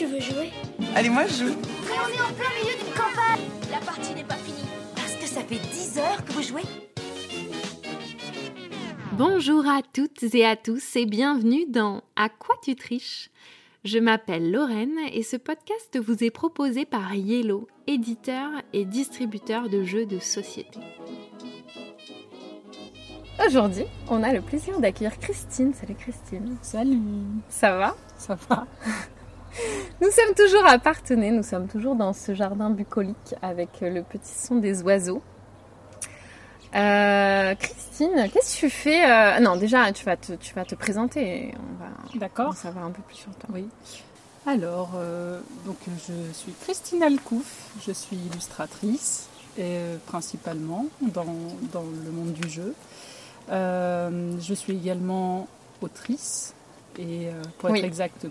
tu 0.00 0.06
veux 0.06 0.20
jouer 0.20 0.50
Allez, 0.96 1.10
moi 1.10 1.26
je 1.26 1.44
joue. 1.44 1.56
Mais 1.84 1.96
on 2.02 2.08
est 2.08 2.22
en 2.22 2.32
plein 2.32 2.48
milieu 2.58 2.74
d'une 2.74 2.94
campagne 2.94 3.44
La 3.70 3.80
partie 3.80 4.14
n'est 4.14 4.24
pas 4.24 4.36
finie. 4.36 4.66
Parce 4.96 5.14
que 5.16 5.26
ça 5.26 5.42
fait 5.42 5.58
10 5.58 5.98
heures 5.98 6.24
que 6.24 6.32
vous 6.32 6.42
jouez 6.42 6.62
Bonjour 9.12 9.68
à 9.68 9.82
toutes 9.82 10.22
et 10.34 10.46
à 10.46 10.56
tous 10.56 10.96
et 10.96 11.04
bienvenue 11.04 11.66
dans 11.68 12.02
À 12.16 12.30
quoi 12.30 12.54
tu 12.62 12.76
triches? 12.76 13.28
Je 13.84 13.98
m'appelle 13.98 14.50
Lorraine 14.50 14.96
et 15.12 15.22
ce 15.22 15.36
podcast 15.36 15.98
vous 16.02 16.24
est 16.24 16.30
proposé 16.30 16.86
par 16.86 17.14
Yellow, 17.14 17.68
éditeur 17.86 18.48
et 18.72 18.86
distributeur 18.86 19.68
de 19.68 19.84
jeux 19.84 20.06
de 20.06 20.18
société. 20.18 20.80
Aujourd'hui, 23.46 23.84
on 24.08 24.22
a 24.22 24.32
le 24.32 24.40
plaisir 24.40 24.80
d'accueillir 24.80 25.18
Christine. 25.18 25.74
Salut 25.74 25.94
Christine. 25.94 26.56
Salut, 26.62 26.98
Ça 27.50 27.76
va? 27.76 27.96
Ça 28.16 28.38
va 28.48 28.66
Nous 30.00 30.10
sommes 30.10 30.34
toujours 30.34 30.66
à 30.66 30.78
Partenay, 30.78 31.30
nous 31.30 31.42
sommes 31.42 31.68
toujours 31.68 31.94
dans 31.94 32.12
ce 32.12 32.34
jardin 32.34 32.70
bucolique 32.70 33.34
avec 33.42 33.80
le 33.80 34.02
petit 34.02 34.32
son 34.32 34.56
des 34.56 34.82
oiseaux. 34.82 35.22
Euh, 36.74 37.54
Christine, 37.56 38.28
qu'est-ce 38.32 38.54
que 38.54 38.60
tu 38.60 38.70
fais 38.70 39.04
euh, 39.04 39.40
Non, 39.40 39.56
déjà, 39.56 39.90
tu 39.92 40.04
vas 40.04 40.16
te, 40.16 40.34
tu 40.34 40.54
vas 40.54 40.64
te 40.64 40.74
présenter. 40.74 41.52
On 41.58 41.82
va 41.82 41.90
D'accord. 42.14 42.54
savoir 42.54 42.84
un 42.86 42.90
peu 42.92 43.02
plus 43.02 43.16
sur 43.16 43.34
toi. 43.34 43.50
Oui. 43.52 43.68
Alors, 44.46 44.92
euh, 44.94 45.40
donc 45.66 45.76
je 45.86 46.32
suis 46.32 46.52
Christine 46.62 47.02
Alcouf, 47.02 47.70
je 47.86 47.92
suis 47.92 48.16
illustratrice, 48.16 49.28
et, 49.58 49.80
principalement 50.06 50.86
dans, 51.00 51.26
dans 51.72 51.82
le 51.82 52.10
monde 52.10 52.32
du 52.32 52.48
jeu. 52.48 52.74
Je 53.50 54.54
suis 54.54 54.72
également 54.74 55.46
autrice, 55.82 56.54
et 56.98 57.28
pour 57.58 57.68
être 57.70 57.74
Oui. 57.80 57.84
exact, 57.84 58.26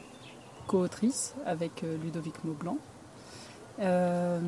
co-autrice 0.69 1.33
avec 1.45 1.83
euh, 1.83 1.97
Ludovic 2.03 2.43
Maublanc. 2.43 2.77
Euh, 3.81 4.39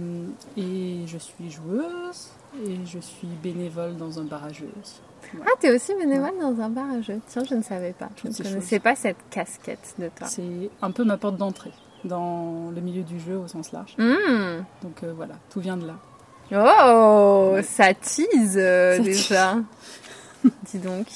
et 0.58 1.04
je 1.08 1.18
suis 1.18 1.50
joueuse, 1.50 2.30
et 2.66 2.78
je 2.86 3.00
suis 3.00 3.28
bénévole 3.42 3.96
dans 3.98 4.20
un 4.20 4.24
bar 4.26 4.44
à 4.46 4.52
jeux 4.54 4.70
aussi. 4.82 5.00
Ah, 5.46 5.50
t'es 5.60 5.74
aussi 5.74 5.94
bénévole 5.96 6.34
dans 6.40 6.60
un 6.62 6.70
bar 6.70 6.86
à 6.92 7.02
jeux. 7.02 7.20
Tiens, 7.28 7.44
je 7.50 7.56
ne 7.56 7.62
savais 7.64 7.94
pas. 7.94 8.10
Je 8.22 8.28
ne 8.28 8.34
connaissais 8.34 8.76
choses. 8.76 8.84
pas 8.84 8.96
cette 8.96 9.18
casquette 9.30 9.96
de 10.00 10.10
toi. 10.16 10.28
C'est 10.28 10.70
un 10.82 10.92
peu 10.92 11.04
ma 11.06 11.18
porte 11.18 11.38
d'entrée 11.38 11.72
dans 12.04 12.72
le 12.74 12.82
milieu 12.82 13.04
du 13.04 13.20
jeu 13.20 13.38
au 13.38 13.48
sens 13.48 13.72
large. 13.72 13.96
Hmm. 13.98 14.64
Donc 14.84 15.04
euh, 15.04 15.14
voilà, 15.16 15.36
tout 15.50 15.60
vient 15.62 15.78
de 15.78 15.88
là. 15.88 15.96
Oh, 16.54 17.52
Ouais. 17.54 17.64
ça 17.64 17.94
tease 17.94 18.58
euh, 18.58 18.98
Ça 18.98 19.04
déjà. 19.04 19.56
Dis 20.72 20.80
donc. 20.80 21.08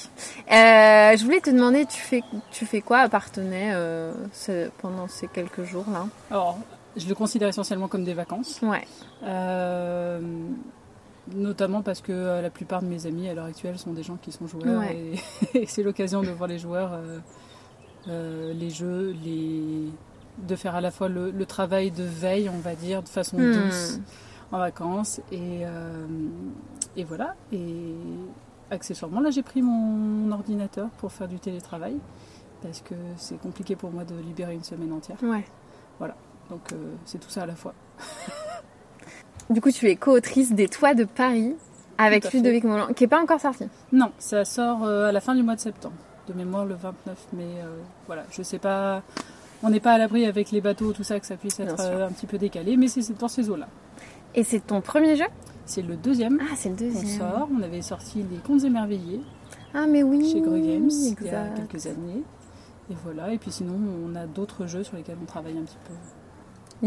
Euh, 0.52 1.18
je 1.18 1.24
voulais 1.24 1.40
te 1.42 1.50
demander, 1.50 1.86
tu 1.86 2.00
fais, 2.00 2.22
tu 2.52 2.66
fais 2.66 2.82
quoi 2.82 3.00
à 3.00 3.10
Partenay 3.10 3.72
euh, 3.74 4.14
ce- 4.34 4.70
pendant 4.82 5.08
ces 5.08 5.28
quelques 5.28 5.64
jours 5.64 5.86
là 5.92 6.06
Alors, 6.32 6.58
je 6.96 7.08
le 7.08 7.16
considère 7.16 7.48
essentiellement 7.50 7.88
comme 7.88 8.04
des 8.04 8.14
vacances, 8.14 8.60
Ouais. 8.62 8.86
Euh, 9.24 10.20
notamment 11.36 11.82
parce 11.82 12.02
que 12.02 12.42
la 12.42 12.50
plupart 12.52 12.82
de 12.84 12.88
mes 12.88 13.08
amis 13.08 13.28
à 13.30 13.34
l'heure 13.34 13.46
actuelle 13.46 13.80
sont 13.80 13.94
des 13.94 14.04
gens 14.04 14.18
qui 14.22 14.32
sont 14.32 14.46
joueurs 14.48 14.80
Ouais. 14.80 14.96
et, 15.54 15.62
et 15.64 15.66
c'est 15.66 15.82
l'occasion 15.84 16.22
de 16.22 16.30
voir 16.30 16.48
les 16.48 16.60
joueurs, 16.60 16.92
les 18.08 18.70
jeux, 18.70 19.16
les 19.24 19.90
de 20.38 20.56
faire 20.58 20.76
à 20.76 20.82
la 20.82 20.92
fois 20.92 21.08
le, 21.08 21.32
le 21.32 21.46
travail 21.46 21.92
de 21.92 22.04
veille, 22.04 22.50
on 22.54 22.60
va 22.60 22.76
dire, 22.76 23.02
de 23.02 23.08
façon 23.08 23.38
Hmm. 23.38 23.54
douce 23.54 24.00
en 24.52 24.60
vacances 24.60 25.22
et, 25.32 25.62
et 26.98 27.04
voilà. 27.04 27.34
Et 27.52 27.96
accessoirement, 28.72 29.22
là 29.22 29.30
j'ai 29.32 29.44
pris 29.44 29.62
mon 29.62 30.32
ordinateur 30.32 30.90
pour 30.98 31.12
faire 31.12 31.28
du 31.28 31.40
télétravail 31.40 31.98
parce 32.62 32.82
que 32.82 32.96
c'est 33.18 33.40
compliqué 33.40 33.76
pour 33.76 33.92
moi 33.92 34.04
de 34.06 34.16
libérer 34.16 34.54
une 34.54 34.64
semaine 34.64 34.92
entière. 34.94 35.18
Ouais. 35.24 35.44
Donc 36.50 36.74
euh, 36.74 36.94
c'est 37.06 37.20
tout 37.20 37.30
ça 37.30 37.44
à 37.44 37.46
la 37.46 37.56
fois. 37.56 37.74
Du 39.50 39.62
coup, 39.62 39.70
tu 39.70 39.88
es 39.88 39.96
co-autrice 39.96 40.54
des 40.54 40.68
Toits 40.68 40.96
de 40.96 41.04
Paris 41.04 41.54
avec. 42.00 42.34
Ludovic 42.34 42.64
Montblanc, 42.64 42.94
qui 42.94 43.04
est 43.04 43.08
pas 43.08 43.22
encore 43.22 43.40
sorti. 43.40 43.68
Non, 43.92 44.12
ça 44.18 44.44
sort 44.44 44.84
euh, 44.84 45.10
à 45.10 45.12
la 45.12 45.22
fin 45.22 45.36
du 45.36 45.44
mois 45.44 45.54
de 45.54 45.60
septembre. 45.60 45.94
De 46.28 46.34
mémoire 46.34 46.66
le 46.66 46.74
29 46.74 47.28
mai. 47.34 47.44
euh, 47.60 47.78
voilà, 48.08 48.24
je 48.32 48.42
sais 48.42 48.58
pas. 48.58 49.04
On 49.62 49.70
n'est 49.70 49.80
pas 49.80 49.94
à 49.94 49.98
l'abri 50.00 50.26
avec 50.26 50.50
les 50.50 50.62
bateaux, 50.62 50.94
tout 50.94 51.04
ça, 51.04 51.20
que 51.20 51.28
ça 51.28 51.38
puisse 51.38 51.60
être 51.60 51.80
un 51.80 52.12
petit 52.12 52.26
peu 52.26 52.40
décalé, 52.40 52.76
mais 52.76 52.88
c'est 52.88 53.16
dans 53.20 53.28
ces 53.28 53.48
eaux-là. 53.50 53.68
Et 54.34 54.44
c'est 54.44 54.66
ton 54.66 54.82
premier 54.82 55.16
jeu? 55.16 55.26
C'est 55.66 55.82
le 55.82 55.96
deuxième 55.96 56.40
Ah, 56.42 56.54
c'est 56.56 56.70
le 56.70 56.76
deuxième. 56.76 57.06
sort. 57.20 57.48
On 57.58 57.62
avait 57.62 57.82
sorti 57.82 58.24
Les 58.32 58.38
Contes 58.38 58.64
émerveillés 58.64 59.22
Ah, 59.74 59.86
mais 59.88 60.04
oui. 60.04 60.32
chez 60.32 60.42
Gru 60.42 60.62
Games 60.62 60.90
il 60.90 61.26
y 61.26 61.30
a 61.30 61.50
quelques 61.50 61.86
années. 61.88 62.24
Et 62.92 62.94
voilà, 63.04 63.34
et 63.34 63.38
puis 63.40 63.52
sinon, 63.52 63.80
on 64.06 64.16
a 64.16 64.28
d'autres 64.28 64.68
jeux 64.68 64.84
sur 64.84 64.96
lesquels 64.96 65.18
on 65.22 65.26
travaille 65.26 65.58
un 65.58 65.64
petit 65.64 65.78
peu. 65.88 65.94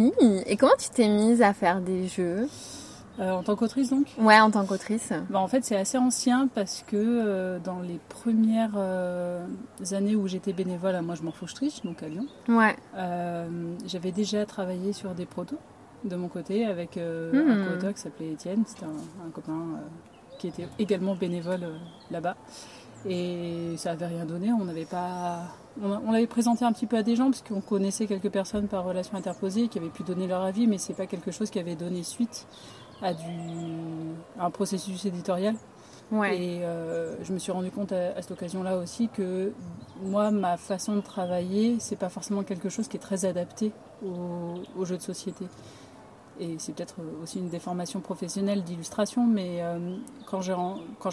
Oui. 0.01 0.13
Et 0.47 0.57
comment 0.57 0.77
tu 0.79 0.91
t'es 0.91 1.09
mise 1.09 1.43
à 1.43 1.53
faire 1.53 1.81
des 1.81 2.07
jeux 2.07 2.47
Euh, 3.19 3.33
en 3.33 3.43
tant 3.43 3.57
qu'autrice, 3.57 3.91
donc? 3.91 4.07
Ouais, 4.21 4.39
en 4.39 4.49
tant 4.53 4.65
qu'autrice. 4.65 5.13
Bah, 5.29 5.41
en 5.41 5.49
fait, 5.49 5.65
c'est 5.65 5.75
assez 5.77 5.99
ancien 5.99 6.47
parce 6.55 6.85
que 6.87 6.95
euh, 6.97 7.59
dans 7.59 7.81
les 7.81 7.99
premières 8.09 8.75
euh, 8.77 9.45
années 9.91 10.15
où 10.15 10.29
j'étais 10.29 10.53
bénévole 10.53 10.95
à 10.95 11.03
Moi 11.03 11.17
Je 11.17 11.25
m'en 11.25 11.33
fous, 11.33 11.49
je 11.49 11.55
triche, 11.57 11.83
donc 11.83 12.01
à 12.05 12.09
Lyon, 12.09 12.27
Ouais. 12.49 12.77
J'avais 13.87 14.13
déjà 14.13 14.47
travaillé 14.47 14.93
sur 14.93 15.15
des 15.15 15.27
protos 15.27 15.59
de 16.05 16.17
mon 16.17 16.29
côté 16.29 16.65
avec 16.65 16.97
Hmm. 16.97 17.51
un 17.51 17.67
co-auteur 17.67 17.95
qui 17.95 18.01
s'appelait 18.01 18.33
Étienne, 18.33 18.65
c'était 18.67 18.85
un, 18.87 19.27
un 19.27 19.31
copain 19.31 19.53
euh, 19.53 20.37
qui 20.39 20.49
était 20.49 20.69
également 20.79 21.15
bénévole 21.15 21.65
euh, 21.65 21.77
là-bas. 22.11 22.37
Et 23.07 23.75
ça 23.77 23.93
avait 23.93 24.07
rien 24.07 24.25
donné, 24.25 24.53
on 24.53 24.65
n'avait 24.65 24.85
pas. 24.85 25.43
On, 25.81 25.91
on 26.09 26.11
l'avait 26.13 26.27
présenté 26.27 26.65
un 26.65 26.73
petit 26.73 26.87
peu 26.87 26.97
à 26.97 27.03
des 27.05 27.15
gens 27.15 27.27
parce 27.31 27.43
qu'on 27.43 27.61
connaissait 27.61 28.07
quelques 28.07 28.31
personnes 28.31 28.67
par 28.67 28.85
relation 28.85 29.17
interposée 29.17 29.69
qui 29.69 29.79
avaient 29.79 29.89
pu 29.89 30.03
donner 30.03 30.27
leur 30.27 30.43
avis, 30.43 30.67
mais 30.67 30.79
c'est 30.79 30.95
pas 30.95 31.07
quelque 31.07 31.31
chose 31.31 31.49
qui 31.51 31.61
avait 31.61 31.77
donné 31.77 32.03
suite 32.03 32.47
à, 33.01 33.15
du, 33.15 33.23
à 34.39 34.47
un 34.47 34.51
processus 34.51 35.05
éditorial. 35.05 35.55
Ouais. 36.11 36.37
Et 36.43 36.65
euh, 36.65 37.15
je 37.23 37.33
me 37.33 37.39
suis 37.39 37.53
rendu 37.53 37.71
compte 37.71 37.93
à, 37.93 38.17
à 38.17 38.23
cette 38.23 38.33
occasion-là 38.33 38.79
aussi 38.79 39.09
que 39.09 39.53
moi, 40.03 40.31
ma 40.33 40.57
façon 40.57 40.97
de 40.97 41.01
travailler, 41.01 41.77
c'est 41.79 41.97
pas 41.97 42.09
forcément 42.09 42.43
quelque 42.43 42.69
chose 42.69 42.89
qui 42.89 42.97
est 42.97 43.01
très 43.01 43.27
adapté 43.27 43.71
aux, 44.05 44.55
aux 44.77 44.85
jeux 44.87 44.97
de 44.97 45.03
société. 45.03 45.45
Et 46.41 46.57
c'est 46.59 46.73
peut-être 46.73 46.97
aussi 47.23 47.39
une 47.39 47.49
déformation 47.49 48.01
professionnelle 48.01 48.63
d'illustration, 48.63 49.27
mais 49.27 49.59
euh, 49.61 49.97
quand, 50.27 50.41
je 50.41 50.53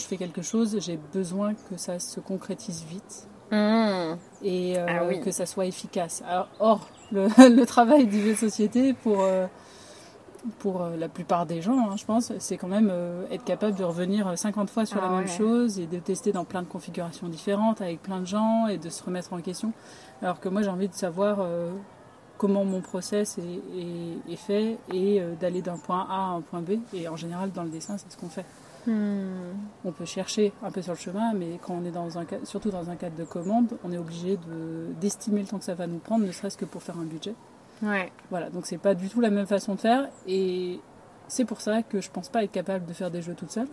fais 0.06 0.18
quelque 0.18 0.42
chose, 0.42 0.78
j'ai 0.80 1.00
besoin 1.14 1.54
que 1.70 1.78
ça 1.78 2.00
se 2.00 2.20
concrétise 2.20 2.84
vite 2.84 3.28
Hmm. 3.52 4.16
et 4.42 4.76
euh, 4.76 4.86
Ah 4.90 5.04
oui. 5.08 5.22
que 5.22 5.30
ça 5.30 5.46
soit 5.46 5.68
efficace. 5.68 6.24
Alors, 6.28 6.48
or, 6.60 6.88
le, 7.12 7.28
le 7.56 7.66
travail 7.66 8.08
du 8.08 8.20
jeu 8.20 8.32
de 8.32 8.38
société 8.38 8.94
pour, 8.94 9.22
euh, 9.22 9.46
pour 10.58 10.82
euh, 10.82 10.98
la 10.98 11.10
plupart 11.10 11.46
des 11.46 11.62
gens, 11.62 11.92
hein, 11.92 11.96
je 11.96 12.06
pense, 12.06 12.34
c'est 12.40 12.58
quand 12.58 12.68
même 12.68 12.90
euh, 12.92 13.24
être 13.30 13.44
capable 13.44 13.78
de 13.78 13.84
revenir 13.84 14.36
50 14.36 14.70
fois 14.72 14.86
sur 14.88 14.98
Ah 15.00 15.06
la 15.06 15.10
même 15.12 15.26
ouais. 15.26 15.28
chose 15.28 15.80
et 15.80 15.86
de 15.86 16.00
tester 16.00 16.32
dans 16.32 16.44
plein 16.44 16.64
de 16.64 16.68
configurations 16.68 17.30
différentes 17.30 17.82
avec 17.82 18.02
plein 18.02 18.20
de 18.20 18.26
gens 18.26 18.66
et 18.68 18.80
de 18.80 18.90
se 18.90 19.04
remettre 19.04 19.32
en 19.34 19.40
question. 19.42 19.74
Alors 20.24 20.40
que 20.40 20.50
moi, 20.50 20.64
j'ai 20.64 20.70
envie 20.70 20.90
de 20.90 20.96
savoir 20.96 21.38
euh, 21.42 21.72
comment 22.38 22.64
mon 22.66 22.82
process 22.82 23.38
est, 23.38 23.42
est- 23.78 24.32
est 24.34 24.36
fait 24.36 24.78
et 24.94 25.22
euh, 25.22 25.34
d'aller 25.40 25.62
d'un 25.62 25.78
point 25.78 26.06
A 26.10 26.16
à 26.16 26.28
un 26.36 26.42
point 26.42 26.62
B. 26.62 26.72
Et 26.94 27.08
en 27.08 27.16
général, 27.16 27.52
dans 27.52 27.64
le 27.64 27.70
dessin, 27.70 27.98
c'est 27.98 28.12
ce 28.12 28.18
qu'on 28.18 28.30
fait. 28.30 28.46
Hmm. 28.88 29.54
On 29.84 29.92
peut 29.92 30.06
chercher 30.06 30.54
un 30.62 30.70
peu 30.70 30.82
sur 30.82 30.94
le 30.94 31.00
chemin, 31.00 31.34
mais 31.34 31.60
quand 31.66 31.74
on 31.74 31.86
est 31.86 31.92
dans 31.92 32.20
un 32.20 32.26
surtout 32.44 32.70
dans 32.70 32.90
un 32.90 32.96
cadre 32.96 33.16
de 33.16 33.24
commande, 33.24 33.78
on 33.84 33.92
est 33.92 33.98
obligé 33.98 34.38
de- 34.38 34.94
d'estimer 35.02 35.42
le 35.42 35.48
temps 35.48 35.58
que 35.58 35.64
ça 35.66 35.74
va 35.74 35.88
nous 35.88 35.98
prendre, 35.98 36.26
ne 36.26 36.32
serait-ce 36.32 36.56
que 36.58 36.66
pour 36.66 36.84
faire 36.84 37.00
un 37.00 37.06
budget. 37.06 37.34
Ouais. 37.82 38.12
Voilà, 38.30 38.50
donc 38.52 38.68
c'est 38.68 38.78
pas 38.78 38.94
du 38.94 39.10
tout 39.10 39.22
la 39.22 39.32
même 39.32 39.48
façon 39.48 39.74
de 39.76 39.80
faire, 39.80 40.08
et 40.28 40.80
c'est 41.28 41.46
pour 41.46 41.62
ça 41.62 41.82
que 41.82 42.00
je 42.00 42.12
pense 42.12 42.30
pas 42.30 42.44
être 42.44 42.52
capable 42.52 42.86
de 42.86 42.94
faire 42.94 43.10
des 43.10 43.22
jeux 43.24 43.34
toute 43.34 43.50
seule, 43.52 43.68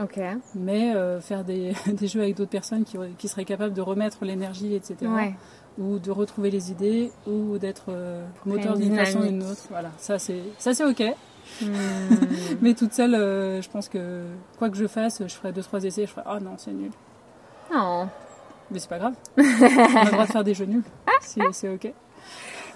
Ok. 0.00 0.20
mais 0.54 0.94
euh, 0.94 1.20
faire 1.20 1.42
des, 1.44 1.74
des 1.92 2.06
jeux 2.06 2.20
avec 2.22 2.36
d'autres 2.36 2.50
personnes 2.50 2.84
qui, 2.84 2.96
qui 3.18 3.26
seraient 3.26 3.44
capables 3.44 3.74
de 3.74 3.80
remettre 3.80 4.24
l'énergie, 4.24 4.72
etc. 4.74 4.96
Ouais. 5.10 5.34
Ou 5.78 5.98
de 5.98 6.10
retrouver 6.10 6.50
les 6.50 6.70
idées, 6.72 7.12
ou 7.26 7.56
d'être 7.58 7.84
euh, 7.88 8.24
moteur 8.44 8.74
une 8.74 8.80
d'une 8.82 8.96
façon 8.96 9.20
ou 9.20 9.26
d'une 9.26 9.42
autre. 9.44 9.62
Voilà, 9.70 9.90
ça 9.98 10.18
c'est 10.18 10.42
ça 10.58 10.74
c'est 10.74 10.84
ok. 10.84 11.02
Hmm. 11.62 11.66
Mais 12.60 12.74
toute 12.74 12.92
seule, 12.92 13.14
euh, 13.14 13.62
je 13.62 13.70
pense 13.70 13.88
que 13.88 14.24
quoi 14.58 14.70
que 14.70 14.76
je 14.76 14.86
fasse, 14.86 15.22
je 15.26 15.32
ferai 15.34 15.52
deux 15.52 15.62
trois 15.62 15.82
essais, 15.84 16.06
je 16.06 16.10
ferai 16.10 16.22
ah 16.26 16.40
non 16.40 16.54
c'est 16.56 16.72
nul. 16.72 16.90
Non. 17.72 18.08
Mais 18.70 18.78
c'est 18.80 18.88
pas 18.88 18.98
grave. 18.98 19.14
On 19.36 19.40
a 19.40 20.04
le 20.04 20.10
droit 20.10 20.26
de 20.26 20.32
faire 20.32 20.44
des 20.44 20.54
jeux 20.54 20.66
nuls. 20.66 20.82
C'est 21.20 21.40
c'est 21.52 21.68
ok. 21.68 21.92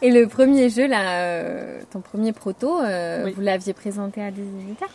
Et 0.01 0.11
le 0.11 0.27
premier 0.27 0.69
jeu, 0.69 0.87
là, 0.89 1.21
euh, 1.23 1.81
ton 1.91 2.01
premier 2.01 2.33
proto, 2.33 2.81
euh, 2.81 3.25
Oui. 3.27 3.33
vous 3.37 3.41
l'aviez 3.41 3.73
présenté 3.73 4.21
à 4.21 4.31
des 4.33 4.43
éditeurs? 4.43 4.91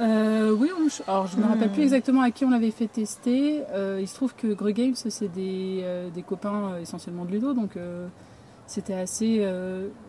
Euh, 0.00 0.52
oui, 0.52 0.70
on- 0.78 1.10
alors 1.10 1.26
je 1.26 1.36
me 1.36 1.44
rappelle 1.44 1.70
Hmm. 1.70 1.72
plus 1.72 1.82
exactement 1.82 2.22
à 2.22 2.30
qui 2.30 2.44
on 2.44 2.50
l'avait 2.50 2.70
fait 2.70 2.86
tester. 2.86 3.62
Euh, 3.72 3.98
il 4.00 4.06
se 4.06 4.14
trouve 4.14 4.34
que 4.34 4.46
Gru 4.48 4.72
Games, 4.72 4.94
c'est 4.94 5.28
des, 5.32 5.80
euh, 5.82 6.10
des 6.10 6.22
copains 6.22 6.72
euh, 6.74 6.80
essentiellement 6.80 7.24
de 7.24 7.30
Ludo, 7.32 7.52
donc 7.54 7.76
c'était 8.66 8.94
assez 8.94 9.46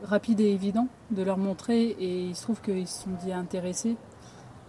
rapide 0.03 0.41
et 0.41 0.51
évident 0.51 0.88
de 1.12 1.24
leur 1.24 1.38
montrer. 1.38 1.95
Et 2.00 2.25
il 2.25 2.36
se 2.36 2.44
trouve 2.44 2.62
qu'ils 2.62 2.88
se 2.88 3.03
sont 3.03 3.12
dit 3.24 3.31
intéressés. 3.31 3.95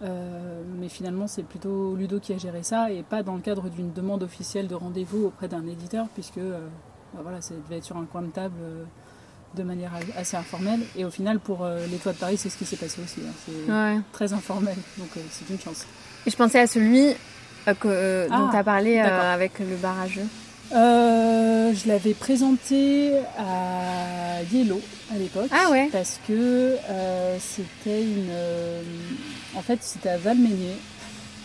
Mais 0.01 0.87
finalement, 0.89 1.27
c'est 1.27 1.43
plutôt 1.43 1.95
Ludo 1.95 2.19
qui 2.19 2.33
a 2.33 2.37
géré 2.37 2.63
ça 2.63 2.89
et 2.91 3.03
pas 3.03 3.21
dans 3.21 3.35
le 3.35 3.41
cadre 3.41 3.69
d'une 3.69 3.91
demande 3.93 4.23
officielle 4.23 4.67
de 4.67 4.75
rendez-vous 4.75 5.25
auprès 5.25 5.47
d'un 5.47 5.67
éditeur, 5.67 6.07
puisque 6.13 6.39
bah 6.39 7.19
voilà, 7.21 7.41
ça 7.41 7.53
devait 7.53 7.77
être 7.77 7.83
sur 7.83 7.97
un 7.97 8.05
coin 8.05 8.21
de 8.21 8.29
table 8.31 8.55
de 9.55 9.63
manière 9.63 9.91
assez 10.17 10.37
informelle. 10.37 10.79
Et 10.97 11.03
au 11.05 11.09
final, 11.11 11.39
pour 11.39 11.63
euh, 11.65 11.85
les 11.91 11.97
toits 11.97 12.13
de 12.13 12.17
Paris, 12.17 12.37
c'est 12.37 12.49
ce 12.49 12.57
qui 12.57 12.65
s'est 12.65 12.77
passé 12.77 12.99
aussi. 13.03 13.21
hein. 13.27 13.33
C'est 13.45 13.71
Ouais. 13.71 13.97
très 14.13 14.31
informel, 14.33 14.75
donc 14.97 15.09
euh, 15.17 15.21
c'est 15.31 15.49
une 15.53 15.59
chance. 15.59 15.85
Et 16.25 16.31
je 16.31 16.35
pensais 16.35 16.59
à 16.59 16.67
celui 16.67 17.07
euh, 17.67 17.73
que, 17.73 17.87
euh, 17.87 18.27
dont 18.29 18.47
Ah, 18.47 18.49
tu 18.51 18.57
as 18.57 18.63
parlé 18.63 18.99
avec 18.99 19.59
le 19.59 19.75
barrageux. 19.75 20.25
Je 20.71 21.87
l'avais 21.87 22.13
présenté 22.13 23.13
à 23.37 24.41
Yellow 24.51 24.81
à 25.13 25.17
l'époque. 25.17 25.49
Ah 25.51 25.69
ouais. 25.69 25.89
Parce 25.91 26.19
que 26.27 26.75
c'était 27.39 28.03
une. 28.03 28.29
en 29.57 29.61
fait, 29.61 29.79
c'était 29.81 30.09
à 30.09 30.17
Valménier. 30.17 30.75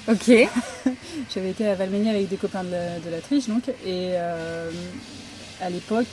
Ok. 0.09 0.31
J'avais 1.35 1.51
été 1.51 1.67
à 1.69 1.75
Valménier 1.75 2.11
avec 2.11 2.29
des 2.29 2.37
copains 2.37 2.63
de 2.65 2.71
la, 2.71 2.99
de 3.01 3.11
la 3.11 3.19
triche, 3.21 3.49
donc. 3.49 3.63
Et 3.85 4.15
à 4.17 5.71
l'époque, 5.71 6.07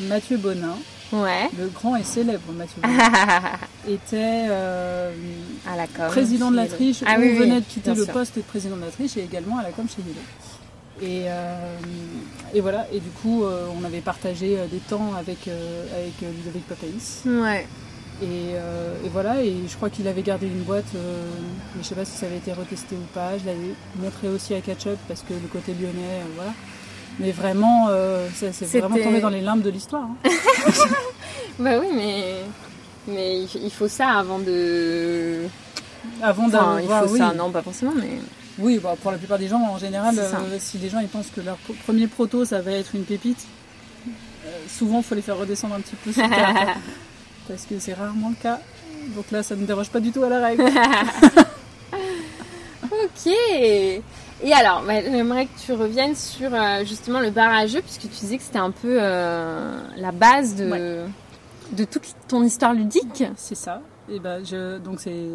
Mathieu 0.00 0.36
Bonin, 0.36 0.76
Ouais. 1.12 1.48
le 1.58 1.68
grand 1.68 1.96
et 1.96 2.02
célèbre 2.04 2.52
Mathieu 2.52 2.80
Bonin, 2.82 2.98
était 3.88 4.46
euh, 4.50 5.12
la 5.64 5.86
com. 5.86 6.06
président 6.08 6.50
de 6.50 6.56
la 6.56 6.66
triche, 6.66 7.02
Ah 7.06 7.16
ou 7.18 7.22
oui, 7.22 7.28
oui, 7.32 7.38
venait 7.38 7.60
de 7.60 7.64
quitter 7.66 7.94
le 7.94 8.04
sûr. 8.04 8.12
poste 8.12 8.36
de 8.36 8.42
président 8.42 8.76
de 8.76 8.82
la 8.82 8.90
triche 8.90 9.16
et 9.16 9.22
également 9.24 9.58
à 9.58 9.62
la 9.62 9.70
com 9.70 9.86
chez 9.88 10.02
Yellow. 10.02 10.20
Et, 11.02 11.24
euh, 11.28 11.74
et 12.54 12.60
voilà, 12.60 12.86
et 12.92 13.00
du 13.00 13.10
coup, 13.10 13.44
euh, 13.44 13.66
on 13.80 13.84
avait 13.84 14.00
partagé 14.00 14.58
euh, 14.58 14.66
des 14.66 14.78
temps 14.78 15.12
avec, 15.18 15.46
euh, 15.48 15.84
avec 15.94 16.14
euh, 16.22 16.30
Ludovic 16.36 16.66
Papaïs. 16.66 17.22
Ouais. 17.26 17.66
Et, 18.22 18.54
euh, 18.54 18.94
et 19.04 19.10
voilà, 19.10 19.42
et 19.42 19.54
je 19.68 19.76
crois 19.76 19.90
qu'il 19.90 20.08
avait 20.08 20.22
gardé 20.22 20.46
une 20.46 20.62
boîte, 20.62 20.86
euh, 20.94 21.22
mais 21.76 21.82
je 21.82 21.88
sais 21.88 21.94
pas 21.94 22.06
si 22.06 22.16
ça 22.16 22.24
avait 22.24 22.38
été 22.38 22.50
retesté 22.54 22.94
ou 22.96 23.04
pas. 23.14 23.36
Je 23.36 23.44
l'avais 23.44 23.74
montré 24.02 24.28
aussi 24.28 24.54
à 24.54 24.60
Ketchup 24.62 24.96
parce 25.06 25.20
que 25.20 25.34
le 25.34 25.46
côté 25.52 25.72
lyonnais, 25.74 26.20
euh, 26.22 26.24
voilà. 26.34 26.52
Mais 27.18 27.30
vraiment, 27.32 27.86
euh, 27.90 28.26
c'est 28.34 28.50
vraiment 28.78 28.96
tombé 28.96 29.20
dans 29.20 29.30
les 29.30 29.40
limbes 29.40 29.62
de 29.62 29.70
l'histoire. 29.70 30.02
hein. 30.24 30.30
Bah 31.58 31.78
oui, 31.80 31.86
mais 31.94 32.34
mais 33.08 33.42
il 33.44 33.70
faut 33.70 33.88
ça 33.88 34.08
avant 34.10 34.38
de. 34.38 35.44
Avant 36.22 36.46
Enfin, 36.48 36.76
il 36.78 36.82
d'avoir, 36.82 37.04
faut 37.06 37.12
oui, 37.12 37.18
ça, 37.18 37.32
non, 37.34 37.50
pas 37.50 37.62
forcément, 37.62 37.92
mais. 37.96 38.18
oui 38.58 38.78
bah, 38.82 38.94
pour 39.00 39.10
la 39.10 39.16
plupart 39.16 39.38
des 39.38 39.48
gens, 39.48 39.60
en 39.62 39.78
général, 39.78 40.18
euh, 40.18 40.56
si 40.58 40.76
les 40.78 40.90
gens 40.90 40.98
ils 41.00 41.08
pensent 41.08 41.30
que 41.34 41.40
leur 41.40 41.56
premier 41.84 42.06
proto 42.08 42.44
ça 42.44 42.60
va 42.60 42.72
être 42.72 42.94
une 42.94 43.04
pépite, 43.04 43.46
euh, 44.44 44.50
souvent 44.68 44.98
il 44.98 45.04
faut 45.04 45.14
les 45.14 45.22
faire 45.22 45.38
redescendre 45.38 45.74
un 45.76 45.80
petit 45.80 45.96
peu 45.96 46.12
sur 46.12 46.28
terre, 46.28 46.76
parce 47.48 47.64
que 47.64 47.78
c'est 47.78 47.94
rarement 47.94 48.28
le 48.30 48.42
cas. 48.42 48.60
Donc 49.14 49.30
là, 49.30 49.42
ça 49.42 49.54
ne 49.56 49.64
déroge 49.64 49.88
pas 49.88 50.00
du 50.00 50.10
tout 50.12 50.22
à 50.24 50.28
la 50.28 50.44
règle. 50.44 50.64
Ok. 52.82 53.32
Et 54.42 54.52
alors, 54.52 54.82
bah, 54.86 55.00
j'aimerais 55.00 55.46
que 55.46 55.58
tu 55.64 55.72
reviennes 55.72 56.14
sur 56.14 56.52
euh, 56.54 56.84
justement 56.84 57.20
le 57.20 57.30
barrageux, 57.30 57.80
puisque 57.80 58.02
tu 58.02 58.08
disais 58.08 58.36
que 58.36 58.42
c'était 58.42 58.58
un 58.58 58.70
peu 58.70 58.98
euh, 59.00 59.78
la 59.96 60.12
base 60.12 60.54
de, 60.56 61.04
de 61.72 61.84
toute 61.84 62.14
ton 62.28 62.42
histoire 62.42 62.74
ludique. 62.74 63.24
C'est 63.36 63.54
ça. 63.54 63.80
Et 64.10 64.18
ben, 64.20 64.44
je, 64.44 64.78
donc 64.78 65.00
c'est 65.00 65.26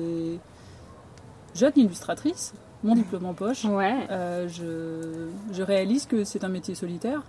jeune 1.55 1.71
illustratrice, 1.75 2.53
mon 2.83 2.95
diplôme 2.95 3.25
en 3.25 3.33
poche. 3.33 3.65
Ouais. 3.65 3.95
Euh, 4.11 4.47
je, 4.47 5.29
je 5.53 5.63
réalise 5.63 6.05
que 6.05 6.23
c'est 6.23 6.43
un 6.43 6.49
métier 6.49 6.75
solitaire. 6.75 7.23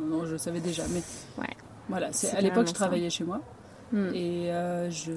Non, 0.00 0.24
je 0.26 0.32
le 0.32 0.38
savais 0.38 0.60
déjà, 0.60 0.82
mais 0.92 1.02
Ouais. 1.38 1.54
voilà. 1.88 2.08
C'est, 2.12 2.34
à 2.36 2.40
l'époque, 2.40 2.68
je 2.68 2.74
travaillais 2.74 3.10
chez 3.10 3.24
moi 3.24 3.40
Hmm. 3.90 4.10
et 4.14 4.50
je 4.90 5.12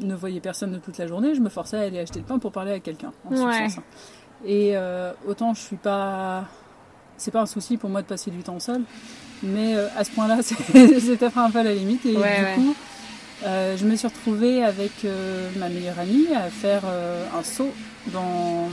ne 0.00 0.14
voyais 0.16 0.40
personne 0.40 0.72
de 0.72 0.78
toute 0.78 0.98
la 0.98 1.06
journée. 1.06 1.36
Je 1.36 1.40
me 1.40 1.48
forçais 1.48 1.76
à 1.76 1.82
aller 1.82 2.00
acheter 2.00 2.18
le 2.18 2.24
pain 2.24 2.40
pour 2.40 2.50
parler 2.50 2.72
à 2.72 2.80
quelqu'un. 2.80 3.12
en 3.24 3.30
Ouais. 3.30 3.68
substance. 3.68 3.84
Et 4.44 4.76
euh, 4.76 5.12
autant 5.26 5.54
je 5.54 5.60
suis 5.60 5.76
pas, 5.76 6.44
c'est 7.16 7.30
pas 7.30 7.40
un 7.40 7.46
souci 7.46 7.76
pour 7.76 7.90
moi 7.90 8.02
de 8.02 8.06
passer 8.06 8.30
du 8.30 8.38
temps 8.42 8.60
seul, 8.60 8.82
mais 9.42 9.74
euh, 9.74 9.88
à 9.96 10.04
ce 10.04 10.10
point-là, 10.10 10.38
c'est- 10.42 11.00
c'était 11.00 11.26
un 11.36 11.50
peu 11.50 11.58
à 11.58 11.62
la 11.62 11.74
limite. 11.74 12.04
Et 12.06 12.16
Ouais, 12.16 12.38
du 12.38 12.44
ouais. 12.44 12.54
coup, 12.56 12.74
euh, 13.44 13.76
je 13.76 13.84
me 13.86 13.96
suis 13.96 14.06
retrouvée 14.08 14.62
avec 14.62 14.92
ma 15.56 15.68
meilleure 15.68 15.98
amie 15.98 16.28
à 16.34 16.50
faire 16.50 16.82
un 17.36 17.42
saut 17.42 17.72
dans 18.12 18.68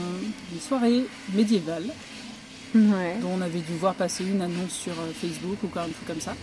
une 0.52 0.60
soirée 0.60 1.04
médiévale 1.34 1.84
Ouais. 2.74 3.16
dont 3.22 3.30
on 3.38 3.40
avait 3.40 3.60
dû 3.60 3.72
voir 3.78 3.94
passer 3.94 4.24
une 4.24 4.42
annonce 4.42 4.72
sur 4.72 4.94
Facebook 5.20 5.58
ou 5.62 5.68
quoi, 5.68 5.82
un 5.82 5.84
truc 5.88 6.06
comme 6.08 6.20
ça. 6.20 6.34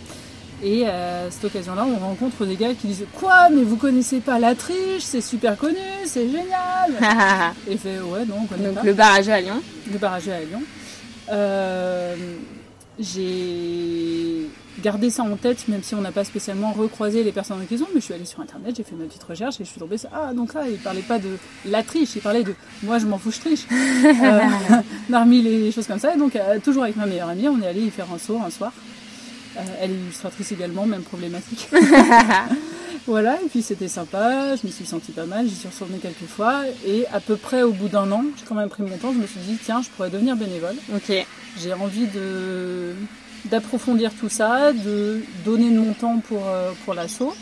Et 0.63 0.84
euh, 0.86 1.28
à 1.28 1.31
cette 1.31 1.46
occasion-là, 1.46 1.86
on 1.86 1.98
rencontre 1.98 2.46
des 2.46 2.56
gars 2.56 2.74
qui 2.74 2.88
disent 2.88 3.06
Quoi 3.19 3.50
Mais 3.50 3.63
vous 3.63 3.78
connaissez 3.78 4.19
pas 4.19 4.38
la 4.40 4.54
triche 4.56 5.02
C'est 5.02 5.22
super 5.22 5.58
connu, 5.58 5.78
c'est 6.06 6.28
génial 6.28 6.92
Et 7.68 7.74
je 7.74 7.78
fais 7.78 8.00
Ouais, 8.00 8.25
non, 8.25 8.36
on 8.44 8.46
connaît 8.46 8.68
Donc 8.68 8.75
pas. 8.75 8.84
le 8.84 8.94
barrageux 8.94 9.31
à 9.31 9.42
Lyon. 9.42 9.62
Le 9.92 9.98
barrageux 9.98 10.31
à 10.34 10.40
Lyon. 10.42 10.62
Euh, 11.31 12.16
j'ai 13.00 14.48
gardé 14.84 15.10
ça 15.10 15.24
en 15.24 15.36
tête, 15.36 15.68
même 15.68 15.84
si 15.84 15.96
on 15.96 16.02
n'a 16.02 16.12
pas 16.12 16.24
spécialement 16.24 16.72
recroisé 16.72 17.24
les 17.24 17.31
personnes 17.31 17.62
en 17.62 17.66
question, 17.66 17.88
mais 17.94 18.00
je 18.00 18.06
suis 18.06 18.13
allée 18.13 18.25
sur 18.25 18.40
internet, 18.40 18.75
j'ai 18.75 18.84
fait 18.84 18.96
ma 18.96 19.06
petite 19.06 19.24
recherche 19.24 19.60
et 19.62 19.66
je 19.66 19.69
suis 19.69 19.80
tombée 19.80 19.98
sur 19.98 20.10
Ah, 20.13 20.34
donc 20.34 20.54
là, 20.54 20.63
il 20.69 20.78
parlait 20.78 21.02
pas 21.02 21.19
de 21.19 21.38
la 21.66 21.84
triche, 21.84 22.16
il 22.16 22.22
parlait 22.22 22.44
de 22.44 22.54
moi, 22.84 22.98
je 23.00 23.06
m'en 23.06 23.18
fous, 23.18 23.31
je 23.31 23.40
triche. 23.40 23.66
euh, 23.72 24.40
parmi 25.12 25.42
les 25.42 25.72
choses 25.72 25.88
comme 25.88 26.00
ça. 26.00 26.13
Et 26.13 26.18
donc, 26.18 26.36
euh, 26.36 26.60
toujours 26.63 26.84
avec 26.84 26.96
ma 26.96 27.06
meilleure 27.06 27.30
amie, 27.30 27.48
on 27.48 27.62
est 27.62 27.68
allé 27.68 27.81
y 27.81 27.90
faire 27.90 28.08
un 28.13 28.18
saut 28.18 28.40
un 28.46 28.50
soir. 28.50 28.72
Euh, 29.62 29.74
elle 29.81 29.92
est 29.92 29.96
illustratrice 29.96 30.52
également, 30.52 30.86
même 30.86 31.04
problématique. 31.04 31.69
voilà, 33.08 33.36
et 33.44 33.48
puis 33.50 33.62
c'était 33.62 33.88
sympa, 33.88 34.56
je 34.56 34.66
me 34.68 34.72
suis 34.72 34.86
sentie 34.86 35.12
pas 35.12 35.25
mal, 35.25 35.48
j'y 35.48 35.56
suis 35.56 35.68
retournée 35.68 35.98
quelques 35.98 36.30
fois, 36.30 36.63
et 36.86 37.06
à 37.13 37.19
peu 37.19 37.36
près 37.36 37.63
au 37.63 37.72
bout 37.72 37.88
d'un 37.88 38.12
an, 38.12 38.24
j'ai 38.38 38.46
quand 38.46 38.56
même 38.56 38.69
pris 38.69 38.84
mon 38.84 38.98
temps, 38.98 39.13
je 39.13 39.19
me 39.19 39.28
suis 39.28 39.40
dit, 39.40 39.58
tiens, 39.63 39.81
je 39.81 39.90
pourrais 39.90 40.10
devenir 40.10 40.36
bénévole. 40.36 40.75
Ok. 40.96 41.12
J'ai 41.62 41.74
envie 41.74 42.08
de 42.08 42.94
d'approfondir 43.46 44.12
tout 44.13 44.30
ça, 44.30 44.72
de 44.72 45.19
donner 45.44 45.72
de 45.72 45.80
mon 45.80 45.94
temps 45.94 46.19
pour, 46.19 46.44
euh, 46.48 46.72
pour 46.86 46.94
l'assaut, 46.94 47.34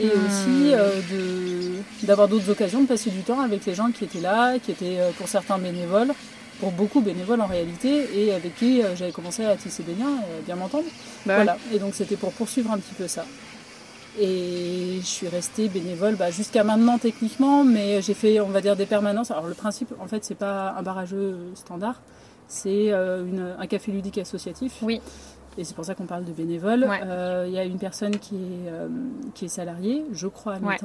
et 0.00 0.06
Hmm. 0.16 0.26
aussi 0.26 0.72
euh, 0.74 1.00
de 1.12 2.06
d'avoir 2.06 2.26
d'autres 2.28 2.50
occasions 2.50 2.80
de 2.82 2.86
passer 2.86 3.10
du 3.10 3.20
temps 3.22 3.40
avec 3.40 3.64
les 3.66 3.74
gens 3.74 3.90
qui 3.92 4.04
étaient 4.04 4.20
là, 4.20 4.58
qui 4.58 4.72
étaient 4.72 4.98
pour 5.18 5.28
certains 5.28 5.58
bénévoles, 5.58 6.12
pour 6.60 6.70
beaucoup 6.72 7.00
bénévoles 7.00 7.40
en 7.40 7.46
réalité, 7.46 8.08
et 8.14 8.32
avec 8.32 8.54
qui 8.56 8.82
euh, 8.82 8.94
j'avais 8.94 9.12
commencé 9.12 9.44
à 9.44 9.56
tisser 9.56 9.82
des 9.82 9.94
liens, 9.94 10.16
et 10.18 10.38
à 10.38 10.42
bien 10.46 10.56
m'entendre. 10.56 10.84
Bah 11.26 11.36
Voilà, 11.36 11.56
et 11.72 11.78
donc 11.78 11.94
c'était 11.94 12.16
pour 12.16 12.32
poursuivre 12.32 12.70
un 12.70 12.78
petit 12.78 12.94
peu 12.94 13.08
ça. 13.08 13.24
Et 14.18 14.98
je 15.00 15.06
suis 15.06 15.28
restée 15.28 15.68
bénévole 15.68 16.16
bah, 16.16 16.30
jusqu'à 16.30 16.64
maintenant 16.64 16.98
techniquement, 16.98 17.64
mais 17.64 18.02
j'ai 18.02 18.14
fait, 18.14 18.40
on 18.40 18.48
va 18.48 18.60
dire, 18.60 18.76
des 18.76 18.86
permanences. 18.86 19.30
Alors 19.30 19.46
le 19.46 19.54
principe, 19.54 19.94
en 20.00 20.06
fait, 20.06 20.24
c'est 20.24 20.34
pas 20.34 20.74
un 20.76 20.82
barrageux 20.82 21.36
standard, 21.54 22.00
c'est 22.48 22.90
euh, 22.90 23.54
un 23.58 23.66
café 23.66 23.92
ludique 23.92 24.18
associatif. 24.18 24.78
Oui. 24.82 25.00
Et 25.58 25.64
c'est 25.64 25.74
pour 25.74 25.84
ça 25.84 25.94
qu'on 25.94 26.06
parle 26.06 26.24
de 26.24 26.32
bénévole. 26.32 26.84
Ouais. 26.84 27.00
Euh, 27.04 27.44
Il 27.48 27.54
y 27.54 27.58
a 27.58 27.64
une 27.64 27.78
personne 27.78 28.18
qui 28.18 28.34
est, 28.34 28.68
euh, 28.68 28.88
qui 29.34 29.46
est 29.46 29.48
salariée, 29.48 30.04
je 30.12 30.26
crois 30.26 30.54
à 30.54 30.58
Ouais. 30.58 30.76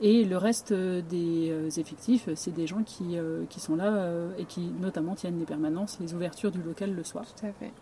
Et 0.00 0.24
le 0.24 0.36
reste 0.36 0.72
euh, 0.72 1.02
des 1.02 1.50
euh, 1.50 1.70
effectifs, 1.70 2.28
c'est 2.34 2.52
des 2.52 2.66
gens 2.66 2.82
qui, 2.82 3.16
euh, 3.16 3.44
qui 3.48 3.60
sont 3.60 3.76
là 3.76 3.94
euh, 3.94 4.30
et 4.38 4.44
qui 4.44 4.72
notamment 4.80 5.14
tiennent 5.14 5.38
les 5.38 5.46
permanences, 5.46 5.98
les 6.00 6.14
ouvertures 6.14 6.50
du 6.50 6.62
local 6.62 6.94
le 6.94 7.04
soir. 7.04 7.24
Tout 7.24 7.46
à 7.46 7.52
fait. 7.52 7.72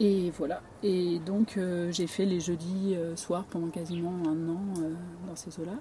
Et 0.00 0.30
voilà. 0.30 0.62
Et 0.82 1.18
donc 1.20 1.56
euh, 1.56 1.90
j'ai 1.92 2.06
fait 2.06 2.24
les 2.24 2.40
jeudis 2.40 2.94
euh, 2.94 3.16
soirs 3.16 3.44
pendant 3.44 3.68
quasiment 3.68 4.12
un 4.26 4.48
an 4.48 4.60
euh, 4.80 4.92
dans 5.26 5.36
ces 5.36 5.58
eaux-là. 5.60 5.74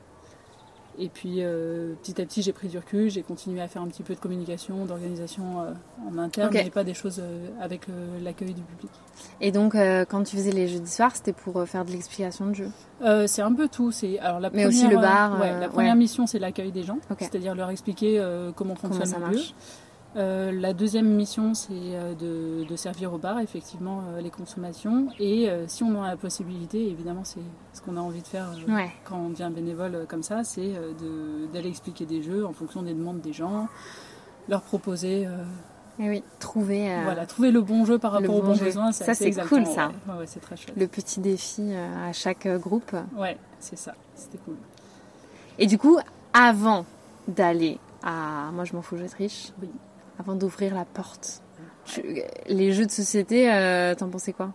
Et 0.99 1.09
puis 1.09 1.37
euh, 1.37 1.93
petit 2.01 2.19
à 2.19 2.25
petit 2.25 2.41
j'ai 2.41 2.53
pris 2.53 2.67
du 2.67 2.77
recul, 2.77 3.09
j'ai 3.09 3.21
continué 3.21 3.61
à 3.61 3.67
faire 3.67 3.81
un 3.83 3.87
petit 3.87 4.01
peu 4.01 4.15
de 4.15 4.19
communication, 4.19 4.85
d'organisation 4.85 5.61
euh, 5.61 5.71
en 6.09 6.17
interne, 6.17 6.47
Ok. 6.47 6.53
mais 6.55 6.69
pas 6.71 6.83
des 6.83 6.95
choses 6.95 7.19
euh, 7.19 7.49
avec 7.61 7.87
l'accueil 8.23 8.53
du 8.53 8.61
public. 8.63 8.89
Et 9.41 9.51
donc, 9.51 9.75
quand 10.09 10.23
tu 10.23 10.35
faisais 10.35 10.51
les 10.51 10.67
jeudis 10.67 10.91
soirs, 10.91 11.15
c'était 11.15 11.33
pour 11.33 11.67
faire 11.67 11.85
de 11.85 11.91
l'explication 11.91 12.47
de 12.47 12.53
jeu. 12.53 12.69
C'est 13.27 13.41
un 13.41 13.53
peu 13.53 13.67
tout. 13.67 13.91
C'est 13.91 14.19
alors 14.19 14.39
la 14.39 14.49
Mais 14.49 14.63
première, 14.63 14.67
aussi 14.67 14.87
le 14.87 14.97
bar, 14.97 15.39
ouais, 15.39 15.59
la 15.59 15.69
première 15.69 15.93
ouais. 15.93 15.99
mission 15.99 16.25
c'est 16.27 16.39
l'accueil 16.39 16.71
des 16.71 16.83
gens, 16.83 16.97
c'est-à-dire 17.19 17.55
leur 17.55 17.69
expliquer 17.69 18.17
comment 18.55 18.75
Comment 18.75 18.93
fonctionne 18.93 19.05
ça 19.05 19.17
le 19.19 19.33
lieu. 19.37 19.41
Euh, 20.15 20.51
la 20.51 20.73
deuxième 20.73 21.07
mission, 21.07 21.53
c'est 21.53 21.73
euh, 21.73 22.13
de, 22.15 22.63
de 22.67 22.75
servir 22.75 23.13
au 23.13 23.17
bar, 23.19 23.39
effectivement, 23.39 24.01
euh, 24.07 24.21
les 24.21 24.31
consommations. 24.31 25.09
Et 25.19 25.49
euh, 25.49 25.65
si 25.67 25.83
on 25.83 25.95
en 25.99 26.03
a 26.03 26.07
la 26.07 26.17
possibilité, 26.17 26.89
évidemment, 26.89 27.23
c'est 27.23 27.41
ce 27.73 27.81
qu'on 27.81 27.97
a 27.97 27.99
envie 27.99 28.21
de 28.21 28.27
faire 28.27 28.49
euh, 28.67 28.73
Ouais. 28.73 28.89
quand 29.03 29.17
on 29.17 29.29
devient 29.29 29.51
bénévole 29.53 30.05
comme 30.09 30.23
ça, 30.23 30.43
c'est 30.43 30.71
de- 30.99 31.45
d'aller 31.53 31.69
expliquer 31.69 32.05
des 32.05 32.23
jeux 32.23 32.45
en 32.47 32.53
fonction 32.53 32.81
des 32.81 32.93
demandes 32.93 33.19
des 33.21 33.33
gens, 33.33 33.67
leur 34.49 34.61
proposer, 34.61 35.27
Et 35.99 36.09
oui, 36.09 36.23
trouver 36.39 36.89
voilà, 37.03 37.25
trouver 37.27 37.51
le 37.51 37.61
bon 37.61 37.85
jeu 37.85 37.99
par 37.99 38.13
rapport 38.13 38.33
aux 38.35 38.41
bon 38.41 38.47
bons 38.49 38.53
jeu. 38.55 38.65
besoins. 38.65 38.91
Ça, 38.93 39.13
c'est 39.13 39.31
cool, 39.47 39.65
ça. 39.67 39.89
Ouais, 40.07 40.13
ouais, 40.13 40.19
ouais, 40.19 40.25
c'est 40.27 40.39
très 40.39 40.55
chouette. 40.55 40.75
le 40.77 40.87
petit 40.87 41.19
défi 41.19 41.73
à 41.73 42.11
chaque 42.13 42.47
groupe. 42.59 42.95
Ouais, 43.17 43.37
c'est 43.59 43.77
ça. 43.77 43.93
C'était 44.15 44.37
cool. 44.39 44.55
Et 45.59 45.67
du 45.67 45.77
coup, 45.77 45.99
avant 46.33 46.85
d'aller 47.27 47.77
à 48.03 48.51
Moi 48.53 48.63
je 48.63 48.73
m'en 48.73 48.81
fous, 48.81 48.95
je 48.97 49.05
triche, 49.05 49.51
Oui. 49.61 49.69
Avant 50.19 50.35
d'ouvrir 50.35 50.73
la 50.75 50.85
porte, 50.85 51.41
les 52.47 52.73
jeux 52.73 52.85
de 52.85 52.91
société, 52.91 53.51
euh, 53.53 53.95
t'en 53.95 54.09
pensais 54.09 54.33
quoi? 54.33 54.51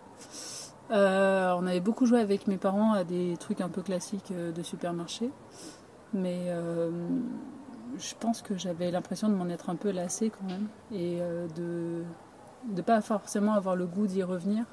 Euh, 0.91 1.55
on 1.59 1.67
avait 1.67 1.81
beaucoup 1.81 2.05
joué 2.05 2.21
avec 2.21 2.47
mes 2.47 2.59
parents 2.59 2.93
à 2.93 3.05
des 3.05 3.37
trucs 3.39 3.61
un 3.63 3.69
peu 3.71 3.81
classiques 3.83 4.31
euh, 4.33 4.53
de 4.53 4.63
supermarché. 4.63 5.31
Mais 6.13 6.45
euh, 6.49 6.91
je 7.99 8.15
pense 8.21 8.43
que 8.43 8.59
j'avais 8.59 8.91
l'impression 8.91 9.29
de 9.29 9.35
m'en 9.35 9.49
être 9.49 9.71
un 9.71 9.77
peu 9.77 9.91
lassée 9.91 10.31
quand 10.31 10.47
même. 10.47 10.67
Et 10.93 11.21
de 11.57 12.03
ne 12.71 12.83
pas 12.83 13.01
forcément 13.01 13.55
avoir 13.55 13.77
le 13.77 13.87
goût 13.87 14.07
d'y 14.07 14.23
revenir. 14.23 14.65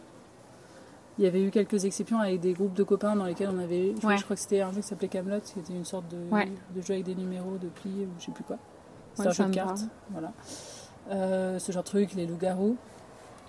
Il 1.18 1.24
y 1.26 1.28
avait 1.28 1.42
eu 1.42 1.52
quelques 1.52 1.84
exceptions 1.86 2.20
avec 2.20 2.40
des 2.42 2.54
groupes 2.54 2.74
de 2.74 2.84
copains 2.84 3.16
dans 3.16 3.26
lesquels 3.26 3.50
on 3.54 3.60
avait. 3.60 3.94
Je, 4.02 4.08
Ouais. 4.08 4.18
je 4.18 4.24
crois 4.24 4.36
que 4.36 4.42
c'était 4.42 4.62
un 4.62 4.72
jeu 4.72 4.82
qui 4.82 4.88
s'appelait 4.88 5.08
Camelot, 5.10 5.40
c'était 5.44 5.74
une 5.74 5.84
sorte 5.86 6.08
de, 6.10 6.18
Ouais. 6.34 6.50
de 6.76 6.82
jeu 6.82 6.94
avec 6.94 7.06
des 7.06 7.16
numéros, 7.16 7.58
de 7.58 7.68
plis, 7.68 8.06
ou 8.06 8.10
je 8.20 8.26
sais 8.26 8.32
plus 8.32 8.44
quoi. 8.46 8.58
C'était 9.16 9.22
Ouais, 9.24 9.28
un 9.28 9.32
jeu 9.32 9.46
de 9.46 9.54
cartes. 9.56 9.82
Voilà. 10.12 10.32
Euh, 11.12 11.58
ce 11.60 11.72
genre 11.72 11.84
de 11.84 11.88
truc, 11.88 12.14
les 12.14 12.26
loups-garous, 12.28 12.78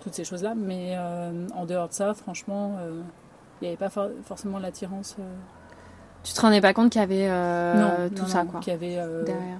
toutes 0.02 0.14
ces 0.14 0.24
choses-là. 0.24 0.54
Mais 0.56 0.94
euh, 0.96 1.46
en 1.54 1.66
dehors 1.66 1.88
de 1.88 1.92
ça, 1.94 2.14
franchement, 2.14 2.76
euh, 2.80 3.02
il 3.60 3.64
n'y 3.64 3.68
avait 3.68 3.76
pas 3.76 3.90
for- 3.90 4.10
forcément 4.24 4.58
l'attirance. 4.58 5.16
Tu 6.22 6.32
te 6.32 6.40
rendais 6.40 6.60
pas 6.60 6.72
compte 6.74 6.90
qu'il 6.92 7.00
y 7.00 7.04
avait 7.04 7.28
non, 7.78 8.08
tout 8.14 8.22
non, 8.22 8.28
ça, 8.28 8.44
non, 8.44 8.50
quoi, 8.50 8.60
Qu'il 8.60 8.72
y 8.72 8.76
avait. 8.76 8.96
derrière. 9.24 9.58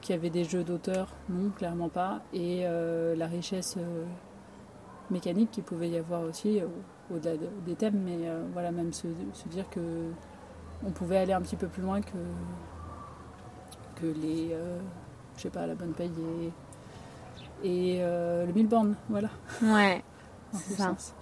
qu'il 0.00 0.14
y 0.14 0.18
avait 0.18 0.30
des 0.30 0.44
jeux 0.44 0.62
d'auteur, 0.64 1.08
non, 1.28 1.50
clairement 1.50 1.88
pas. 1.88 2.20
Et 2.32 2.62
euh, 2.64 3.14
la 3.16 3.26
richesse 3.26 3.74
euh, 3.78 4.04
mécanique 5.10 5.50
qu'il 5.50 5.64
pouvait 5.64 5.88
y 5.88 5.96
avoir 5.98 6.22
aussi, 6.22 6.60
euh, 6.60 6.66
au-delà 7.14 7.36
de- 7.36 7.48
des 7.66 7.74
thèmes, 7.74 8.00
mais 8.04 8.28
voilà, 8.52 8.70
même 8.70 8.92
se, 8.92 9.06
se 9.32 9.48
dire 9.48 9.68
que 9.70 9.80
on 10.86 10.90
pouvait 10.90 11.18
aller 11.18 11.32
un 11.32 11.40
petit 11.40 11.56
peu 11.56 11.66
plus 11.66 11.82
loin 11.82 12.00
que, 12.00 12.16
que 13.96 14.06
les, 14.06 14.54
je 15.36 15.42
sais 15.42 15.50
pas, 15.50 15.66
la 15.66 15.74
bonne 15.74 15.92
paye 15.92 16.10
et, 16.42 16.52
et 17.64 17.98
euh, 18.00 18.46
le 18.46 18.52
mille 18.52 18.68
bornes, 18.68 18.94
voilà. 19.08 19.28
Ouais. 19.62 20.02
C'est 20.52 20.72
ce 20.72 20.76
ça. 20.78 20.84
sens. 20.88 21.12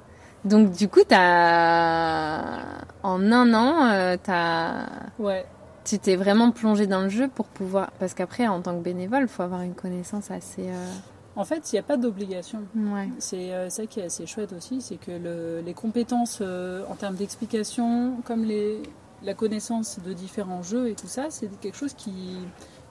Donc 0.45 0.71
du 0.73 0.89
coup, 0.89 1.01
t'as 1.07 2.61
en 3.03 3.33
un 3.33 3.55
an, 3.55 3.87
euh, 3.93 4.17
t'as 4.23 4.87
Ouais, 5.19 5.45
tu 5.85 5.99
t'es 5.99 6.17
vraiment 6.17 6.51
plongé 6.51 6.87
dans 6.87 7.03
le 7.03 7.09
jeu 7.09 7.29
pour 7.29 7.47
pouvoir 7.47 7.91
parce 7.99 8.15
qu'après 8.15 8.47
en 8.47 8.61
tant 8.61 8.75
que 8.77 8.83
bénévole, 8.83 9.23
il 9.23 9.29
faut 9.29 9.43
avoir 9.43 9.63
une 9.63 9.75
connaissance 9.75 10.31
assez 10.31 10.69
euh, 10.69 10.93
en 11.39 11.45
fait, 11.45 11.71
il 11.71 11.75
n'y 11.75 11.79
a 11.81 11.83
pas 11.83 11.97
d'obligation. 11.99 12.63
ouais. 12.77 13.09
C'est 13.19 13.53
euh, 13.53 13.69
ça 13.69 13.87
qui 13.87 14.01
est 14.01 14.05
assez 14.05 14.27
chouette 14.27 14.53
aussi, 14.53 14.81
c'est 14.81 14.97
que 14.97 15.11
le- 15.11 15.61
les 15.65 15.75
compétences 15.75 16.39
euh, 16.41 16.83
en 16.91 16.95
termes 16.95 17.15
d'explication, 17.17 18.15
comme 18.25 18.45
les, 18.45 18.83
la 19.23 19.35
connaissance 19.35 19.99
de 20.05 20.13
différents 20.15 20.63
jeux 20.63 20.89
et 20.89 20.95
tout 20.95 21.09
ça, 21.09 21.25
c'est 21.31 21.49
quelque 21.61 21.77
chose 21.77 21.93
qui, 21.93 22.39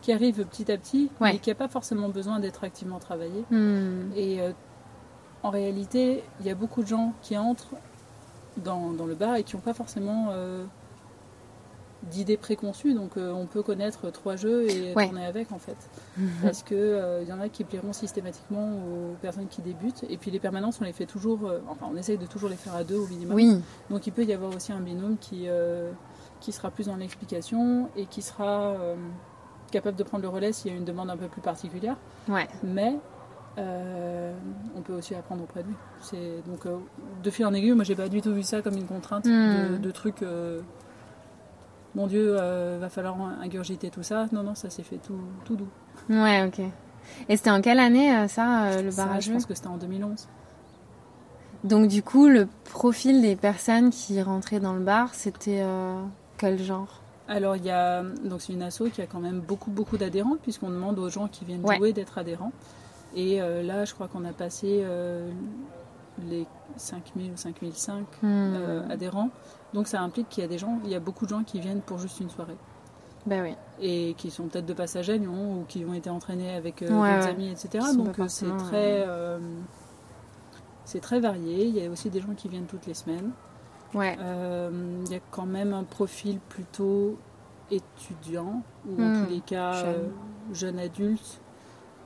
qui 0.05 0.12
arrive 0.13 0.45
petit 0.45 0.71
à 0.71 0.77
petit, 0.77 1.09
Ouais. 1.19 1.33
mais 1.33 1.39
qui 1.39 1.50
n'a 1.50 1.55
pas 1.55 1.67
forcément 1.67 2.09
besoin 2.09 2.39
d'être 2.39 2.63
activement 2.63 3.00
travaillé. 3.00 3.43
Hmm. 3.50 4.12
Et 4.15 4.39
euh, 4.39 4.51
en 5.41 5.50
réalité, 5.50 6.24
il 6.39 6.45
y 6.45 6.51
a 6.51 6.53
beaucoup 6.55 6.83
de 6.83 6.88
gens 6.88 7.13
qui 7.24 7.35
entrent 7.35 7.74
dans, 8.57 8.91
dans 8.93 9.07
le 9.07 9.15
bar 9.15 9.35
et 9.38 9.43
qui 9.43 9.55
n'ont 9.55 9.63
pas 9.63 9.74
forcément 9.74 10.27
euh, 10.29 10.63
d'idées 12.12 12.38
préconçues. 12.38 12.93
Donc 12.93 13.17
euh, 13.17 13.31
on 13.31 13.47
peut 13.47 13.63
connaître 13.63 14.12
trois 14.12 14.35
jeux 14.35 14.69
et 14.69 14.93
Ouais. 14.93 15.05
tourner 15.07 15.25
avec 15.25 15.51
en 15.51 15.57
fait. 15.57 15.77
Parce 16.43 16.62
que 16.62 16.75
euh, 16.75 17.24
il 17.24 17.27
y 17.27 17.33
en 17.33 17.41
a 17.41 17.50
qui 17.50 17.63
plairont 17.63 17.91
systématiquement 17.91 18.74
aux 18.74 19.15
personnes 19.24 19.47
qui 19.47 19.63
débutent. 19.63 20.05
Et 20.07 20.17
puis 20.17 20.29
les 20.29 20.39
permanences, 20.39 20.79
on 20.81 20.83
les 20.83 20.93
fait 20.93 21.07
toujours, 21.07 21.51
enfin 21.67 21.88
on 21.91 21.97
essaye 21.97 22.19
de 22.19 22.27
toujours 22.27 22.50
les 22.50 22.57
faire 22.57 22.75
à 22.75 22.83
deux 22.83 22.97
au 22.97 23.07
minimum. 23.07 23.35
Oui, 23.35 23.59
Donc 23.89 24.05
il 24.05 24.13
peut 24.13 24.24
y 24.24 24.33
avoir 24.33 24.55
aussi 24.55 24.71
un 24.71 24.81
binôme 24.81 25.17
qui, 25.17 25.47
qui 26.41 26.51
sera 26.51 26.69
plus 26.69 26.85
dans 26.85 26.95
l'explication 26.95 27.89
et 27.95 28.05
qui 28.05 28.21
sera 28.21 28.75
capable 29.75 29.98
de 29.98 30.03
prendre 30.03 30.24
le 30.24 30.29
relais 30.29 30.51
s'il 30.53 30.72
y 30.72 30.74
a 30.74 30.77
une 30.77 30.86
demande 30.86 31.10
un 31.10 31.17
peu 31.17 31.27
plus 31.27 31.41
particulière. 31.41 31.96
ouais. 32.29 32.48
Mais 32.63 32.96
euh, 33.58 34.34
on 34.75 34.82
peut 34.82 34.94
aussi 34.94 35.15
apprendre 35.15 35.44
auprès 35.44 35.63
de 35.63 35.67
lui. 35.70 35.75
C'est 36.01 36.41
donc 36.48 36.65
euh, 36.65 36.77
de 37.24 37.29
fil 37.29 37.46
en 37.46 37.53
aiguille. 37.53 37.72
Moi, 37.74 37.84
j'ai 37.86 37.96
pas 37.96 38.10
du 38.10 38.22
tout 38.22 38.34
vu 38.34 38.44
ça 38.44 38.62
comme 38.62 38.75
une 38.75 38.86
contrainte 38.88 39.25
Hmm. 39.25 39.74
de, 39.74 39.77
de 39.77 39.91
trucs. 39.91 40.22
euh, 40.24 40.62
mon 41.96 42.08
Dieu, 42.08 42.36
va 42.36 42.89
falloir 42.89 43.15
ingurgiter 43.41 43.89
tout 43.89 44.03
ça. 44.03 44.25
Non, 44.34 44.44
non, 44.44 44.53
ça 44.55 44.70
s'est 44.70 44.84
fait 44.84 44.98
tout, 44.98 45.20
tout 45.46 45.55
doux. 45.55 45.70
Ouais, 46.10 46.46
ok. 46.46 46.60
Et 47.29 47.38
c'était 47.38 47.51
en 47.51 47.62
quelle 47.62 47.79
année 47.79 48.27
ça, 48.27 48.82
le 48.82 48.91
Ça, 48.91 49.05
bar 49.05 49.15
à 49.15 49.20
je 49.22 49.32
pense 49.32 49.46
que 49.46 49.53
c'était 49.53 49.67
en 49.70 49.77
2011. 49.77 50.27
Donc 51.63 51.88
du 51.88 52.03
coup, 52.03 52.27
le 52.27 52.48
profil 52.65 53.22
des 53.22 53.36
personnes 53.38 53.91
qui 53.91 54.22
rentraient 54.22 54.60
dans 54.60 54.74
le 54.74 54.82
bar, 54.82 55.13
c'était 55.15 55.63
quel 56.38 56.62
genre? 56.62 57.01
Alors, 57.27 57.55
il 57.55 57.65
y 57.65 57.72
a 57.72 58.03
donc 58.03 58.41
c'est 58.41 58.53
une 58.53 58.62
asso 58.62 58.84
qui 58.94 59.01
a 59.01 59.08
quand 59.08 59.20
même 59.20 59.39
beaucoup, 59.39 59.72
beaucoup 59.72 59.98
d'adhérents 59.98 60.38
puisqu'on 60.41 60.70
demande 60.70 61.00
aux 61.00 61.10
gens 61.10 61.27
qui 61.27 61.44
viennent 61.46 61.65
Ouais. 61.65 61.77
jouer 61.77 61.94
d'être 61.94 62.17
adhérents. 62.17 62.51
Et 63.15 63.41
euh, 63.41 63.63
là, 63.63 63.86
je 63.86 63.94
crois 63.94 64.08
qu'on 64.08 64.25
a 64.25 64.34
passé 64.34 64.82
euh, 64.84 65.32
les 66.29 66.46
5000 66.77 67.32
ou 67.32 67.38
5005 67.38 68.05
Hmm. 68.22 68.25
euh, 68.25 68.82
adhérents. 68.89 69.29
Donc 69.74 69.88
ça 69.88 70.01
implique 70.01 70.29
qu'il 70.29 70.41
y 70.44 70.46
a 70.46 70.50
des 70.50 70.58
gens, 70.58 70.79
il 70.84 70.89
y 70.91 70.96
a 70.96 71.00
beaucoup 71.00 71.25
de 71.25 71.29
gens 71.32 71.44
qui 71.44 71.60
viennent 71.60 71.82
pour 71.82 71.98
juste 71.98 72.20
une 72.20 72.29
soirée 72.29 72.55
Ben 73.25 73.41
oui. 73.44 73.55
et 73.82 74.13
qui 74.17 74.29
sont 74.32 74.48
peut-être 74.48 74.65
de 74.65 74.74
passage 74.74 75.10
à 75.10 75.17
Lyon 75.17 75.62
ou 75.62 75.65
qui 75.67 75.84
ont 75.86 75.94
été 75.94 76.10
entraînés 76.10 76.53
avec 76.55 76.82
euh, 76.84 76.88
Ouais, 76.89 77.20
ouais. 77.20 77.27
amis, 77.27 77.50
etc. 77.51 77.86
Donc 77.98 78.15
c'est 78.27 78.46
très, 78.58 79.03
euh, 79.08 79.39
c'est 80.86 81.00
très 81.01 81.20
varié. 81.20 81.65
Il 81.65 81.75
y 81.77 81.86
a 81.86 81.89
aussi 81.89 82.10
des 82.10 82.22
gens 82.22 82.34
qui 82.36 82.48
viennent 82.50 82.67
toutes 82.67 82.86
les 82.86 82.94
semaines. 82.94 83.32
Ouais. 83.96 84.16
Euh, 84.20 84.70
il 85.06 85.12
y 85.12 85.16
a 85.16 85.20
quand 85.32 85.46
même 85.48 85.74
un 85.74 85.84
profil 85.84 86.40
plutôt 86.50 87.18
étudiant 87.72 88.62
ou 88.88 89.02
en 89.02 89.08
Hmm, 89.10 89.25
tous 89.25 89.34
les 89.34 89.42
cas 89.42 89.72
jeune. 89.74 89.86
euh, 89.96 90.54
jeune 90.54 90.80
adulte. 90.80 91.40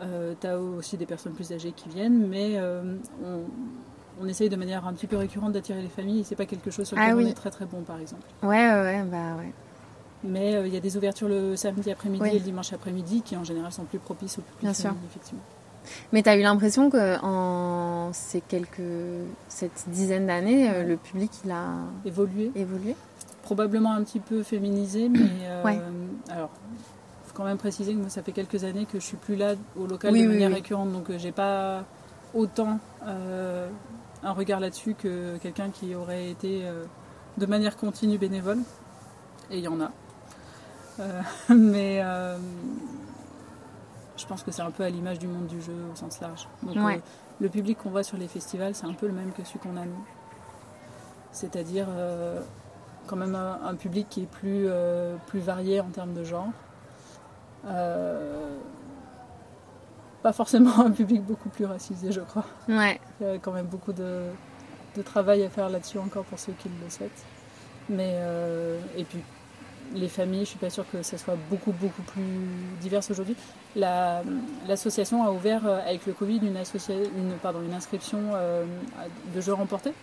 Euh, 0.01 0.33
tu 0.39 0.47
as 0.47 0.57
aussi 0.57 0.95
des 0.95 1.05
personnes 1.05 1.33
plus 1.33 1.51
âgées 1.51 1.73
qui 1.73 1.89
viennent, 1.89 2.27
mais 2.27 2.53
euh, 2.55 2.95
on, 3.23 3.41
on 4.21 4.27
essaye 4.27 4.47
de 4.49 4.55
manière 4.55 4.87
un 4.87 4.93
petit 4.93 5.07
peu 5.07 5.17
récurrente 5.17 5.51
d'attirer 5.51 5.81
les 5.81 5.89
familles 5.89 6.21
et 6.21 6.23
c'est 6.23 6.35
pas 6.37 6.45
quelque 6.45 6.71
chose 6.71 6.87
sur 6.87 6.97
Ah 6.97 7.07
lequel 7.07 7.15
oui. 7.17 7.23
on 7.25 7.27
est 7.31 7.33
très 7.33 7.49
très 7.49 7.65
bon 7.65 7.81
par 7.81 7.99
exemple. 7.99 8.23
Ouais, 8.41 8.69
ouais, 8.71 9.03
bah 9.11 9.35
ouais. 9.37 9.51
Mais 10.23 10.55
euh, 10.55 10.67
il 10.67 10.73
y 10.73 10.77
a 10.77 10.81
des 10.81 10.95
ouvertures 10.95 11.27
le 11.27 11.55
samedi 11.57 11.91
après-midi 11.91 12.21
Oui. 12.23 12.29
et 12.29 12.39
le 12.39 12.45
dimanche 12.45 12.71
après-midi 12.71 13.21
qui 13.23 13.35
en 13.35 13.43
général 13.43 13.71
sont 13.73 13.83
plus 13.85 13.99
propices 13.99 14.37
au 14.37 14.41
public 14.41 14.61
Bien 14.61 14.73
sûr. 14.73 14.89
féminin, 14.91 15.01
effectivement. 15.09 15.41
Mais 16.13 16.21
t'as 16.23 16.35
eu 16.37 16.41
l'impression 16.41 16.89
que 16.89 17.19
en 17.23 18.11
ces 18.13 18.41
quelques 18.41 18.81
cette 19.47 19.85
dizaine 19.87 20.27
d'années, 20.27 20.69
euh, 20.69 20.79
Ouais. 20.81 20.85
le 20.85 20.97
public 20.97 21.31
il 21.45 21.51
a 21.51 21.65
Évoluer, 22.05 22.51
évolué? 22.55 22.95
probablement 23.43 23.93
un 23.93 24.03
petit 24.03 24.19
peu 24.19 24.43
féminisé, 24.43 25.09
mais 25.09 25.19
euh, 25.43 25.63
Ouais. 25.63 25.79
alors 26.29 26.49
faut 27.25 27.33
quand 27.33 27.45
même 27.45 27.57
préciser 27.57 27.93
que 27.93 27.99
moi 27.99 28.09
ça 28.09 28.21
fait 28.23 28.31
quelques 28.33 28.63
années 28.63 28.85
que 28.85 28.99
je 28.99 29.05
suis 29.05 29.17
plus 29.17 29.35
là 29.35 29.55
au 29.77 29.85
local 29.87 30.11
Oui, 30.13 30.21
de 30.23 30.27
oui, 30.27 30.33
manière 30.33 30.49
oui. 30.49 30.55
récurrente, 30.55 30.91
donc 30.91 31.09
euh, 31.09 31.17
j'ai 31.17 31.31
pas 31.31 31.83
autant 32.33 32.79
euh, 33.07 33.67
un 34.23 34.31
regard 34.33 34.59
là-dessus 34.59 34.93
que 34.95 35.37
quelqu'un 35.37 35.69
qui 35.69 35.95
aurait 35.95 36.29
été 36.29 36.61
euh, 36.65 36.83
de 37.37 37.45
manière 37.45 37.77
continue 37.77 38.17
bénévole, 38.17 38.59
et 39.49 39.57
il 39.57 39.63
y 39.63 39.67
en 39.67 39.79
a. 39.81 39.91
Mais 41.49 42.03
je 44.19 44.27
pense 44.27 44.43
que 44.43 44.51
c'est 44.51 44.61
un 44.61 44.71
peu 44.71 44.83
à 44.83 44.89
l'image 44.89 45.17
du 45.19 45.27
monde 45.27 45.47
du 45.47 45.61
jeu 45.61 45.73
au 45.91 45.95
sens 45.95 46.19
large. 46.21 46.47
Donc, 46.63 46.75
Ouais. 46.75 46.95
euh, 46.97 46.99
le 47.39 47.49
public 47.49 47.77
qu'on 47.77 47.89
voit 47.89 48.03
sur 48.03 48.17
les 48.17 48.27
festivals, 48.27 48.75
c'est 48.75 48.85
un 48.85 48.93
peu 48.93 49.07
le 49.07 49.13
même 49.13 49.31
que 49.31 49.43
celui 49.43 49.59
qu'on 49.59 49.77
a 49.77 49.85
nous. 49.85 50.05
C'est-à-dire 51.31 51.87
euh, 51.89 52.41
quand 53.07 53.15
même 53.15 53.35
un, 53.35 53.59
un 53.65 53.75
public 53.75 54.07
qui 54.09 54.23
est 54.23 54.29
plus, 54.31 54.65
euh, 54.67 55.15
plus 55.27 55.39
varié 55.39 55.79
en 55.81 55.89
termes 55.89 56.13
de 56.13 56.23
genre. 56.23 56.47
Pas 60.21 60.33
forcément 60.33 60.79
un 60.85 60.91
public 60.91 61.23
beaucoup 61.23 61.49
plus 61.49 61.65
racisé, 61.65 62.11
je 62.11 62.21
crois. 62.21 62.45
Ouais. 62.67 62.99
Il 63.21 63.27
y 63.27 63.29
a 63.29 63.37
quand 63.37 63.51
même 63.53 63.67
beaucoup 63.67 63.93
de, 63.93 64.23
de 64.97 65.01
travail 65.01 65.43
à 65.43 65.49
faire 65.49 65.69
là-dessus 65.69 65.97
encore 65.97 66.25
pour 66.25 66.39
ceux 66.39 66.53
qui 66.53 66.69
le 66.83 66.89
souhaitent. 66.89 67.25
Mais, 67.89 68.19
et 68.97 69.03
puis, 69.03 69.23
les 69.93 70.07
familles, 70.07 70.41
je 70.41 70.49
suis 70.51 70.59
pas 70.59 70.69
sûre 70.69 70.85
que 70.91 71.01
ça 71.03 71.17
soit 71.17 71.37
beaucoup, 71.49 71.71
beaucoup 71.71 72.01
plus 72.03 72.21
divers 72.81 73.01
aujourd'hui. 73.09 73.35
La- 73.75 74.21
L'association 74.67 75.23
a 75.25 75.31
ouvert 75.31 75.65
euh, 75.65 75.79
avec 75.85 76.05
le 76.05 76.13
Covid 76.13 76.37
une, 76.43 76.55
associa- 76.57 76.93
une, 77.17 77.33
pardon, 77.41 77.61
une 77.65 77.73
inscription 77.73 78.19
euh, 78.33 78.65
de 79.35 79.41
jeux 79.41 79.53
remportés. 79.53 79.93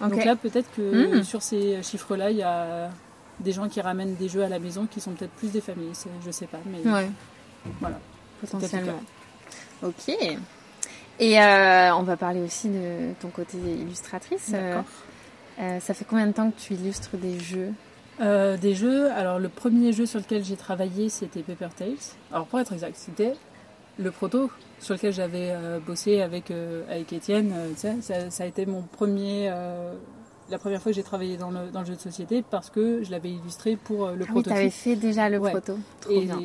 Ok. 0.00 0.10
Donc 0.10 0.24
là, 0.24 0.34
peut-être 0.36 0.68
que 0.76 1.18
Mm. 1.20 1.24
sur 1.24 1.42
ces 1.42 1.82
chiffres-là, 1.82 2.30
il 2.30 2.38
y 2.38 2.42
a 2.42 2.90
des 3.40 3.52
gens 3.52 3.68
qui 3.68 3.80
ramènent 3.80 4.14
des 4.16 4.28
jeux 4.28 4.42
à 4.42 4.48
la 4.48 4.58
maison 4.58 4.86
qui 4.86 5.00
sont 5.00 5.12
peut-être 5.12 5.32
plus 5.32 5.50
des 5.52 5.60
familles. 5.60 5.92
Je 6.24 6.30
sais 6.30 6.46
pas, 6.46 6.58
mais 6.66 6.78
ouais. 6.90 7.08
voilà. 7.80 7.98
Potentiellement. 8.40 9.00
Ok. 9.82 10.08
Et 11.20 11.40
euh, 11.40 11.94
on 11.94 12.02
va 12.02 12.16
parler 12.16 12.40
aussi 12.40 12.68
de 12.68 13.12
ton 13.20 13.28
côté 13.28 13.56
illustratrice. 13.58 14.50
D'accord. 14.50 14.84
euh, 15.60 15.78
ça 15.80 15.94
fait 15.94 16.04
combien 16.08 16.26
de 16.26 16.32
temps 16.32 16.50
que 16.50 16.58
tu 16.60 16.74
illustres 16.74 17.16
des 17.16 17.38
jeux? 17.38 17.72
Euh, 18.20 18.56
des 18.56 18.74
jeux, 18.74 19.10
alors 19.12 19.38
le 19.38 19.48
premier 19.48 19.92
jeu 19.92 20.06
sur 20.06 20.18
lequel 20.20 20.44
j'ai 20.44 20.56
travaillé 20.56 21.08
c'était 21.08 21.40
Paper 21.40 21.68
Tales. 21.76 21.94
Alors 22.32 22.46
pour 22.46 22.60
être 22.60 22.72
exact, 22.72 22.94
c'était 22.96 23.32
le 23.98 24.10
proto 24.10 24.50
sur 24.78 24.94
lequel 24.94 25.12
j'avais 25.12 25.50
euh, 25.52 25.80
bossé 25.84 26.20
avec, 26.20 26.50
euh, 26.50 26.84
avec 26.90 27.12
Étienne. 27.12 27.52
ça, 27.76 27.90
ça 28.30 28.44
a 28.44 28.46
été 28.46 28.66
mon 28.66 28.82
premier, 28.82 29.50
la 30.50 30.58
première 30.58 30.82
fois 30.82 30.92
que 30.92 30.96
j'ai 30.96 31.02
travaillé 31.02 31.36
dans 31.36 31.50
le, 31.50 31.70
dans 31.72 31.80
le 31.80 31.86
jeu 31.86 31.94
de 31.94 32.00
société 32.00 32.44
parce 32.48 32.68
que 32.70 33.02
je 33.02 33.10
l'avais 33.10 33.30
illustré 33.30 33.76
pour 33.76 34.08
le 34.08 34.24
Ah 34.28 34.32
oui, 34.34 34.42
t'avais 34.42 34.70
fait 34.70 34.96
déjà 34.96 35.28
le 35.30 35.38
Ouais. 35.38 35.50
proto. 35.50 35.78
Trop 36.00 36.10
Et 36.12 36.26
bien. 36.26 36.38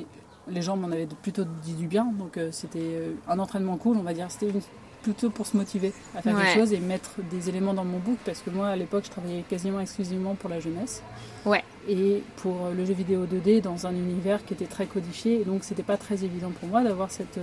les 0.47 0.61
gens 0.61 0.77
m'en 0.77 0.87
avaient 0.87 1.07
plutôt 1.21 1.43
dit 1.63 1.73
du 1.73 1.87
bien, 1.87 2.05
donc 2.17 2.39
c'était 2.51 3.01
un 3.27 3.39
entraînement 3.39 3.75
cool, 3.77 3.97
on 3.97 4.03
va 4.03 4.13
dire. 4.13 4.27
C'était 4.31 4.49
une- 4.49 4.61
plutôt 5.07 5.29
pour 5.29 5.45
se 5.47 5.55
motiver 5.55 5.93
à 6.15 6.21
faire 6.21 6.35
Ouais. 6.35 6.43
quelque 6.43 6.59
chose 6.59 6.73
et 6.73 6.79
mettre 6.79 7.11
des 7.31 7.47
éléments 7.49 7.73
dans 7.73 7.85
mon 7.85 7.97
book 7.99 8.17
parce 8.25 8.39
que 8.41 8.49
moi 8.49 8.67
à 8.67 8.75
l'époque 8.75 9.05
je 9.05 9.09
travaillais 9.11 9.43
quasiment 9.49 9.79
exclusivement 9.79 10.35
pour 10.35 10.49
la 10.49 10.59
jeunesse 10.59 11.01
Ouais. 11.45 11.63
et 11.87 12.21
pour 12.37 12.55
euh, 12.65 12.73
le 12.75 12.83
jeu 12.85 12.93
vidéo 12.93 13.25
2D 13.25 13.61
dans 13.61 13.87
un 13.87 13.91
univers 13.91 14.43
qui 14.45 14.53
était 14.53 14.65
très 14.65 14.85
codifié 14.85 15.39
et 15.41 15.45
donc 15.45 15.63
c'était 15.63 15.83
pas 15.83 15.95
très 15.97 16.23
évident 16.25 16.51
pour 16.59 16.67
moi 16.67 16.83
d'avoir 16.83 17.09
cette 17.11 17.39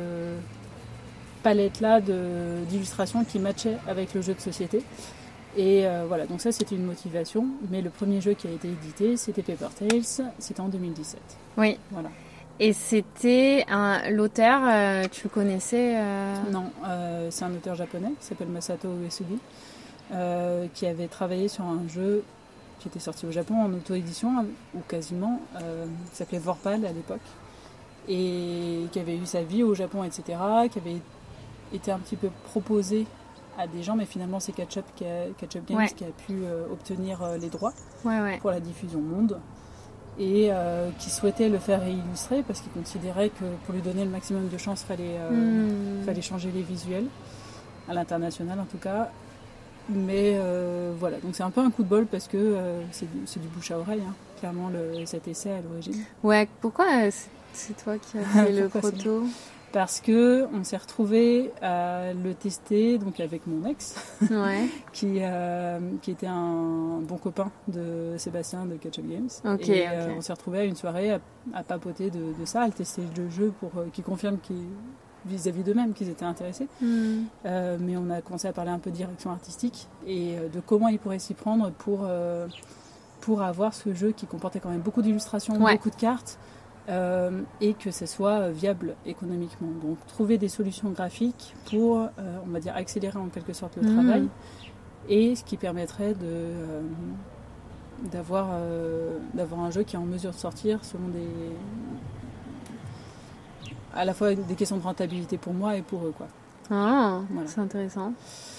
palette 1.43 1.81
là 1.81 2.01
d'illustrations 2.01 3.25
qui 3.25 3.39
matchait 3.39 3.77
avec 3.89 4.15
le 4.15 4.23
jeu 4.23 4.35
de 4.35 4.41
société 4.41 4.83
Et 5.57 5.87
euh, 5.87 6.05
voilà, 6.09 6.27
donc 6.27 6.41
ça 6.41 6.51
c'était 6.53 6.75
une 6.75 6.85
motivation. 6.85 7.47
Mais 7.71 7.81
le 7.81 7.91
premier 7.91 8.21
jeu 8.21 8.33
qui 8.35 8.49
a 8.49 8.51
été 8.51 8.67
édité, 8.69 9.17
c'était 9.17 9.43
Paper 9.43 9.69
Tales, 9.79 10.03
c'était 10.41 10.61
en 10.61 10.69
2017. 10.69 11.21
Oui. 11.59 11.79
Voilà. 11.93 12.11
Et 12.61 12.73
c'était 12.73 13.65
un 13.69 14.11
l'auteur, 14.11 14.61
euh, 14.65 15.05
tu 15.11 15.25
le 15.25 15.31
connaissais 15.31 15.95
euh, 15.97 16.35
Non, 16.53 16.71
euh, 16.87 17.29
c'est 17.31 17.45
un 17.45 17.53
auteur 17.53 17.75
japonais 17.75 18.13
qui 18.21 18.27
s'appelle 18.27 18.49
Masato 18.49 18.89
Uesugi, 19.03 19.39
euh, 20.13 20.67
qui 20.73 20.87
avait 20.87 21.09
travaillé 21.09 21.49
sur 21.49 21.65
un 21.65 21.87
jeu 21.89 22.23
qui 22.79 22.89
était 22.89 23.01
sorti 23.01 23.27
au 23.27 23.33
Japon 23.33 23.61
en 23.61 23.73
auto-édition, 23.73 24.47
ou 24.75 24.81
quasiment, 24.87 25.41
qui 25.57 26.17
s'appelait 26.17 26.39
Vorpal 26.39 26.85
à 26.85 26.93
l'époque, 26.93 27.21
et 28.09 28.83
qui 28.93 29.01
avait 29.01 29.17
eu 29.17 29.25
sa 29.27 29.43
vie 29.43 29.63
au 29.63 29.75
Japon, 29.75 30.05
etc., 30.05 30.23
qui 30.71 30.79
avait 30.79 31.01
été 31.73 31.91
un 31.91 31.99
petit 31.99 32.17
peu 32.17 32.29
proposé 32.45 33.07
à 33.59 33.67
des 33.67 33.83
gens, 33.83 33.97
mais 33.97 34.05
finalement 34.05 34.39
c'est 34.39 34.53
qui 34.53 34.61
a, 34.63 34.67
Ketchup 34.67 35.67
Games 35.67 35.79
Ouais. 35.79 35.89
qui 35.89 36.05
a 36.05 36.09
pu 36.27 36.43
obtenir 36.71 37.21
les 37.41 37.49
droits 37.49 37.73
Ouais, 38.05 38.21
ouais. 38.21 38.39
pour 38.39 38.51
la 38.51 38.61
diffusion 38.61 39.01
monde 39.01 39.41
et 40.19 40.49
euh, 40.53 40.91
qui 40.99 41.11
souhaitait 41.11 41.49
le 41.49 41.59
faire 41.59 41.87
illustrer 41.89 42.43
parce 42.47 42.61
qu'il 42.61 42.71
considérait 42.73 43.31
que 43.31 43.45
pour 43.65 43.75
lui 43.75 43.83
donner 43.83 44.05
le 44.05 44.11
maximum 44.11 44.49
de 44.49 44.59
chance, 44.59 44.83
fallait 44.83 45.17
euh, 45.19 45.31
Hmm. 45.31 46.05
fallait 46.05 46.23
changer 46.23 46.51
les 46.55 46.63
visuels 46.63 47.07
à 47.89 47.95
l'international 47.95 48.59
en 48.61 48.65
tout 48.67 48.79
cas. 48.79 49.11
Mais 49.91 50.37
euh, 50.37 50.93
voilà, 50.99 51.19
donc 51.19 51.35
c'est 51.37 51.43
un 51.43 51.51
peu 51.51 51.61
un 51.61 51.71
coup 51.71 51.83
de 51.83 51.89
bol 51.89 52.07
parce 52.07 52.27
que 52.27 52.57
c'est 52.91 53.11
du, 53.11 53.19
c'est 53.27 53.41
du 53.41 53.49
bouche 53.49 53.71
à 53.71 53.79
oreille, 53.79 54.03
hein, 54.09 54.15
clairement 54.39 54.71
le, 54.71 55.05
cet 55.05 55.29
essai 55.29 55.51
à 55.51 55.61
l'origine. 55.61 56.03
Ouais, 56.23 56.49
pourquoi 56.63 56.87
c'est- 57.11 57.75
toi 57.83 57.99
qui 57.99 58.17
as 58.19 58.23
fait 58.25 58.53
le 58.63 58.69
proto? 58.69 59.25
Parce 59.75 60.01
que 60.01 60.47
on 60.55 60.63
s'est 60.63 60.77
retrouvé 60.77 61.51
à 61.61 62.13
le 62.15 62.33
tester 62.33 62.97
donc 62.97 63.19
avec 63.19 63.45
mon 63.49 63.69
ex 63.69 63.97
Ouais. 64.31 64.69
qui, 64.93 65.17
euh, 65.21 65.81
qui 66.01 66.13
était 66.13 66.29
un 66.29 67.01
bon 67.03 67.17
copain 67.19 67.51
de 67.67 68.15
Sébastien 68.17 68.67
de 68.67 68.77
Catch 68.77 69.01
Up 69.01 69.05
Games. 69.07 69.29
Et 69.69 69.89
euh, 69.89 70.15
on 70.17 70.21
s'est 70.21 70.33
retrouvé 70.33 70.61
à 70.61 70.65
une 70.65 70.77
soirée 70.77 71.11
à, 71.11 71.19
à 71.53 71.65
papoter 71.65 72.09
de, 72.11 72.21
de 72.39 72.45
ça, 72.45 72.63
à 72.63 72.67
le 72.67 72.73
tester 72.73 73.03
le 73.17 73.29
jeu 73.31 73.53
pour 73.59 73.71
euh, 73.77 73.87
qu'ils 73.93 74.05
confirment 74.05 74.39
qu'ils- 74.39 74.69
vis-à-vis 75.27 75.65
d'eux-mêmes 75.65 75.93
qu'ils 75.95 76.09
étaient 76.11 76.25
intéressés. 76.25 76.69
Hmm. 76.81 77.23
Euh, 77.47 77.77
mais 77.81 77.97
on 77.97 78.11
a 78.11 78.21
commencé 78.21 78.47
à 78.47 78.53
parler 78.53 78.71
un 78.71 78.79
peu 78.79 78.91
de 78.91 78.97
direction 78.97 79.31
artistique 79.33 79.89
et 80.07 80.37
de 80.53 80.61
comment 80.61 80.87
ils 80.89 80.99
pourraient 81.01 81.19
s'y 81.19 81.35
prendre 81.35 81.71
pour, 81.73 82.01
euh, 82.05 82.47
pour 83.23 83.43
avoir 83.43 83.75
ce 83.75 83.93
jeu 83.95 84.13
qui 84.13 84.27
comportait 84.27 84.61
quand 84.61 84.69
même 84.69 84.83
beaucoup 84.83 85.03
d'illustrations, 85.03 85.55
Ouais. 85.61 85.73
beaucoup 85.73 85.91
de 85.91 85.97
cartes. 85.97 86.39
Euh, 86.89 87.41
et 87.61 87.75
que 87.75 87.91
ce 87.91 88.07
soit 88.07 88.41
euh, 88.41 88.51
viable 88.51 88.95
économiquement. 89.07 89.69
Donc 89.83 89.97
trouver 90.07 90.37
des 90.39 90.49
solutions 90.49 90.91
graphiques 90.91 91.55
pour, 91.71 91.99
euh, 91.99 92.09
on 92.47 92.51
va 92.51 92.61
dire, 92.61 92.75
accélérer 92.77 93.19
en 93.19 93.29
quelque 93.29 93.53
sorte 93.53 93.77
le 93.77 93.83
Mhm. 93.83 93.93
travail 93.95 94.29
et 95.09 95.35
ce 95.37 95.45
qui 95.45 95.57
permettrait 95.57 96.15
de 96.15 96.19
euh, 96.25 96.81
d'avoir 98.13 98.49
d'avoir 99.35 99.61
un 99.61 99.71
jeu 99.71 99.83
qui 99.83 99.95
est 99.97 99.99
en 99.99 100.05
mesure 100.05 100.33
de 100.33 100.37
sortir 100.37 100.85
selon 100.85 101.09
des 101.09 101.29
à 103.95 104.05
la 104.05 104.13
fois 104.15 104.35
des 104.35 104.55
questions 104.55 104.77
de 104.77 104.83
rentabilité 104.83 105.39
pour 105.39 105.55
moi 105.55 105.77
et 105.77 105.83
pour 105.83 106.05
eux 106.05 106.13
quoi. 106.17 106.27
Ah, 106.71 107.21
Voilà. 107.31 107.49
c'est 107.49 107.61
intéressant. 107.61 108.13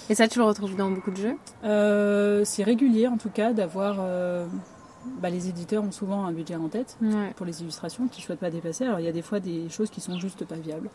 Et 0.08 0.14
ça, 0.14 0.28
tu 0.28 0.38
le 0.38 0.44
retrouves 0.44 0.76
dans 0.76 0.90
beaucoup 0.90 1.10
de 1.10 1.16
jeux? 1.16 1.36
Euh, 1.64 2.42
c'est 2.44 2.62
régulier 2.62 3.08
en 3.08 3.16
tout 3.18 3.30
cas 3.30 3.52
d'avoir. 3.52 3.96
euh, 4.00 4.46
bah, 5.20 5.30
les 5.30 5.48
éditeurs 5.48 5.82
ont 5.84 5.92
souvent 5.92 6.24
un 6.24 6.32
budget 6.32 6.56
en 6.56 6.68
tête 6.68 6.96
Ouais. 7.00 7.32
pour 7.36 7.46
les 7.46 7.62
illustrations 7.62 8.08
qu'ils 8.08 8.22
ne 8.22 8.26
souhaitent 8.26 8.38
pas 8.40 8.50
dépasser. 8.50 8.84
Alors 8.84 9.00
il 9.00 9.06
y 9.06 9.08
a 9.08 9.12
des 9.12 9.22
fois 9.22 9.40
des 9.40 9.68
choses 9.68 9.90
qui 9.90 10.00
sont 10.00 10.18
juste 10.18 10.44
pas 10.44 10.56
viables. 10.56 10.88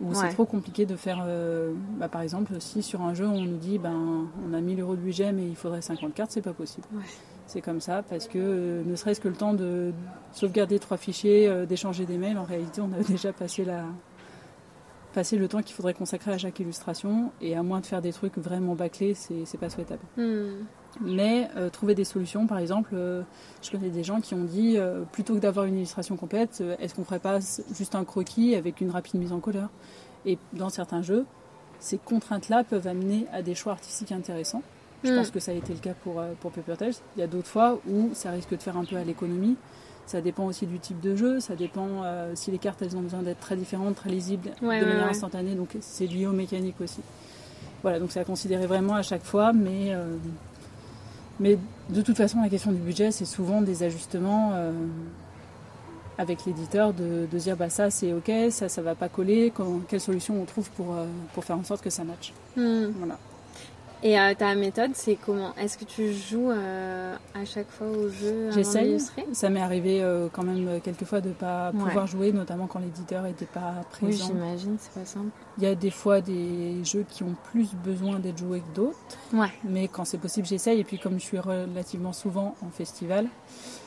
Ou 0.00 0.08
Ouais. 0.08 0.14
c'est 0.14 0.30
trop 0.30 0.44
compliqué 0.46 0.84
de 0.86 0.96
faire. 0.96 1.22
euh, 1.26 1.72
bah, 1.98 2.08
par 2.08 2.22
exemple, 2.22 2.54
si 2.60 2.82
sur 2.82 3.02
un 3.02 3.14
jeu 3.14 3.26
on 3.26 3.40
nous 3.40 3.56
dit 3.58 3.78
ben 3.78 4.26
on 4.48 4.52
a 4.54 4.60
1000 4.60 4.80
euros 4.80 4.96
de 4.96 5.00
budget 5.00 5.32
mais 5.32 5.46
il 5.46 5.56
faudrait 5.56 5.82
50 5.82 6.14
cartes, 6.14 6.30
c'est 6.32 6.42
pas 6.42 6.52
possible. 6.54 6.86
Ouais. 6.92 7.02
C'est 7.46 7.60
comme 7.60 7.80
ça 7.80 8.02
parce 8.08 8.28
que 8.28 8.38
euh, 8.38 8.82
ne 8.86 8.96
serait-ce 8.96 9.20
que 9.20 9.28
le 9.28 9.34
temps 9.34 9.52
de 9.52 9.92
sauvegarder 10.32 10.78
trois 10.78 10.96
fichiers, 10.96 11.48
euh, 11.48 11.66
d'échanger 11.66 12.06
des 12.06 12.16
mails, 12.16 12.38
en 12.38 12.44
réalité 12.44 12.80
on 12.80 12.92
a 12.92 13.02
déjà 13.08 13.32
passé 13.32 13.64
la 13.64 13.84
passer 15.12 15.36
le 15.36 15.48
temps 15.48 15.62
qu'il 15.62 15.74
faudrait 15.74 15.94
consacrer 15.94 16.32
à 16.32 16.38
chaque 16.38 16.58
illustration 16.60 17.30
et 17.40 17.54
à 17.54 17.62
moins 17.62 17.80
de 17.80 17.86
faire 17.86 18.02
des 18.02 18.12
trucs 18.12 18.36
vraiment 18.38 18.74
bâclés, 18.74 19.14
c'est 19.14 19.58
pas 19.58 19.70
souhaitable. 19.70 20.02
Hmm. 20.16 20.64
Mais 21.00 21.48
euh, 21.56 21.70
trouver 21.70 21.94
des 21.94 22.04
solutions, 22.04 22.46
par 22.46 22.58
exemple, 22.58 22.90
euh, 22.94 23.22
je 23.62 23.70
connais 23.70 23.88
des 23.88 24.04
gens 24.04 24.20
qui 24.20 24.34
ont 24.34 24.44
dit 24.44 24.76
euh, 24.76 25.04
plutôt 25.10 25.34
que 25.34 25.38
d'avoir 25.38 25.64
une 25.66 25.76
illustration 25.76 26.16
complète, 26.16 26.62
est-ce 26.80 26.94
qu'on 26.94 27.04
ferait 27.04 27.18
pas 27.18 27.38
juste 27.74 27.94
un 27.94 28.04
croquis 28.04 28.54
avec 28.54 28.80
une 28.80 28.90
rapide 28.90 29.20
mise 29.20 29.32
en 29.32 29.40
couleur? 29.40 29.70
Et 30.26 30.38
dans 30.52 30.68
certains 30.68 31.02
jeux, 31.02 31.24
ces 31.80 31.98
contraintes-là 31.98 32.64
peuvent 32.64 32.86
amener 32.86 33.26
à 33.32 33.42
des 33.42 33.54
choix 33.54 33.72
artistiques 33.72 34.12
intéressants. 34.12 34.62
Je 35.02 35.10
Hmm. 35.12 35.16
pense 35.16 35.30
que 35.30 35.40
ça 35.40 35.50
a 35.50 35.54
été 35.54 35.72
le 35.72 35.80
cas 35.80 35.94
pour, 36.04 36.22
pour 36.40 36.52
Paper 36.52 36.76
Tales. 36.76 36.92
Il 37.16 37.20
y 37.20 37.22
a 37.22 37.26
d'autres 37.26 37.48
fois 37.48 37.80
où 37.88 38.10
ça 38.14 38.30
risque 38.30 38.50
de 38.50 38.62
faire 38.62 38.76
un 38.76 38.84
peu 38.84 38.96
à 38.96 39.02
l'économie. 39.04 39.56
Ça 40.06 40.20
dépend 40.20 40.44
aussi 40.46 40.66
du 40.66 40.78
type 40.78 41.00
de 41.00 41.14
jeu, 41.16 41.40
ça 41.40 41.54
dépend 41.54 41.86
euh, 42.04 42.32
si 42.34 42.50
les 42.50 42.58
cartes 42.58 42.82
elles 42.82 42.96
ont 42.96 43.00
besoin 43.02 43.22
d'être 43.22 43.40
très 43.40 43.56
différentes, 43.56 43.94
très 43.94 44.10
lisibles, 44.10 44.50
Ouais, 44.60 44.80
de 44.80 44.84
ouais, 44.84 44.90
manière 44.90 45.04
ouais. 45.04 45.10
instantanée, 45.10 45.54
donc 45.54 45.76
c'est 45.80 46.06
lié 46.06 46.26
aux 46.26 46.32
mécaniques 46.32 46.80
aussi. 46.80 47.00
Voilà, 47.82 47.98
donc 47.98 48.10
c'est 48.12 48.20
à 48.20 48.24
considérer 48.24 48.66
vraiment 48.66 48.94
à 48.94 49.02
chaque 49.02 49.24
fois, 49.24 49.52
mais, 49.52 49.94
euh, 49.94 50.16
mais 51.40 51.56
de 51.88 52.02
toute 52.02 52.16
façon 52.16 52.42
la 52.42 52.48
question 52.48 52.72
du 52.72 52.78
budget 52.80 53.10
c'est 53.10 53.24
souvent 53.24 53.62
des 53.62 53.82
ajustements 53.84 54.50
euh, 54.54 54.72
avec 56.18 56.44
l'éditeur 56.46 56.92
de, 56.92 57.26
de 57.30 57.38
dire 57.38 57.56
bah 57.56 57.70
ça 57.70 57.90
c'est 57.90 58.12
ok, 58.12 58.30
ça 58.50 58.68
ça 58.68 58.82
va 58.82 58.94
pas 58.94 59.08
coller, 59.08 59.50
quand- 59.54 59.80
quelle 59.88 60.00
solution 60.00 60.40
on 60.40 60.44
trouve 60.44 60.68
pour, 60.70 60.94
pour 61.32 61.44
faire 61.44 61.56
en 61.56 61.64
sorte 61.64 61.82
que 61.82 61.90
ça 61.90 62.04
matche. 62.04 62.32
Hmm. 62.56 62.86
Voilà. 62.98 63.18
Et 64.04 64.18
euh, 64.18 64.34
ta 64.34 64.54
méthode, 64.56 64.90
c'est 64.94 65.14
comment? 65.14 65.54
Est-ce 65.56 65.78
que 65.78 65.84
tu 65.84 66.12
joues 66.12 66.50
euh, 66.50 67.14
à 67.34 67.44
chaque 67.44 67.70
fois 67.70 67.86
au 67.86 68.08
jeu 68.08 68.50
J'essaye. 68.50 68.98
Ça 69.32 69.48
m'est 69.48 69.60
arrivé 69.60 70.02
euh, 70.02 70.26
quand 70.32 70.42
même 70.42 70.80
quelques 70.80 71.04
fois 71.04 71.20
de 71.20 71.28
ne 71.28 71.34
pas 71.34 71.70
Ouais. 71.72 71.78
pouvoir 71.84 72.08
jouer, 72.08 72.32
notamment 72.32 72.66
quand 72.66 72.80
l'éditeur 72.80 73.22
n'était 73.22 73.44
pas 73.46 73.74
Oui, 74.02 74.08
présent. 74.08 74.26
j'imagine, 74.26 74.76
c'est 74.80 74.92
pas 74.98 75.06
simple. 75.06 75.28
Il 75.58 75.62
y 75.64 75.66
a 75.68 75.76
des 75.76 75.92
fois 75.92 76.20
des 76.20 76.82
jeux 76.84 77.04
qui 77.08 77.22
ont 77.22 77.36
plus 77.52 77.68
besoin 77.84 78.18
d'être 78.18 78.38
joués 78.38 78.60
que 78.60 78.74
d'autres, 78.74 78.96
Ouais. 79.32 79.52
mais 79.62 79.86
quand 79.86 80.04
c'est 80.04 80.18
possible, 80.18 80.48
j'essaye. 80.48 80.80
Et 80.80 80.84
puis, 80.84 80.98
comme 80.98 81.20
je 81.20 81.24
suis 81.24 81.38
relativement 81.38 82.12
souvent 82.12 82.56
en 82.60 82.70
festival, 82.70 83.26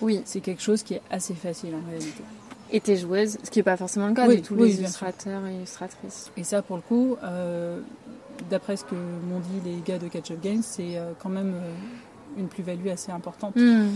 Oui. 0.01 0.21
c'est 0.23 0.39
quelque 0.39 0.61
chose 0.61 0.81
qui 0.83 0.93
est 0.93 1.01
assez 1.11 1.33
facile 1.33 1.73
en 1.75 1.89
réalité. 1.89 2.23
Et 2.71 2.79
t'es 2.79 2.95
joueuse, 2.95 3.37
ce 3.43 3.51
qui 3.51 3.59
n'est 3.59 3.63
pas 3.63 3.77
forcément 3.77 4.07
le 4.07 4.13
cas 4.13 4.27
Oui, 4.27 4.37
de 4.37 4.41
tous 4.45 4.55
oui, 4.55 4.69
les 4.69 4.79
illustrateurs 4.79 5.45
et 5.45 5.55
illustratrices. 5.55 6.31
Et 6.37 6.43
ça, 6.45 6.61
pour 6.61 6.77
le 6.77 6.81
coup, 6.81 7.15
d'après 8.49 8.77
ce 8.77 8.85
que 8.85 8.95
m'ont 8.95 9.39
dit 9.39 9.61
les 9.65 9.81
gars 9.81 9.97
de 9.99 10.07
Catch 10.07 10.31
Up 10.31 10.39
Games, 10.41 10.61
c'est 10.63 10.97
euh, 10.97 11.13
quand 11.21 11.29
même 11.29 11.53
euh, 11.55 11.71
une 12.39 12.47
plus-value 12.47 12.87
assez 12.87 13.11
importante. 13.11 13.55
Hmm. 13.55 13.89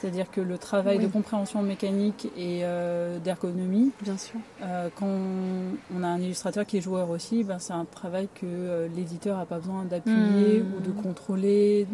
C'est-à-dire 0.00 0.30
que 0.30 0.40
le 0.40 0.58
travail 0.58 0.96
Oui. 0.98 1.04
de 1.04 1.08
compréhension 1.12 1.62
mécanique 1.62 2.26
et 2.36 2.60
euh, 2.64 3.18
d'ergonomie, 3.18 3.92
Bien 4.02 4.16
sûr. 4.16 4.40
Euh, 4.62 4.88
quand 4.96 5.06
on, 5.06 6.02
a 6.02 6.08
un 6.08 6.18
illustrateur 6.18 6.64
qui 6.66 6.78
est 6.78 6.80
joueur 6.80 7.10
aussi, 7.10 7.44
ben, 7.44 7.58
c'est 7.58 7.74
un 7.74 7.84
travail 7.84 8.28
que 8.34 8.46
euh, 8.46 8.88
l'éditeur 8.96 9.38
n'a 9.38 9.44
pas 9.46 9.58
besoin 9.58 9.84
d'appuyer 9.84 10.60
Mhm. 10.60 10.74
ou 10.76 10.80
de 10.80 10.90
contrôler, 10.90 11.86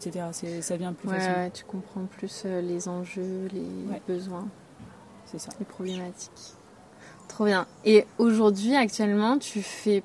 etc. 0.00 0.24
C'est- 0.32 0.62
Ça 0.62 0.76
vient 0.76 0.92
plus 0.94 1.08
Ouais, 1.08 1.16
facilement. 1.16 1.36
ouais, 1.44 1.50
tu 1.50 1.64
comprends 1.64 2.04
plus 2.06 2.44
les 2.44 2.88
enjeux, 2.88 3.48
les 3.52 3.60
Ouais. 3.92 4.02
besoins, 4.08 4.48
C'est 5.26 5.38
ça. 5.38 5.50
les 5.60 5.66
problématiques. 5.66 6.54
Trop 7.28 7.44
bien. 7.44 7.66
Et 7.84 8.04
aujourd'hui, 8.18 8.74
actuellement, 8.74 9.38
tu 9.38 9.62
fais 9.62 10.02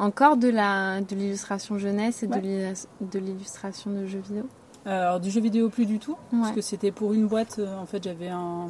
encore 0.00 0.36
de 0.36 0.48
la 0.48 1.00
de 1.00 1.14
l'illustration 1.14 1.78
jeunesse 1.78 2.22
et 2.22 2.26
de 2.26 2.34
Ouais. 2.34 2.40
l'illas- 2.40 2.88
de 3.00 3.18
l'illustration 3.18 3.90
de 3.90 4.06
jeux 4.06 4.20
vidéo? 4.20 4.44
Alors, 4.86 5.20
du 5.20 5.30
jeu 5.30 5.40
vidéo, 5.40 5.68
plus 5.68 5.84
du 5.86 5.98
tout. 5.98 6.16
Parce 6.30 6.52
que 6.52 6.60
c'était 6.62 6.90
pour 6.90 7.12
une 7.12 7.26
boîte, 7.26 7.56
euh, 7.58 7.78
en 7.78 7.86
fait, 7.86 8.02
j'avais 8.02 8.28
un. 8.28 8.66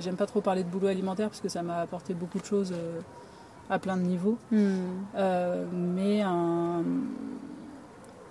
J'aime 0.00 0.16
pas 0.16 0.26
trop 0.26 0.40
parler 0.40 0.62
de 0.62 0.68
boulot 0.68 0.86
alimentaire 0.88 1.28
parce 1.28 1.40
que 1.40 1.48
ça 1.48 1.62
m'a 1.62 1.78
apporté 1.80 2.14
beaucoup 2.14 2.38
de 2.38 2.44
choses 2.44 2.72
euh, 2.72 3.00
à 3.70 3.78
plein 3.78 3.96
de 3.96 4.02
niveaux. 4.02 4.38
Hmm. 4.52 4.76
Euh, 5.16 5.66
mais 5.72 6.20
un, 6.22 6.82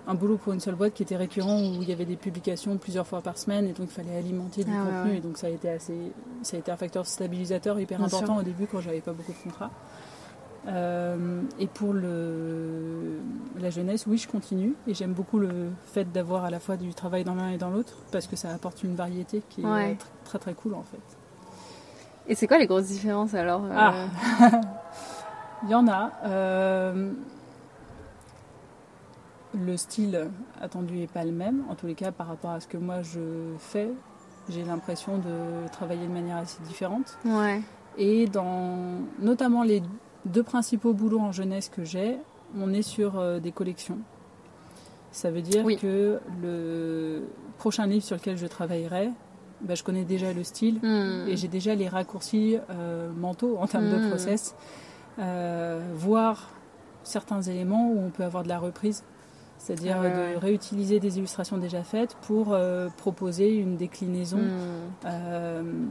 un 0.06 0.14
boulot 0.14 0.36
pour 0.38 0.52
une 0.54 0.60
seule 0.60 0.74
boîte 0.74 0.94
qui 0.94 1.02
était 1.02 1.16
récurrent 1.16 1.60
où 1.60 1.82
il 1.82 1.88
y 1.88 1.92
avait 1.92 2.06
des 2.06 2.16
publications 2.16 2.76
plusieurs 2.78 3.06
fois 3.06 3.20
par 3.20 3.36
semaine 3.36 3.66
et 3.66 3.72
donc 3.72 3.88
il 3.90 3.92
fallait 3.94 4.16
alimenter 4.16 4.64
du 4.64 4.70
Ah 4.72 4.84
contenu 4.84 5.10
ouais. 5.12 5.18
et 5.18 5.20
donc 5.20 5.36
ça 5.36 5.48
a 5.48 5.50
été 5.50 5.68
assez 5.68 6.12
ça 6.42 6.56
a 6.56 6.60
été 6.60 6.70
un 6.70 6.76
facteur 6.78 7.06
stabilisateur 7.06 7.78
hyper 7.78 7.98
Bien 7.98 8.06
important 8.06 8.34
sûr. 8.34 8.36
au 8.36 8.42
début 8.42 8.66
quand 8.66 8.80
j'avais 8.80 9.02
pas 9.02 9.12
beaucoup 9.12 9.32
de 9.32 9.42
contrats 9.42 9.70
Euh, 10.68 11.40
et 11.58 11.66
pour 11.66 11.92
le, 11.94 13.18
la 13.58 13.70
jeunesse, 13.70 14.06
oui, 14.06 14.18
je 14.18 14.28
continue 14.28 14.74
et 14.86 14.92
j'aime 14.94 15.12
beaucoup 15.14 15.38
le 15.38 15.70
fait 15.86 16.10
d'avoir 16.12 16.44
à 16.44 16.50
la 16.50 16.60
fois 16.60 16.76
du 16.76 16.92
travail 16.94 17.24
dans 17.24 17.34
l'un 17.34 17.48
et 17.48 17.56
dans 17.58 17.70
l'autre 17.70 17.94
parce 18.12 18.26
que 18.26 18.36
ça 18.36 18.50
apporte 18.50 18.82
une 18.82 18.94
variété 18.94 19.42
qui 19.48 19.62
est 19.62 19.66
Ouais. 19.66 19.96
très 20.24 20.38
très 20.38 20.52
cool 20.54 20.74
en 20.74 20.82
fait. 20.82 21.00
Et 22.26 22.34
c'est 22.34 22.46
quoi 22.46 22.58
les 22.58 22.66
grosses 22.66 22.88
différences 22.88 23.32
alors 23.34 23.62
euh, 23.64 23.70
Ah. 23.74 24.50
Il 25.64 25.70
y 25.70 25.74
en 25.74 25.88
a. 25.88 26.12
euh, 26.26 27.12
le 29.54 29.76
style 29.76 30.28
attendu 30.60 30.94
n'est 30.98 31.06
pas 31.06 31.24
le 31.24 31.32
même, 31.32 31.62
en 31.70 31.74
tous 31.74 31.86
les 31.86 31.94
cas 31.94 32.12
par 32.12 32.26
rapport 32.28 32.50
à 32.50 32.60
ce 32.60 32.68
que 32.68 32.76
moi 32.76 33.00
je 33.02 33.54
fais. 33.58 33.88
J'ai 34.50 34.62
l'impression 34.64 35.18
de 35.18 35.66
travailler 35.72 36.06
de 36.06 36.12
manière 36.12 36.36
assez 36.36 36.62
différente. 36.64 37.16
Ouais. 37.24 37.60
Et 37.96 38.26
dans 38.26 38.76
notamment 39.18 39.62
les 39.62 39.82
deux 40.28 40.42
principaux 40.42 40.92
boulots 40.92 41.20
en 41.20 41.32
jeunesse 41.32 41.68
que 41.68 41.84
j'ai, 41.84 42.16
on 42.58 42.72
est 42.72 42.82
sur 42.82 43.18
euh, 43.18 43.40
des 43.40 43.52
collections. 43.52 43.98
Ça 45.10 45.30
veut 45.30 45.42
dire 45.42 45.64
Oui. 45.64 45.76
que 45.76 46.18
le 46.42 47.22
prochain 47.58 47.86
livre 47.86 48.04
sur 48.04 48.16
lequel 48.16 48.36
je 48.36 48.46
travaillerai, 48.46 49.10
bah, 49.62 49.74
je 49.74 49.82
connais 49.82 50.04
déjà 50.04 50.32
le 50.32 50.44
style 50.44 50.78
Hmm. 50.82 51.26
et 51.28 51.36
j'ai 51.36 51.48
déjà 51.48 51.74
les 51.74 51.88
raccourcis 51.88 52.58
euh, 52.70 53.10
mentaux 53.12 53.56
en 53.58 53.66
termes 53.66 53.90
de 53.90 53.96
Mm. 53.98 54.08
process, 54.08 54.54
euh, 55.18 55.80
voire 55.96 56.50
certains 57.02 57.42
éléments 57.42 57.90
où 57.90 57.98
on 58.00 58.10
peut 58.10 58.22
avoir 58.22 58.42
de 58.44 58.48
la 58.48 58.58
reprise, 58.58 59.02
c'est-à-dire 59.56 59.96
Ah 59.98 60.02
ouais, 60.02 60.34
de 60.34 60.38
réutiliser 60.38 61.00
des 61.00 61.18
illustrations 61.18 61.56
déjà 61.58 61.82
faites 61.82 62.14
pour 62.22 62.52
euh, 62.52 62.88
proposer 62.96 63.56
une 63.56 63.76
déclinaison 63.76 64.38
Hmm. 64.38 65.88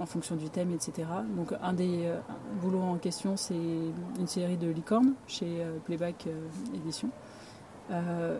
En 0.00 0.06
fonction 0.06 0.34
du 0.34 0.48
thème, 0.48 0.72
etc. 0.72 1.06
Donc 1.36 1.52
un 1.62 1.72
des 1.72 2.06
euh, 2.06 2.16
boulots 2.62 2.80
en 2.82 2.96
question, 2.96 3.36
c'est 3.36 3.54
une 3.54 4.26
série 4.26 4.56
de 4.56 4.68
licornes 4.68 5.12
chez 5.28 5.46
euh, 5.60 5.76
Playback 5.84 6.24
euh, 6.26 6.74
Édition. 6.74 7.08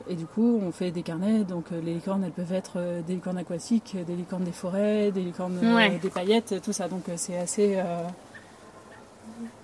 Et 0.09 0.15
du 0.15 0.27
coup, 0.27 0.61
on 0.63 0.71
fait 0.71 0.93
des 0.93 1.03
carnets. 1.03 1.43
Donc 1.43 1.73
les 1.73 1.95
licornes, 1.95 2.23
elles 2.23 2.31
peuvent 2.31 2.53
être 2.53 3.03
des 3.05 3.15
licornes 3.15 3.39
aquatiques, 3.39 3.97
des 4.07 4.15
licornes 4.15 4.45
des 4.45 4.53
forêts, 4.53 5.11
des 5.11 5.23
licornes 5.23 5.59
Ouais. 5.75 5.99
des 5.99 6.09
paillettes, 6.09 6.63
tout 6.63 6.73
ça. 6.73 6.87
Donc 6.87 7.03
c'est 7.17 7.37
assez, 7.37 7.83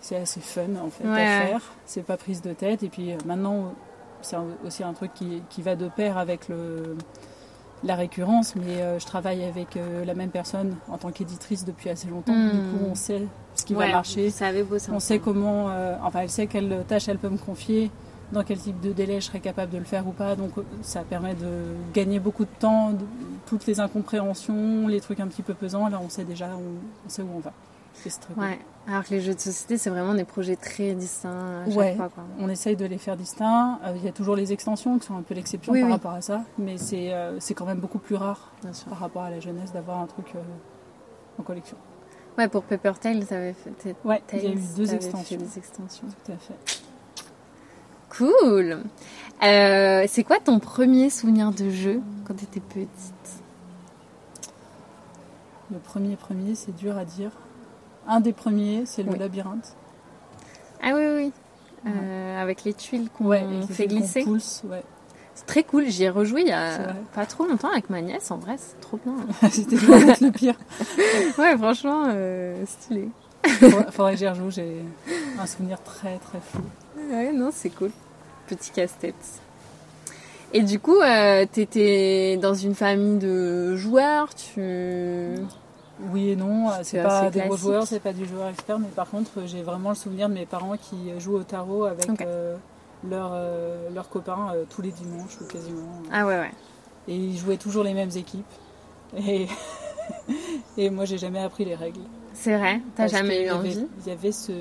c'est 0.01 0.17
assez 0.17 0.41
fun 0.41 0.75
en 0.85 0.91
fait 0.91 1.05
Ouais, 1.05 1.21
à 1.23 1.47
faire. 1.47 1.61
C'est 1.85 2.03
pas 2.03 2.17
prise 2.17 2.43
de 2.43 2.53
tête. 2.53 2.83
Et 2.83 2.89
puis 2.89 3.13
euh, 3.13 3.17
maintenant, 3.27 3.75
c'est 4.23 4.37
aussi 4.65 4.83
un 4.83 4.93
truc 4.93 5.13
qui, 5.15 5.43
qui 5.51 5.63
va 5.63 5.77
de 5.77 5.89
pair 5.89 6.19
avec 6.19 6.49
le 6.49 6.97
la 7.87 7.95
récurrence, 7.95 8.55
mais 8.57 8.81
euh, 8.83 8.99
je 8.99 9.07
travaille 9.07 9.45
avec 9.45 9.77
euh, 9.77 10.05
la 10.05 10.15
même 10.15 10.31
personne 10.31 10.77
en 10.89 10.99
tant 10.99 11.11
qu'éditrice 11.11 11.65
depuis 11.65 11.89
assez 11.91 12.09
longtemps. 12.09 12.33
Du 12.35 12.51
coup, 12.51 12.85
on 12.91 12.95
sait 12.95 13.23
ce 13.55 13.65
qui 13.65 13.75
Ouais, 13.75 13.87
va 13.87 13.93
marcher. 13.95 14.31
On 14.93 15.01
sait 15.01 15.19
comment, 15.19 15.71
euh, 15.71 15.97
enfin, 16.03 16.21
elle 16.23 16.31
sait 16.31 16.47
quelle 16.47 16.85
tâche 16.89 17.09
elle 17.09 17.19
peut 17.19 17.29
me 17.29 17.39
confier, 17.39 17.91
dans 18.33 18.43
quel 18.43 18.59
type 18.59 18.81
de 18.81 18.93
délai 18.93 19.21
je 19.21 19.27
serais 19.27 19.41
capable 19.41 19.73
de 19.73 19.79
le 19.79 19.85
faire 19.85 20.07
ou 20.07 20.11
pas. 20.13 20.35
Donc, 20.37 20.51
ça 20.83 21.01
permet 21.03 21.35
de 21.35 21.47
gagner 21.95 22.19
beaucoup 22.19 22.45
de 22.45 22.51
temps, 22.59 22.91
de- 22.91 22.99
toutes 23.47 23.67
les 23.67 23.79
incompréhensions, 23.81 24.89
les 24.89 25.01
trucs 25.01 25.21
un 25.21 25.29
petit 25.29 25.43
peu 25.43 25.55
pesants. 25.55 25.89
Là, 25.89 26.01
on 26.05 26.09
sait 26.09 26.25
déjà, 26.25 26.47
on, 26.57 27.07
on 27.07 27.09
sait 27.09 27.23
où 27.23 27.29
on 27.37 27.41
va. 27.41 27.53
Ouais. 28.37 28.59
Alors 28.89 29.03
que 29.05 29.11
les 29.11 29.21
jeux 29.21 29.35
de 29.35 29.41
société, 29.41 29.79
c'est 29.79 29.91
vraiment 29.91 30.15
des 30.15 30.25
projets 30.25 30.55
très 30.57 30.95
distincts 30.95 31.63
à 31.63 31.67
chaque 31.69 31.77
Ouais. 31.77 31.97
fois. 31.97 32.09
Quoi. 32.09 32.23
On 32.39 32.49
essaye 32.49 32.77
de 32.77 32.87
les 32.87 32.99
faire 32.99 33.17
distincts. 33.17 33.81
Euh, 33.85 33.95
Il 33.97 34.05
y 34.05 34.09
a 34.09 34.13
toujours 34.13 34.37
les 34.37 34.53
extensions 34.53 34.99
qui 34.99 35.07
sont 35.07 35.17
un 35.17 35.23
peu 35.23 35.35
l'exception 35.35 35.73
Oui, 35.73 35.81
par 35.81 35.89
oui. 35.89 35.93
rapport 35.95 36.13
à 36.13 36.21
ça, 36.21 36.43
mais 36.59 36.79
c'est 36.79 37.13
euh, 37.13 37.39
quand 37.57 37.65
même 37.67 37.81
beaucoup 37.81 37.99
plus 37.99 38.15
rare 38.15 38.53
Bien 38.63 38.73
sûr. 38.73 38.89
par 38.89 38.99
rapport 39.01 39.23
à 39.23 39.31
la 39.31 39.41
jeunesse 39.41 39.73
d'avoir 39.73 39.99
un 40.01 40.07
truc 40.07 40.27
euh, 40.37 40.39
en 41.41 41.43
collection. 41.43 41.77
Ouais, 42.39 42.47
pour 42.49 42.63
Paper 42.63 42.93
Tail, 43.01 43.25
t'avais 43.27 43.55
fait, 43.55 43.97
Ouais, 44.05 44.23
il 44.33 44.39
y 44.39 44.41
a 44.41 44.51
Tales, 44.51 44.59
eu 44.59 44.63
deux 44.77 44.87
des 44.87 44.95
extensions. 44.95 45.39
Tout 46.25 46.33
à 46.33 46.37
fait. 46.37 46.83
Cool. 48.11 48.79
Euh, 49.43 50.05
c'est 50.09 50.23
quoi 50.23 50.39
ton 50.39 50.59
premier 50.61 51.11
souvenir 51.11 51.51
de 51.51 51.71
jeu 51.71 52.01
quand 52.27 52.35
t'étais 52.35 52.61
petite? 52.61 52.89
Le 55.73 55.79
premier 55.79 56.15
premier, 56.17 56.55
c'est 56.55 56.75
dur 56.77 56.97
à 56.97 57.05
dire. 57.05 57.31
Un 58.09 58.21
des 58.21 58.33
premiers, 58.33 58.85
c'est 58.87 59.03
le 59.03 59.13
Oui. 59.13 59.19
labyrinthe. 59.19 59.75
Ah 60.83 60.91
oui, 60.95 61.01
oui. 61.07 61.15
oui. 61.25 61.33
Euh, 61.89 62.43
avec 62.43 62.65
les 62.65 62.75
tuiles 62.75 63.09
qu'on 63.17 63.31
fait 63.69 63.87
glisser. 63.87 64.25
ouais. 64.25 64.83
C'est 65.35 65.47
très 65.47 65.63
cool. 65.65 65.87
J'y 65.87 66.05
ai 66.05 66.09
rejoué 66.11 66.41
il 66.41 66.49
y 66.49 66.53
a 66.53 66.95
pas 67.15 67.27
trop 67.27 67.45
longtemps 67.47 67.71
avec 67.71 67.91
ma 67.91 68.01
nièce. 68.01 68.31
En 68.31 68.39
vrai, 68.39 68.57
c'est 68.59 68.81
trop 68.81 68.99
bien. 69.05 69.15
C'était 69.51 69.77
loin 69.77 70.05
d'être 70.05 70.21
le 70.21 70.31
pire. 70.31 70.55
ouais, 71.39 71.57
franchement, 71.59 72.05
euh, 72.09 72.65
stylé. 72.67 73.09
Faudrait 73.47 73.93
faudrait 73.93 74.13
que 74.15 74.19
j'y 74.19 74.29
rejoue, 74.29 74.51
j'ai 74.51 74.77
un 75.39 75.47
souvenir 75.47 75.81
très 75.83 76.17
très 76.19 76.39
flou. 76.41 76.63
Ouais, 77.11 77.33
non, 77.33 77.51
c'est 77.53 77.71
cool. 77.71 77.91
Petit 78.49 78.71
casse-tête. 78.73 79.15
Et 80.53 80.63
du 80.63 80.81
coup, 80.81 80.97
euh, 80.97 81.45
t'étais 81.51 82.39
dans 82.41 82.55
une 82.55 82.75
famille 82.75 83.19
de 83.19 83.77
joueurs, 83.77 84.35
tu... 84.35 84.61
Oui 86.01 86.31
et 86.31 86.37
non, 86.37 86.71
C'est 86.83 87.03
pas 87.03 87.31
des 87.31 87.41
gros 87.41 87.57
joueurs, 87.57 87.87
c'est 87.87 88.01
pas 88.01 88.13
du 88.13 88.27
joueur 88.27 88.49
expert, 88.49 88.79
mais 88.79 88.89
par 88.89 89.09
contre 89.09 89.31
j'ai 89.47 89.63
vraiment 89.63 89.91
le 89.91 89.95
souvenir 89.95 90.29
de 90.29 90.35
mes 90.35 90.47
parents 90.47 90.77
qui 90.77 91.19
jouent 91.19 91.37
au 91.37 91.43
tarot 91.43 91.85
avec 91.85 92.21
euh, 92.21 92.57
leurs 93.09 93.31
euh, 93.33 93.89
leurs 93.95 94.09
copains 94.09 94.53
euh, 94.55 94.65
tous 94.69 94.83
les 94.83 94.91
dimanches 94.91 95.41
ou 95.41 95.47
quasiment. 95.47 96.03
Ah 96.13 96.27
ouais, 96.27 96.39
ouais. 96.39 96.53
Et 97.09 97.17
ils 97.17 97.39
jouaient 97.39 97.57
toujours 97.57 97.83
les 97.83 97.95
mêmes 97.95 98.11
équipes. 98.15 98.45
Et, 99.17 99.47
et 100.77 100.91
moi 100.91 101.07
j'ai 101.07 101.19
jamais 101.19 101.41
appris 101.41 101.65
les 101.65 101.75
règles. 101.75 102.01
C'est 102.35 102.57
vrai, 102.57 102.83
t'as 102.95 103.07
jamais 103.07 103.47
eu 103.47 103.51
envie? 103.51 103.87
Il 104.01 104.09
y 104.09 104.13
avait 104.13 104.33
ce, 104.33 104.53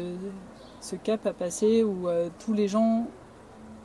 ce 0.80 0.96
cap 0.96 1.26
à 1.26 1.34
passer 1.34 1.84
où 1.84 2.08
tous 2.40 2.54
les 2.54 2.70
gens, 2.70 3.08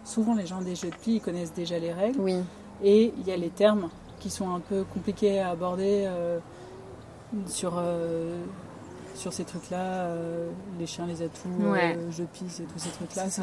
souvent 0.04 0.36
les 0.36 0.46
gens 0.46 0.60
des 0.60 0.76
jeux 0.76 0.90
de 0.90 0.94
pli, 0.94 1.14
ils 1.14 1.20
connaissent 1.20 1.52
déjà 1.52 1.80
les 1.80 1.92
règles. 1.92 2.20
Oui. 2.20 2.36
Et 2.84 3.12
il 3.18 3.26
y 3.26 3.32
a 3.32 3.36
les 3.36 3.48
termes 3.48 3.88
qui 4.20 4.30
sont 4.30 4.54
un 4.54 4.60
peu 4.60 4.84
compliqués 4.84 5.40
à 5.40 5.48
aborder 5.50 6.08
sur, 7.46 7.74
euh, 7.78 8.40
sur 9.14 9.32
ces 9.32 9.44
trucs-là, 9.44 9.78
euh, 9.78 10.48
les 10.78 10.86
chiens, 10.86 11.06
les 11.06 11.22
atouts, 11.22 11.48
Ouais. 11.72 11.96
euh, 11.96 12.10
jeux 12.10 12.24
de 12.24 12.28
pisse 12.28 12.60
et 12.60 12.64
tous 12.64 12.78
ces 12.78 12.90
trucs-là. 12.90 13.28
C'est 13.28 13.42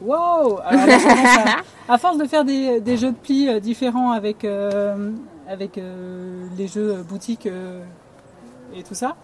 wow 0.00 0.58
Alors 0.64 0.86
là, 0.86 0.98
je 0.98 1.04
commence 1.06 1.38
à, 1.38 1.56
à 1.94 1.98
force 1.98 2.18
de 2.18 2.24
faire 2.24 2.44
des, 2.44 2.80
des 2.80 2.96
jeux 2.96 3.10
de 3.12 3.16
pli 3.16 3.48
euh, 3.48 3.60
différents 3.60 4.12
avec, 4.12 4.44
euh, 4.44 5.12
avec 5.48 5.78
euh, 5.78 6.46
les 6.56 6.66
jeux 6.66 6.96
euh, 6.98 7.02
boutiques 7.02 7.46
euh, 7.46 7.82
et 8.74 8.82
tout 8.82 8.94
ça, 8.94 9.16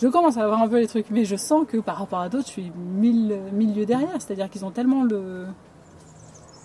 je 0.00 0.08
commence 0.08 0.36
à 0.36 0.42
avoir 0.44 0.60
un 0.62 0.68
peu 0.68 0.78
les 0.78 0.86
trucs, 0.86 1.10
mais 1.10 1.24
je 1.24 1.36
sens 1.36 1.64
que 1.66 1.78
par 1.78 1.96
rapport 1.98 2.20
à 2.20 2.28
d'autres, 2.28 2.46
je 2.46 2.52
suis 2.52 2.72
mille, 2.76 3.38
mille 3.52 3.74
lieues 3.74 3.86
derrière. 3.86 4.10
C'est-à-dire 4.18 4.50
qu'ils 4.50 4.64
ont 4.64 4.70
tellement 4.70 5.04
le, 5.04 5.46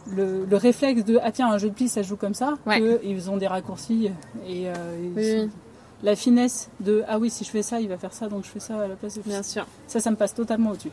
le, 0.07 0.45
le 0.45 0.57
réflexe 0.57 1.03
de 1.05 1.19
ah 1.23 1.31
tiens 1.31 1.49
un 1.51 1.57
jeu 1.57 1.69
de 1.69 1.73
pli 1.75 1.87
ça 1.87 2.01
joue 2.01 2.15
comme 2.17 2.33
ça 2.33 2.55
Ouais. 2.65 2.99
qu'ils 3.01 3.29
ont 3.29 3.37
des 3.37 3.47
raccourcis 3.47 4.11
et, 4.47 4.67
euh, 4.69 4.73
oui. 5.15 5.49
La 6.03 6.15
finesse 6.15 6.69
de 6.79 7.03
ah 7.07 7.19
oui 7.19 7.29
si 7.29 7.43
je 7.43 7.49
fais 7.51 7.61
ça 7.63 7.79
il 7.79 7.87
va 7.87 7.97
faire 7.97 8.13
ça 8.13 8.27
donc 8.27 8.43
je 8.45 8.49
fais 8.49 8.59
ça 8.59 8.79
à 8.81 8.87
la 8.87 8.95
place 8.95 9.15
de 9.17 9.21
Bien 9.21 9.43
sûr. 9.43 9.65
ça 9.87 9.99
ça 9.99 10.09
me 10.11 10.15
passe 10.15 10.33
totalement 10.33 10.71
au-dessus 10.71 10.91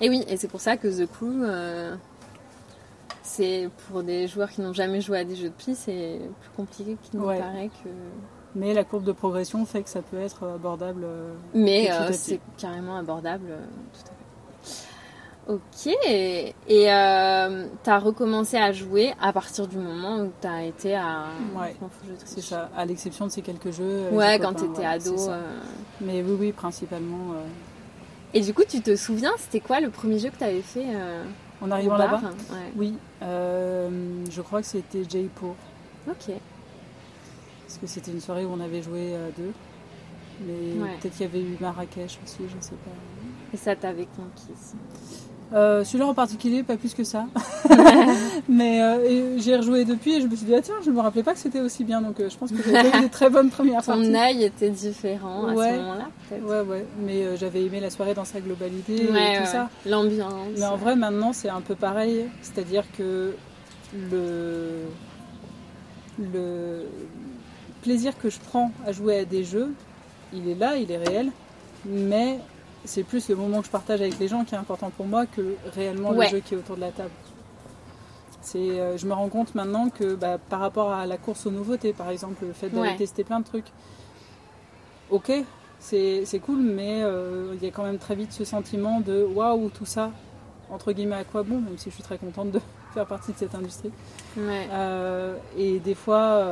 Et 0.00 0.08
oui, 0.08 0.24
et 0.28 0.36
c'est 0.36 0.48
pour 0.48 0.60
ça 0.60 0.76
que 0.76 0.88
The 0.88 1.06
Crew, 1.10 1.42
euh, 1.44 1.94
c'est 3.22 3.68
pour 3.88 4.02
des 4.02 4.26
joueurs 4.26 4.50
qui 4.50 4.60
n'ont 4.60 4.72
jamais 4.72 5.00
joué 5.00 5.18
à 5.18 5.24
des 5.24 5.36
jeux 5.36 5.48
de 5.50 5.54
pli, 5.54 5.74
c'est 5.74 6.20
plus 6.40 6.50
compliqué 6.56 6.96
qu'il 7.02 7.20
ne 7.20 7.24
Ouais. 7.24 7.38
paraît 7.38 7.68
que... 7.84 7.88
mais 8.56 8.74
la 8.74 8.82
courbe 8.84 9.04
de 9.04 9.12
progression 9.12 9.64
fait 9.64 9.82
que 9.82 9.88
ça 9.90 10.02
peut 10.02 10.18
être 10.18 10.44
abordable 10.46 11.02
euh, 11.04 11.32
Mais 11.54 11.90
euh, 11.92 12.10
c'est 12.12 12.40
carrément 12.58 12.96
abordable, 12.96 13.46
tout 13.92 14.00
à 14.06 14.14
fait. 14.14 14.21
Ok, 15.48 15.86
et 15.88 16.54
euh, 16.70 17.66
t'as 17.82 17.98
recommencé 17.98 18.56
à 18.56 18.70
jouer 18.70 19.12
à 19.20 19.32
partir 19.32 19.66
du 19.66 19.76
moment 19.76 20.20
où 20.20 20.30
t'as 20.40 20.62
été 20.62 20.94
à... 20.94 21.24
Ouais, 21.56 21.74
c'est 22.24 22.40
ça 22.40 22.70
à 22.76 22.84
l'exception 22.84 23.26
de 23.26 23.30
ces 23.32 23.42
quelques 23.42 23.72
jeux 23.72 24.02
avec 24.06 24.12
Ouais, 24.18 24.38
quand 24.38 24.52
t'étais 24.54 24.66
voilà, 24.68 24.90
ado. 24.92 25.16
euh. 25.30 25.58
mais 26.00 26.22
oui 26.22 26.36
oui 26.38 26.52
principalement 26.52 27.32
euh, 27.32 27.42
Et 28.34 28.40
du 28.40 28.54
coup, 28.54 28.62
tu 28.68 28.80
te 28.82 28.94
souviens, 28.94 29.32
c'était 29.36 29.58
quoi 29.58 29.80
le 29.80 29.90
premier 29.90 30.20
jeu 30.20 30.30
que 30.30 30.36
t'avais 30.36 30.62
fait 30.62 30.86
euh, 30.94 31.24
en 31.60 31.72
arrivant 31.72 31.96
là-bas 31.96 32.20
Ouais. 32.52 32.72
oui 32.76 32.94
euh, 33.22 33.90
je 34.30 34.42
crois 34.42 34.60
que 34.60 34.68
c'était 34.68 35.02
Jaipur 35.08 35.56
Ok. 36.08 36.32
parce 37.66 37.78
que 37.80 37.86
c'était 37.88 38.12
une 38.12 38.20
soirée 38.20 38.44
où 38.44 38.50
on 38.52 38.60
avait 38.60 38.82
joué 38.82 39.16
à 39.16 39.30
deux 39.36 39.52
mais 40.46 40.80
Ouais. 40.82 40.96
peut-être 41.00 41.14
qu'il 41.16 41.26
y 41.26 41.28
avait 41.28 41.40
eu 41.42 41.56
Marrakech 41.60 42.18
aussi 42.24 42.38
je 42.48 42.64
sais 42.64 42.74
pas 42.84 42.90
Et 43.52 43.56
ça 43.56 43.74
t'avait 43.76 44.06
conquise. 44.06 44.74
Euh, 45.54 45.84
Celui-là 45.84 46.06
en 46.06 46.14
particulier, 46.14 46.62
pas 46.62 46.76
plus 46.76 46.94
que 46.94 47.04
ça. 47.04 47.26
Mais 48.48 48.82
euh, 48.82 49.38
j'ai 49.38 49.56
rejoué 49.56 49.84
depuis 49.84 50.14
et 50.14 50.20
je 50.20 50.26
me 50.26 50.34
suis 50.34 50.46
dit, 50.46 50.54
ah 50.54 50.62
tiens, 50.62 50.74
je 50.84 50.90
me 50.90 51.00
rappelais 51.00 51.22
pas 51.22 51.32
que 51.34 51.38
c'était 51.38 51.60
aussi 51.60 51.84
bien. 51.84 52.00
Donc 52.00 52.18
euh, 52.20 52.28
je 52.30 52.36
pense 52.36 52.50
que 52.50 52.56
j'ai 52.62 52.70
eu 52.70 53.00
des 53.02 53.08
très 53.08 53.28
bonnes 53.30 53.50
premières 53.50 53.82
Ton 53.84 53.96
parties. 53.96 54.16
œil 54.16 54.44
était 54.44 54.70
différent 54.70 55.46
à 55.46 55.50
ce 55.50 55.54
moment-là, 55.76 56.08
peut-être 56.28 56.44
Ouais, 56.44 56.60
ouais. 56.70 56.86
Mais 57.04 57.36
j'avais 57.36 57.64
aimé 57.64 57.80
la 57.80 57.90
soirée 57.90 58.14
dans 58.14 58.24
sa 58.24 58.40
globalité 58.40 59.08
Ouais, 59.10 59.36
et 59.36 59.38
tout 59.40 59.46
ça. 59.46 59.68
L'ambiance. 59.86 60.32
Mais 60.58 60.64
en 60.66 60.76
vrai, 60.76 60.96
maintenant, 60.96 61.32
c'est 61.32 61.48
un 61.50 61.60
peu 61.60 61.74
pareil. 61.74 62.26
C'est-à-dire 62.42 62.84
que 62.96 63.34
le... 64.10 64.86
le 66.18 66.86
plaisir 67.82 68.16
que 68.18 68.30
je 68.30 68.38
prends 68.38 68.70
à 68.86 68.92
jouer 68.92 69.18
à 69.20 69.24
des 69.24 69.44
jeux, 69.44 69.72
il 70.32 70.48
est 70.48 70.54
là, 70.54 70.76
il 70.76 70.90
est 70.90 70.98
réel. 70.98 71.30
Mais 71.84 72.38
c'est 72.84 73.02
plus 73.04 73.28
le 73.28 73.36
moment 73.36 73.60
que 73.60 73.66
je 73.66 73.70
partage 73.70 74.00
avec 74.00 74.18
les 74.18 74.28
gens 74.28 74.44
qui 74.44 74.54
est 74.54 74.58
important 74.58 74.90
pour 74.90 75.06
moi 75.06 75.26
que 75.26 75.54
réellement 75.74 76.10
Ouais. 76.10 76.26
le 76.26 76.36
jeu 76.36 76.40
qui 76.40 76.54
est 76.54 76.56
autour 76.56 76.76
de 76.76 76.80
la 76.80 76.90
table. 76.90 77.10
C'est, 78.40 78.58
euh, 78.58 78.96
je 78.98 79.06
me 79.06 79.12
rends 79.12 79.28
compte 79.28 79.54
maintenant 79.54 79.88
que 79.88 80.14
bah, 80.16 80.38
par 80.38 80.58
rapport 80.60 80.90
à 80.92 81.06
la 81.06 81.16
course 81.16 81.46
aux 81.46 81.50
nouveautés, 81.52 81.92
par 81.92 82.10
exemple, 82.10 82.44
le 82.44 82.52
fait 82.52 82.68
d'aller 82.70 82.90
Ouais. 82.90 82.96
tester 82.96 83.22
plein 83.22 83.38
de 83.38 83.44
trucs, 83.44 83.66
ok, 85.10 85.30
c'est 85.78 86.24
c'est 86.24 86.38
cool, 86.40 86.58
mais 86.60 87.02
euh, 87.02 87.54
il 87.54 87.62
y 87.62 87.68
a 87.68 87.70
quand 87.70 87.84
même 87.84 87.98
très 87.98 88.16
vite 88.16 88.32
ce 88.32 88.44
sentiment 88.44 89.00
de 89.00 89.22
waouh, 89.22 89.68
tout 89.70 89.86
ça, 89.86 90.10
entre 90.70 90.92
guillemets, 90.92 91.16
à 91.16 91.24
quoi 91.24 91.44
bon, 91.44 91.60
même 91.60 91.78
si 91.78 91.90
je 91.90 91.94
suis 91.94 92.02
très 92.02 92.18
contente 92.18 92.50
de 92.50 92.60
faire 92.94 93.06
partie 93.06 93.32
de 93.32 93.38
cette 93.38 93.54
industrie. 93.54 93.92
Ouais. 94.36 94.66
Euh, 94.72 95.36
et 95.56 95.78
des 95.78 95.94
fois, 95.94 96.44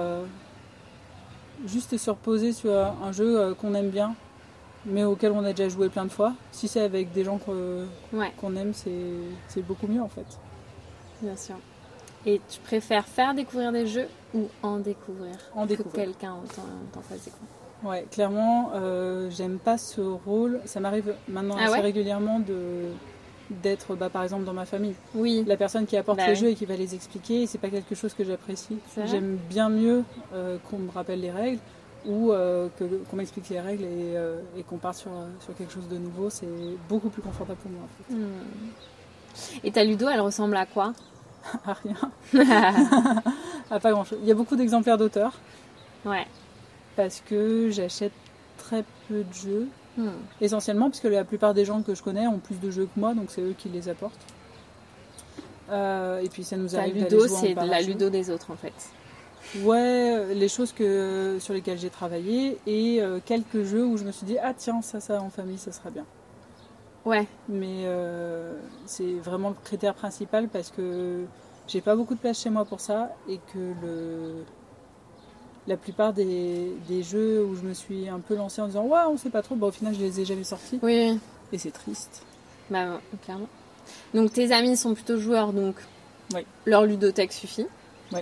juste 1.66 1.96
se 1.96 2.10
reposer 2.10 2.52
sur 2.52 2.72
un 2.72 3.12
jeu 3.12 3.54
qu'on 3.60 3.74
aime 3.74 3.90
bien, 3.90 4.14
mais 4.86 5.04
auquel 5.04 5.32
on 5.32 5.44
a 5.44 5.52
déjà 5.52 5.68
joué 5.68 5.88
plein 5.88 6.04
de 6.04 6.10
fois, 6.10 6.34
si 6.52 6.68
c'est 6.68 6.80
avec 6.80 7.12
des 7.12 7.24
gens 7.24 7.38
que- 7.38 7.86
Ouais, 8.12 8.32
qu'on 8.40 8.56
aime, 8.56 8.72
c'est 8.74 9.62
beaucoup 9.62 9.86
mieux 9.86 10.02
en 10.02 10.08
fait. 10.08 10.26
bien 11.22 11.36
sûr. 11.36 11.56
Et 12.26 12.40
tu 12.50 12.60
préfères 12.60 13.06
faire 13.06 13.34
découvrir 13.34 13.72
des 13.72 13.86
jeux 13.86 14.06
ou 14.34 14.48
en 14.62 14.78
découvrir? 14.78 15.34
En 15.54 15.62
Que 15.64 15.68
découvrir. 15.68 16.04
quelqu'un 16.04 16.34
t'en 16.92 17.00
fasse 17.00 17.24
découvrir. 17.24 17.48
Ouais, 17.82 18.06
clairement, 18.10 18.72
euh, 18.74 19.30
j'aime 19.30 19.58
pas 19.58 19.78
ce 19.78 20.02
rôle. 20.02 20.60
Ça 20.66 20.80
m'arrive 20.80 21.14
maintenant 21.28 21.56
Ah 21.58 21.64
assez 21.64 21.72
ouais? 21.74 21.80
régulièrement 21.80 22.38
de 22.40 22.90
d'être, 23.62 23.96
bah, 23.96 24.08
par 24.10 24.22
exemple, 24.22 24.44
dans 24.44 24.52
ma 24.52 24.64
famille, 24.64 24.94
Oui. 25.12 25.42
la 25.44 25.56
personne 25.56 25.84
qui 25.84 25.96
apporte 25.96 26.18
Bah 26.18 26.26
les 26.26 26.34
oui. 26.34 26.38
jeux 26.38 26.48
et 26.50 26.54
qui 26.54 26.66
va 26.66 26.76
les 26.76 26.94
expliquer. 26.94 27.46
C'est 27.48 27.58
pas 27.58 27.68
quelque 27.70 27.96
chose 27.96 28.14
que 28.14 28.22
j'apprécie. 28.22 28.76
J'aime 29.06 29.38
bien 29.48 29.68
mieux 29.68 30.04
euh, 30.34 30.58
qu'on 30.70 30.78
me 30.78 30.90
rappelle 30.92 31.20
les 31.20 31.32
règles 31.32 31.58
ou 32.06 32.32
euh, 32.32 32.68
qu'on 33.10 33.16
m'explique 33.16 33.48
les 33.48 33.60
règles 33.60 33.84
et, 33.84 34.16
euh, 34.16 34.40
et 34.56 34.62
qu'on 34.62 34.78
parte 34.78 34.96
sur, 34.96 35.10
sur 35.40 35.54
quelque 35.56 35.72
chose 35.72 35.88
de 35.88 35.98
nouveau. 35.98 36.30
C'est 36.30 36.46
beaucoup 36.88 37.08
plus 37.10 37.22
confortable 37.22 37.58
pour 37.60 37.70
moi. 37.70 37.82
En 37.82 37.88
fait. 37.88 38.14
Hmm. 38.14 39.60
Et 39.64 39.70
ta 39.70 39.84
Ludo, 39.84 40.08
elle 40.08 40.20
ressemble 40.20 40.56
à 40.56 40.66
quoi? 40.66 40.92
À 41.66 41.72
rien, 41.72 41.96
à 43.70 43.80
pas 43.80 43.90
grand 43.92 44.04
chose. 44.04 44.18
Il 44.20 44.28
y 44.28 44.30
a 44.30 44.34
beaucoup 44.34 44.56
d'exemplaires 44.56 44.98
d'auteurs 44.98 45.38
Ouais. 46.04 46.26
parce 46.96 47.22
que 47.22 47.70
j'achète 47.70 48.12
très 48.58 48.84
peu 49.08 49.24
de 49.24 49.32
jeux. 49.32 49.68
Hmm. 49.96 50.10
Essentiellement, 50.42 50.90
puisque 50.90 51.04
la 51.04 51.24
plupart 51.24 51.54
des 51.54 51.64
gens 51.64 51.80
que 51.82 51.94
je 51.94 52.02
connais 52.02 52.26
ont 52.26 52.38
plus 52.38 52.60
de 52.60 52.70
jeux 52.70 52.84
que 52.94 53.00
moi, 53.00 53.14
donc 53.14 53.30
c'est 53.30 53.40
eux 53.40 53.54
qui 53.56 53.70
les 53.70 53.88
apportent. 53.88 54.20
Euh, 55.70 56.20
et 56.20 56.28
puis 56.28 56.44
ça 56.44 56.56
nous 56.56 56.76
arrive 56.76 56.94
d'aller 56.94 57.10
Ludo, 57.10 57.26
c'est 57.28 57.54
de 57.54 57.66
la. 57.66 57.80
Ludo 57.80 58.10
des 58.10 58.30
autres 58.30 58.50
en 58.50 58.56
fait. 58.56 58.74
Ouais, 59.62 60.14
euh, 60.16 60.34
les 60.34 60.48
choses 60.48 60.72
que, 60.72 61.38
sur 61.40 61.52
lesquelles 61.54 61.78
j'ai 61.78 61.90
travaillé 61.90 62.58
et 62.66 63.02
euh, 63.02 63.18
quelques 63.24 63.64
jeux 63.64 63.84
où 63.84 63.96
je 63.96 64.04
me 64.04 64.12
suis 64.12 64.24
dit 64.24 64.36
ah 64.40 64.54
tiens 64.56 64.80
ça 64.80 65.00
ça 65.00 65.20
en 65.20 65.28
famille 65.30 65.58
ça 65.58 65.72
sera 65.72 65.90
bien. 65.90 66.04
Ouais. 67.04 67.26
Mais 67.48 67.82
euh, 67.84 68.54
c'est 68.86 69.14
vraiment 69.14 69.48
le 69.48 69.56
critère 69.64 69.94
principal 69.94 70.48
parce 70.48 70.70
que 70.70 71.24
j'ai 71.66 71.80
pas 71.80 71.96
beaucoup 71.96 72.14
de 72.14 72.20
place 72.20 72.40
chez 72.40 72.50
moi 72.50 72.64
pour 72.64 72.80
ça 72.80 73.10
et 73.28 73.38
que 73.52 73.58
le 73.82 74.44
la 75.66 75.76
plupart 75.76 76.12
des, 76.12 76.72
des 76.88 77.02
jeux 77.02 77.44
où 77.44 77.54
je 77.56 77.62
me 77.62 77.74
suis 77.74 78.08
un 78.08 78.20
peu 78.20 78.36
lancée 78.36 78.62
en 78.62 78.66
disant 78.66 78.84
ouais 78.84 79.00
on 79.08 79.16
sait 79.16 79.30
pas 79.30 79.42
trop, 79.42 79.56
bah, 79.56 79.66
au 79.66 79.72
final 79.72 79.94
je 79.94 80.00
les 80.00 80.20
ai 80.20 80.24
jamais 80.24 80.44
sortis 80.44 80.78
Oui. 80.82 81.18
et 81.52 81.58
c'est 81.58 81.70
triste. 81.72 82.22
Bah, 82.70 83.00
clairement. 83.24 83.48
Donc 84.14 84.32
tes 84.32 84.52
amis 84.52 84.76
sont 84.76 84.94
plutôt 84.94 85.18
joueurs, 85.18 85.52
donc 85.52 85.74
Oui. 86.34 86.46
leur 86.66 86.84
ludothèque 86.84 87.32
suffit. 87.32 87.66
Oui. 88.12 88.20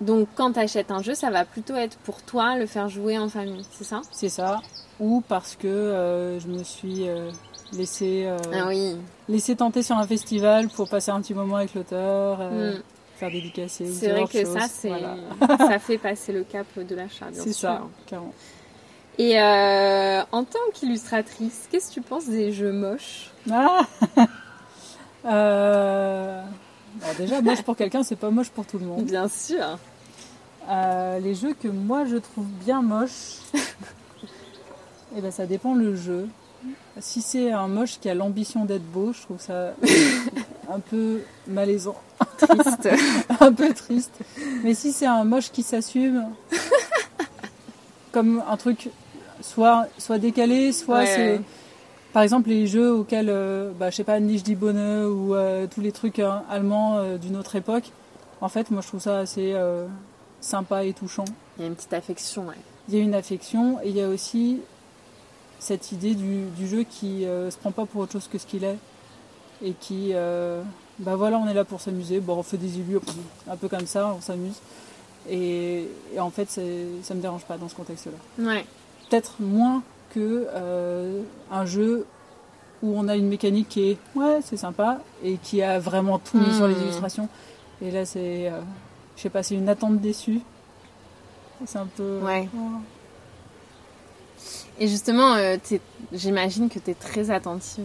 Donc 0.00 0.28
quand 0.34 0.52
tu 0.52 0.58
achètes 0.60 0.90
un 0.90 1.02
jeu, 1.02 1.14
ça 1.14 1.30
va 1.30 1.44
plutôt 1.44 1.74
être 1.74 1.96
pour 1.98 2.22
toi 2.22 2.56
le 2.56 2.66
faire 2.66 2.88
jouer 2.88 3.18
en 3.18 3.28
famille, 3.28 3.64
c'est 3.70 3.84
ça? 3.84 4.02
C'est 4.12 4.28
ça. 4.28 4.60
Ou 5.00 5.22
parce 5.26 5.56
que 5.56 5.66
euh, 5.66 6.38
je 6.40 6.48
me 6.48 6.62
suis 6.64 7.08
euh, 7.08 7.30
laissé, 7.72 8.24
euh, 8.26 8.36
Ah 8.52 8.66
oui. 8.68 8.96
laissé 9.28 9.56
tenter 9.56 9.82
sur 9.82 9.96
un 9.96 10.06
festival 10.06 10.68
pour 10.68 10.88
passer 10.88 11.10
un 11.10 11.20
petit 11.20 11.34
moment 11.34 11.56
avec 11.56 11.74
l'auteur, 11.74 12.38
euh, 12.40 12.76
Hmm. 12.76 12.82
faire 13.16 13.30
dédicacer. 13.30 13.86
C'est 13.86 14.06
ce 14.06 14.10
vrai 14.10 14.26
que 14.26 14.44
ça, 14.44 14.68
c'est 14.68 14.88
Voilà. 14.88 15.16
ça 15.66 15.78
fait 15.78 15.98
passer 15.98 16.32
le 16.32 16.44
cap 16.44 16.66
de 16.78 16.94
l'achat, 16.94 17.26
C'est 17.32 17.52
ça, 17.52 17.82
carrément. 18.06 18.32
Et 19.18 19.38
en 19.40 20.44
tant 20.44 20.58
qu'illustratrice, 20.74 21.68
qu'est-ce 21.70 21.88
que 21.88 21.94
tu 21.94 22.00
penses 22.02 22.26
des 22.28 22.52
jeux 22.52 22.72
moches? 22.72 23.30
Ah 23.50 23.80
Euh, 25.28 26.42
alors 27.02 27.14
déjà, 27.16 27.40
moche 27.42 27.62
pour 27.62 27.76
quelqu'un, 27.76 28.02
c'est 28.02 28.16
pas 28.16 28.30
moche 28.30 28.50
pour 28.50 28.66
tout 28.66 28.78
le 28.78 28.86
monde. 28.86 29.04
Bien 29.04 29.28
sûr. 29.28 29.78
Euh, 30.68 31.18
les 31.20 31.34
jeux 31.34 31.54
que 31.54 31.68
moi 31.68 32.04
je 32.06 32.16
trouve 32.16 32.46
bien 32.64 32.82
moches, 32.82 33.38
eh 35.16 35.20
ben, 35.20 35.30
ça 35.30 35.46
dépend 35.46 35.74
le 35.74 35.94
jeu. 35.94 36.28
Si 36.98 37.22
c'est 37.22 37.52
un 37.52 37.68
moche 37.68 37.98
qui 38.00 38.08
a 38.08 38.14
l'ambition 38.14 38.64
d'être 38.64 38.84
beau, 38.90 39.12
je 39.12 39.20
trouve 39.22 39.40
ça 39.40 39.74
un 40.72 40.80
peu 40.80 41.20
malaisant. 41.46 41.96
Triste. 42.38 42.88
un 43.40 43.52
peu 43.52 43.72
triste. 43.74 44.18
Mais 44.64 44.74
si 44.74 44.92
c'est 44.92 45.06
un 45.06 45.24
moche 45.24 45.52
qui 45.52 45.62
s'assume, 45.62 46.24
comme 48.12 48.42
un 48.48 48.56
truc 48.56 48.90
soit, 49.42 49.86
soit 49.98 50.18
décalé, 50.18 50.72
soit 50.72 50.98
Ouais, 51.00 51.06
c'est. 51.06 51.32
ouais. 51.34 51.40
Par 52.16 52.22
exemple, 52.22 52.48
les 52.48 52.66
jeux 52.66 52.94
auxquels, 52.94 53.28
euh, 53.28 53.72
bah, 53.78 53.90
je 53.90 53.96
sais 53.96 54.02
pas, 54.02 54.18
Nicht 54.20 54.46
die 54.46 54.54
Bonne 54.54 55.04
ou 55.04 55.34
euh, 55.34 55.66
tous 55.66 55.82
les 55.82 55.92
trucs 55.92 56.18
euh, 56.18 56.30
allemands 56.48 56.96
euh, 56.96 57.18
d'une 57.18 57.36
autre 57.36 57.56
époque, 57.56 57.92
en 58.40 58.48
fait, 58.48 58.70
moi 58.70 58.80
je 58.80 58.88
trouve 58.88 59.02
ça 59.02 59.18
assez 59.18 59.52
euh, 59.52 59.86
sympa 60.40 60.84
et 60.84 60.94
touchant. 60.94 61.26
Il 61.58 61.60
y 61.60 61.64
a 61.66 61.68
une 61.68 61.74
petite 61.74 61.92
affection, 61.92 62.46
ouais. 62.46 62.54
Il 62.88 62.94
y 62.94 62.98
a 62.98 63.02
une 63.02 63.12
affection 63.12 63.82
et 63.82 63.90
il 63.90 63.96
y 63.96 64.00
a 64.00 64.08
aussi 64.08 64.60
cette 65.58 65.92
idée 65.92 66.14
du, 66.14 66.44
du 66.56 66.66
jeu 66.66 66.84
qui 66.84 67.24
se 67.24 67.56
prend 67.58 67.70
pas 67.70 67.84
pour 67.84 68.00
autre 68.00 68.12
chose 68.12 68.28
que 68.32 68.38
ce 68.38 68.46
qu'il 68.46 68.64
est 68.64 68.78
et 69.62 69.72
qui, 69.72 70.14
bah 70.98 71.16
voilà, 71.16 71.36
on 71.36 71.46
est 71.46 71.54
là 71.54 71.66
pour 71.66 71.82
s'amuser. 71.82 72.20
Bon, 72.20 72.38
on 72.38 72.42
fait 72.42 72.56
des 72.56 72.78
illus 72.78 72.98
un 73.46 73.56
peu 73.56 73.68
comme 73.68 73.86
ça, 73.86 74.14
on 74.16 74.22
s'amuse. 74.22 74.56
Et, 75.28 75.86
et 76.14 76.20
en 76.20 76.30
fait, 76.30 76.48
ça 76.48 77.14
me 77.14 77.20
dérange 77.20 77.44
pas 77.44 77.58
dans 77.58 77.68
ce 77.68 77.74
contexte-là. 77.74 78.46
Ouais. 78.46 78.64
Peut-être 79.10 79.34
moins 79.38 79.82
que 80.16 80.48
euh, 80.54 81.22
un 81.52 81.66
jeu 81.66 82.06
où 82.82 82.98
on 82.98 83.06
a 83.06 83.16
une 83.16 83.28
mécanique 83.28 83.68
qui 83.68 83.90
est 83.90 83.98
ouais, 84.14 84.40
c'est 84.42 84.56
sympa 84.56 85.00
et 85.22 85.36
qui 85.36 85.62
a 85.62 85.78
vraiment 85.78 86.18
tout 86.18 86.38
mis 86.38 86.48
Hmm. 86.48 86.56
sur 86.56 86.68
les 86.68 86.74
illustrations. 86.80 87.28
Et 87.82 87.90
là, 87.90 88.06
c'est, 88.06 88.48
euh, 88.48 88.60
je 89.16 89.22
sais 89.22 89.28
pas, 89.28 89.42
c'est 89.42 89.54
une 89.54 89.68
attente 89.68 90.00
déçue. 90.00 90.40
C'est 91.66 91.78
un 91.78 91.86
peu. 91.86 92.20
Ouais. 92.22 92.48
Oh. 92.56 92.80
Et 94.78 94.88
justement, 94.88 95.34
euh, 95.34 95.56
j'imagine 96.12 96.70
que 96.70 96.78
tu 96.78 96.90
es 96.90 96.94
très 96.94 97.30
attentive 97.30 97.84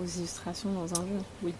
aux 0.00 0.06
illustrations 0.18 0.70
dans 0.72 1.00
un 1.00 1.04
jeu. 1.04 1.52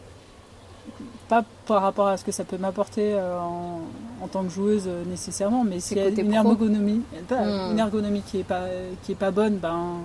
Pas 1.28 1.44
par 1.66 1.82
rapport 1.82 2.08
à 2.08 2.16
ce 2.16 2.24
que 2.24 2.32
ça 2.32 2.44
peut 2.44 2.56
m'apporter 2.58 3.14
euh, 3.14 3.38
en, 3.38 3.80
en 4.22 4.28
tant 4.28 4.42
que 4.44 4.48
joueuse 4.50 4.84
euh, 4.86 5.04
nécessairement, 5.04 5.62
mais 5.64 5.78
s'il 5.80 5.98
y 5.98 6.00
a 6.00 6.08
une 6.08 6.32
ergonomie, 6.32 7.02
pas- 7.28 7.44
Hmm. 7.44 7.72
une 7.72 7.78
ergonomie 7.78 8.22
qui 8.22 8.38
est 8.40 8.44
pas 8.44 8.62
qui 9.02 9.12
est 9.12 9.14
pas 9.16 9.30
bonne, 9.30 9.56
ben 9.58 9.98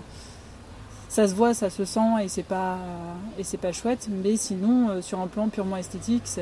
ça 1.10 1.28
se 1.28 1.36
voit, 1.36 1.54
ça 1.54 1.70
se 1.70 1.86
sent 1.86 2.00
et 2.24 2.28
c'est 2.28 2.44
pas 2.44 2.78
et 3.38 3.44
c'est 3.44 3.58
pas 3.58 3.72
chouette. 3.72 4.08
Mais 4.10 4.36
sinon, 4.36 4.90
euh, 4.90 5.02
sur 5.02 5.20
un 5.20 5.28
plan 5.28 5.48
purement 5.50 5.78
esthétique, 5.78 6.24
ça- 6.28 6.42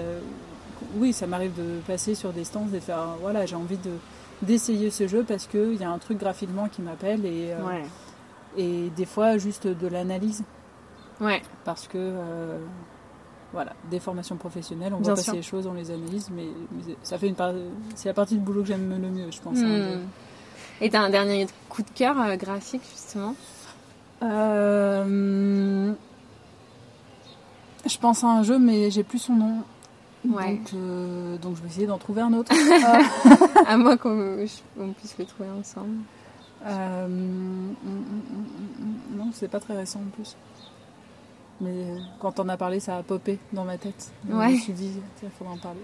oui, 0.96 1.14
ça 1.14 1.28
m'arrive 1.28 1.54
de 1.56 1.80
passer 1.86 2.16
sur 2.16 2.32
des 2.34 2.44
stands 2.44 2.68
et 2.72 2.76
de 2.76 2.80
faire 2.80 3.00
euh, 3.00 3.06
voilà, 3.22 3.46
j'ai 3.46 3.56
envie 3.56 3.78
de 3.78 3.92
d'essayer 4.42 4.90
ce 4.90 5.08
jeu 5.08 5.24
parce 5.28 5.46
qu'il 5.46 5.76
y 5.76 5.84
a 5.84 5.90
un 5.92 6.00
truc 6.00 6.18
graphiquement 6.18 6.68
qui 6.68 6.82
m'appelle 6.82 7.24
et, 7.28 7.52
euh, 7.52 8.88
des 8.98 9.06
fois 9.06 9.38
juste 9.38 9.68
de 9.68 9.88
l'analyse 9.88 10.44
Ouais. 11.20 11.44
parce 11.64 11.88
que 11.88 12.00
euh, 12.00 12.58
voilà, 13.54 13.74
des 13.90 14.00
formations 14.00 14.38
professionnelles, 14.38 14.94
on 14.94 14.98
Bien 15.02 15.14
voit 15.14 15.16
passer 15.16 15.32
les 15.34 15.42
choses, 15.42 15.68
on 15.68 15.74
les 15.74 15.92
analyse, 15.92 16.30
mais, 16.34 16.46
mais 16.72 16.96
ça 17.04 17.18
fait 17.18 17.28
une 17.28 17.36
part, 17.36 17.54
c'est 17.96 18.08
la 18.10 18.14
partie 18.14 18.36
de 18.36 18.40
boulot 18.42 18.62
que 18.62 18.68
j'aime 18.68 18.90
le 18.90 19.10
mieux, 19.10 19.30
je 19.32 19.42
pense. 19.42 19.58
hein. 19.60 19.96
Hmm. 19.98 20.06
Et 20.84 20.90
t'as 20.90 21.02
un 21.02 21.10
dernier 21.10 21.48
coup 21.70 21.84
de 21.84 21.90
cœur 21.94 22.20
euh, 22.20 22.36
graphique, 22.38 22.82
justement? 22.92 23.36
Euh, 24.24 25.94
je 27.86 27.98
pense 27.98 28.24
à 28.24 28.28
un 28.28 28.44
jeu, 28.44 28.58
mais 28.60 28.90
j'ai 28.92 29.04
plus 29.04 29.20
son 29.20 29.34
nom. 29.36 29.58
Ouais. 30.28 30.56
Donc, 30.56 30.74
euh, 30.76 31.38
donc 31.38 31.56
je 31.58 31.62
vais 31.62 31.68
essayer 31.68 31.88
d'en 31.88 31.98
trouver 31.98 32.22
un 32.22 32.34
autre. 32.34 32.52
À 33.68 33.78
moins 33.78 33.98
qu'on 33.98 34.46
on 34.80 34.88
puisse 34.94 35.18
le 35.18 35.26
trouver 35.26 35.50
ensemble. 35.50 35.98
hum, 36.66 37.76
hum, 37.86 38.04
non, 39.18 39.30
c'est 39.34 39.48
pas 39.48 39.60
très 39.60 39.76
récent 39.76 40.00
en 40.00 40.10
plus. 40.16 40.36
Mais 41.62 41.96
quand 42.20 42.40
on 42.40 42.50
a 42.50 42.58
parlé, 42.58 42.80
ça 42.80 42.98
a 42.98 43.04
popé 43.04 43.38
dans 43.54 43.64
ma 43.64 43.78
tête. 43.78 44.12
Donc, 44.26 44.42
Je 44.44 44.48
me 44.54 44.58
suis 44.58 44.74
dit, 44.74 44.92
il 45.24 45.30
faudra 45.30 45.54
en 45.54 45.58
parler. 45.58 45.80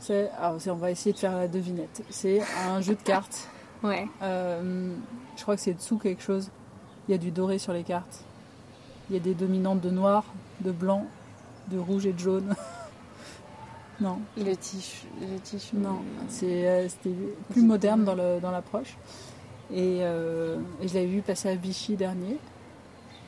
C'est, 0.00 0.30
c'est- 0.58 0.70
on 0.70 0.76
va 0.76 0.90
essayer 0.90 1.12
de 1.12 1.18
faire 1.18 1.36
la 1.36 1.48
devinette. 1.48 2.02
C'est 2.10 2.42
un 2.68 2.80
jeu 2.80 2.94
de 2.94 3.02
cartes. 3.02 3.48
Ouais. 3.82 4.08
Euh, 4.22 4.90
je 5.36 5.42
crois 5.42 5.54
que 5.54 5.60
c'est 5.60 5.74
dessous 5.74 5.98
quelque 5.98 6.22
chose. 6.22 6.50
Il 7.06 7.12
y 7.12 7.14
a 7.14 7.18
du 7.18 7.30
doré 7.30 7.58
sur 7.58 7.74
les 7.74 7.84
cartes. 7.84 8.24
Il 9.10 9.14
y 9.14 9.18
a 9.18 9.22
des 9.22 9.34
dominantes 9.34 9.82
de 9.82 9.90
noir, 9.90 10.24
de 10.62 10.72
blanc, 10.72 11.06
de 11.70 11.78
rouge 11.78 12.06
et 12.06 12.14
de 12.14 12.18
jaune. 12.18 12.56
non, 14.00 14.18
Le 14.38 14.54
tiche. 14.56 15.04
Le 15.20 15.38
tiche. 15.40 15.72
non, 15.74 15.98
c'est, 16.28 16.66
euh, 16.66 16.88
c'était 16.88 17.14
plus 17.50 17.62
moderne 17.62 18.04
dans, 18.04 18.14
le, 18.14 18.40
dans 18.40 18.50
l'approche. 18.50 18.96
Et, 19.70 19.98
euh, 20.00 20.56
et 20.80 20.88
je 20.88 20.94
l'avais 20.94 21.06
vu 21.06 21.20
passer 21.20 21.50
à 21.50 21.54
Vichy 21.54 21.96
dernier. 21.96 22.38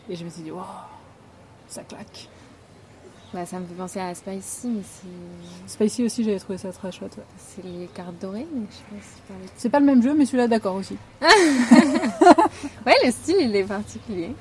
Et 0.08 0.16
je 0.16 0.24
me 0.24 0.30
suis 0.30 0.42
dit, 0.42 0.50
waouh, 0.50 0.64
ça 1.68 1.82
claque. 1.82 2.28
Bah, 3.34 3.44
ça 3.44 3.60
me 3.60 3.66
fait 3.66 3.74
penser 3.74 4.00
à 4.00 4.14
Spicy, 4.14 4.68
mais 4.68 4.82
c'est- 4.82 5.72
Spicy 5.72 6.04
aussi, 6.04 6.24
j'avais 6.24 6.38
trouvé 6.38 6.56
ça 6.56 6.72
très 6.72 6.90
chouette. 6.90 7.16
ouais. 7.18 7.24
c'est 7.36 7.62
les 7.62 7.86
cartes 7.88 8.14
dorées, 8.20 8.46
mais 8.54 8.62
je 8.70 8.74
sais 8.74 8.82
pas 8.90 9.02
si 9.02 9.16
tu 9.16 9.22
parlais 9.28 9.44
de 9.44 9.50
C'est 9.56 9.68
pas 9.68 9.80
le 9.80 9.86
même 9.86 10.02
jeu, 10.02 10.14
mais 10.14 10.24
celui-là, 10.24 10.48
d'accord 10.48 10.76
aussi. 10.76 10.96
Ouais, 12.86 12.94
le 13.04 13.10
style, 13.10 13.36
il 13.40 13.54
est 13.54 13.64
particulier. 13.64 14.34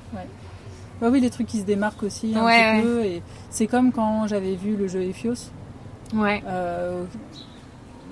Bah 1.01 1.09
oui, 1.11 1.19
les 1.19 1.29
trucs 1.29 1.47
qui 1.47 1.59
se 1.59 1.65
démarquent 1.65 2.03
aussi 2.03 2.33
un 2.35 2.43
Ouais, 2.45 2.77
petit 2.77 2.83
peu. 2.87 3.03
Et 3.03 3.21
c'est 3.49 3.67
comme 3.67 3.91
quand 3.91 4.25
j'avais 4.27 4.55
vu 4.55 4.75
le 4.75 4.87
jeu 4.87 5.01
Ephios. 5.03 5.51
Ouais. 6.15 6.41
Euh, 6.47 7.03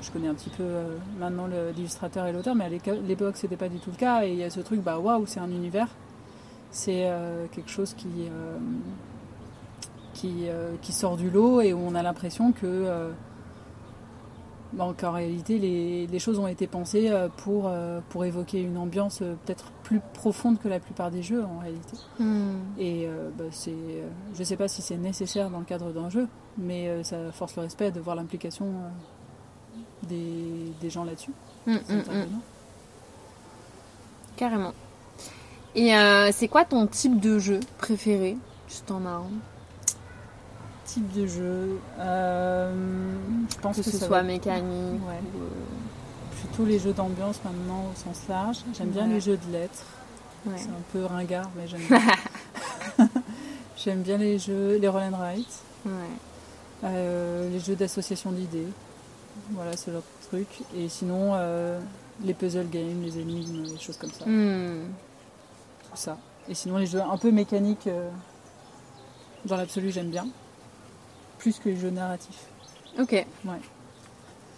je 0.01 0.11
connais 0.11 0.27
un 0.27 0.33
petit 0.35 0.49
peu 0.51 0.61
euh, 0.63 0.97
maintenant 1.19 1.47
l'illustrateur 1.75 2.27
et 2.27 2.33
l'auteur, 2.33 2.53
mais 2.53 2.65
à 2.65 2.69
l'époque 2.69 3.37
c'était 3.37 3.55
pas 3.55 3.69
du 3.69 3.79
tout 3.79 3.89
le 3.91 3.95
cas. 3.97 4.23
Et 4.25 4.31
il 4.33 4.37
y 4.37 4.43
a 4.43 4.49
ce 4.49 4.59
truc, 4.59 4.81
bah 4.81 4.99
waouh, 4.99 5.25
c'est 5.25 5.39
un 5.39 5.49
univers. 5.49 5.87
C'est 6.77 7.05
euh, 7.05 7.47
quelque 7.53 7.69
chose 7.69 7.93
qui, 7.93 8.09
euh, 8.19 8.57
qui, 10.13 10.49
euh, 10.49 10.75
qui 10.81 10.91
sort 10.91 11.15
du 11.15 11.29
lot 11.29 11.61
et 11.61 11.71
où 11.71 11.79
on 11.79 11.95
a 11.95 12.03
l'impression 12.03 12.51
que, 12.51 12.65
euh, 12.65 13.11
Donc 14.73 15.03
en 15.03 15.11
réalité, 15.11 15.57
les, 15.57 16.05
les 16.05 16.19
choses 16.19 16.37
ont 16.37 16.47
été 16.47 16.67
pensées 16.67 17.09
pour, 17.37 17.71
pour 18.09 18.25
évoquer 18.25 18.61
une 18.61 18.77
ambiance 18.77 19.19
peut-être 19.19 19.71
plus 19.83 20.01
profonde 20.13 20.59
que 20.59 20.67
la 20.67 20.79
plupart 20.79 21.11
des 21.11 21.23
jeux 21.23 21.43
en 21.43 21.59
réalité. 21.59 21.97
Hmm. 22.19 22.57
Et 22.77 23.07
euh, 23.07 23.29
bah, 23.37 23.45
c'est, 23.51 24.03
je 24.37 24.43
sais 24.43 24.57
pas 24.57 24.67
si 24.67 24.81
c'est 24.81 24.97
nécessaire 24.97 25.49
dans 25.49 25.59
le 25.59 25.65
cadre 25.65 25.91
d'un 25.93 26.09
jeu, 26.09 26.27
mais 26.57 26.89
euh, 26.89 27.03
ça 27.03 27.31
force 27.31 27.55
le 27.55 27.61
respect 27.61 27.91
de 27.91 28.01
voir 28.01 28.15
l'implication 28.15 28.65
euh, 28.65 29.79
des, 30.09 30.73
des 30.81 30.89
gens 30.89 31.05
là-dessus. 31.05 31.31
Hmm, 31.67 31.75
hmm. 31.75 32.25
Carrément. 34.35 34.73
Et 35.75 35.95
euh, 35.95 36.31
c'est 36.31 36.47
quoi 36.47 36.63
ton 36.65 36.87
type 36.87 37.19
de 37.19 37.37
jeu 37.39 37.59
préféré? 37.77 38.37
Juste 38.69 38.89
en 38.91 39.05
as 39.05 39.09
un? 39.09 39.29
Type 40.85 41.11
de 41.13 41.27
jeu, 41.27 41.79
euh, 41.99 42.71
je 43.49 43.55
pense 43.57 43.77
Que 43.77 43.81
que, 43.83 43.89
ce 43.89 43.97
soit 43.97 44.23
mécanique. 44.23 44.63
Ouais. 45.05 45.19
ou, 45.35 45.41
euh, 45.43 45.47
plutôt 46.39 46.65
les 46.65 46.79
jeux 46.79 46.93
d'ambiance 46.93 47.39
maintenant 47.43 47.85
au 47.91 47.95
sens 47.99 48.21
large. 48.29 48.57
J'aime 48.77 48.89
bien 48.89 49.07
les 49.07 49.19
jeux 49.19 49.37
de 49.47 49.51
lettres. 49.51 49.83
ouais. 50.45 50.53
C'est 50.57 50.69
un 50.69 50.83
peu 50.93 51.03
ringard, 51.05 51.49
mais 51.57 51.67
j'aime 51.67 51.81
bien. 51.89 51.99
j'aime 53.77 54.01
bien 54.03 54.17
les 54.17 54.39
jeux, 54.39 54.77
les 54.77 54.87
roll 54.87 55.01
and 55.03 55.17
write, 55.17 55.59
euh, 56.83 57.49
les 57.49 57.59
jeux 57.59 57.75
d'association 57.75 58.31
d'idées. 58.31 58.67
Voilà, 59.51 59.75
ce 59.75 59.91
genre 59.91 60.01
de 60.01 60.27
trucs. 60.27 60.61
Et 60.77 60.87
sinon, 60.87 61.31
euh, 61.33 61.79
les 62.23 62.33
puzzle 62.33 62.69
games, 62.69 63.01
les 63.03 63.19
énigmes, 63.19 63.63
les 63.65 63.79
choses 63.79 63.97
comme 63.97 64.11
ça. 64.11 64.25
Hmm. 64.25 64.83
Ça. 65.95 66.17
Et 66.47 66.53
sinon, 66.53 66.77
les 66.77 66.85
jeux 66.85 67.01
un 67.01 67.17
peu 67.17 67.31
mécaniques, 67.31 67.87
euh, 67.87 68.09
dans 69.45 69.57
l'absolu, 69.57 69.91
j'aime 69.91 70.09
bien. 70.09 70.27
Plus 71.37 71.59
que 71.59 71.69
les 71.69 71.77
jeux 71.77 71.89
narratifs. 71.89 72.45
Ok. 72.99 73.11
Ouais. 73.11 73.61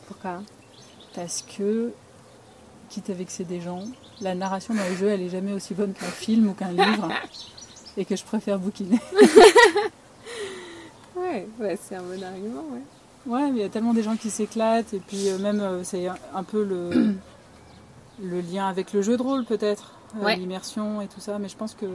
Pourquoi? 0.08 0.42
Parce 1.14 1.42
que, 1.42 1.92
quitte 2.90 3.10
à 3.10 3.14
vexer 3.14 3.44
des 3.44 3.62
gens, 3.62 3.84
la 4.22 4.36
narration 4.36 4.74
dans 4.74 4.84
les 4.84 4.96
jeux, 4.96 5.10
elle 5.10 5.22
est 5.22 5.30
jamais 5.30 5.54
aussi 5.54 5.74
bonne 5.74 5.94
qu'un 5.94 6.06
film 6.08 6.50
ou 6.50 6.54
qu'un 6.54 6.72
livre. 6.72 7.10
Et 7.98 8.06
que 8.06 8.16
je 8.16 8.24
préfère 8.24 8.60
bouquiner. 8.60 9.00
Ouais, 11.16 11.48
ouais 11.60 11.80
c'est 11.82 11.96
un 11.96 12.04
bon 12.04 12.24
argument, 12.24 12.64
ouais. 12.72 12.82
Ouais, 13.26 13.52
mais 13.52 13.60
il 13.60 13.62
y 13.64 13.66
a 13.66 13.70
tellement 13.70 13.94
des 13.94 14.04
gens 14.04 14.16
qui 14.16 14.30
s'éclatent. 14.30 14.94
Et 14.94 15.00
puis, 15.00 15.30
euh, 15.30 15.40
même, 15.40 15.60
euh, 15.60 15.84
c'est 15.84 16.08
un, 16.08 16.16
un 16.34 16.44
peu 16.44 16.64
le, 16.64 17.16
le 18.22 18.42
lien 18.42 18.68
avec 18.68 18.94
le 18.94 19.02
jeu 19.02 19.18
de 19.18 19.22
rôle, 19.24 19.44
peut-être. 19.44 19.97
Euh, 20.20 20.26
Ouais. 20.26 20.36
L'immersion 20.36 21.02
et 21.02 21.08
tout 21.08 21.20
ça. 21.20 21.40
Mais 21.40 21.50
je 21.50 21.58
pense 21.58 21.74
que. 21.74 21.86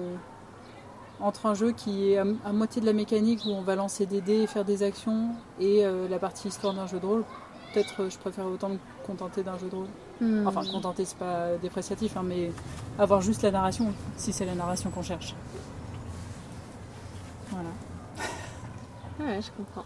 Entre 1.21 1.47
un 1.47 1.55
jeu 1.55 1.71
qui 1.71 2.11
est 2.11 2.19
à, 2.19 2.25
à 2.45 2.53
moitié 2.53 2.81
de 2.81 2.87
la 2.87 2.93
mécanique 2.93 3.43
où 3.47 3.51
on 3.51 3.63
va 3.63 3.77
lancer 3.77 4.07
des 4.07 4.21
dés 4.21 4.41
et 4.43 4.47
faire 4.49 4.65
des 4.65 4.83
actions 4.83 5.29
et 5.61 5.85
euh, 5.85 6.09
la 6.09 6.19
partie 6.19 6.49
histoire 6.49 6.75
d'un 6.75 6.89
jeu 6.89 6.99
de 6.99 7.07
rôle, 7.07 7.25
peut-être 7.73 8.03
euh, 8.03 8.11
je 8.11 8.19
préfère 8.19 8.47
autant 8.47 8.71
me 8.71 8.79
contenter 9.07 9.45
d'un 9.45 9.57
jeu 9.57 9.69
de 9.69 9.77
rôle. 9.77 9.87
Hmm. 10.21 10.47
Enfin, 10.49 10.63
contenter, 10.65 11.05
c'est 11.05 11.19
pas 11.19 11.51
dépréciatif, 11.61 12.17
hein, 12.17 12.25
mais 12.25 12.51
avoir 12.99 13.21
juste 13.21 13.43
la 13.43 13.53
narration, 13.53 13.93
si 14.17 14.33
c'est 14.33 14.47
la 14.47 14.57
narration 14.57 14.91
qu'on 14.91 15.03
cherche. 15.03 15.37
Voilà. 17.51 17.69
Ouais, 19.21 19.41
je 19.41 19.51
comprends. 19.57 19.85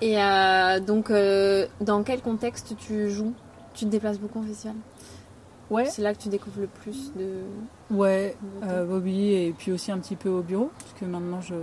Et 0.00 0.22
euh, 0.22 0.80
donc, 0.80 1.10
euh, 1.10 1.66
dans 1.82 2.02
quel 2.02 2.22
contexte 2.22 2.76
tu 2.78 3.10
joues? 3.10 3.34
Tu 3.74 3.84
te 3.84 3.90
déplaces 3.90 4.18
beaucoup 4.18 4.38
en 4.38 4.42
festival? 4.42 4.76
Ouais, 5.70 5.84
C'est 5.86 6.00
là 6.02 6.14
que 6.14 6.18
tu 6.18 6.28
découvres 6.30 6.60
le 6.60 6.66
plus 6.66 7.12
de. 7.14 7.42
ouais, 7.94 8.36
euh, 8.62 9.00
oui, 9.02 9.32
et 9.34 9.54
puis 9.56 9.70
aussi 9.72 9.92
un 9.92 9.98
petit 9.98 10.16
peu 10.16 10.28
au 10.30 10.40
bureau, 10.42 10.70
puisque 10.78 11.02
maintenant 11.02 11.40
je, 11.42 11.54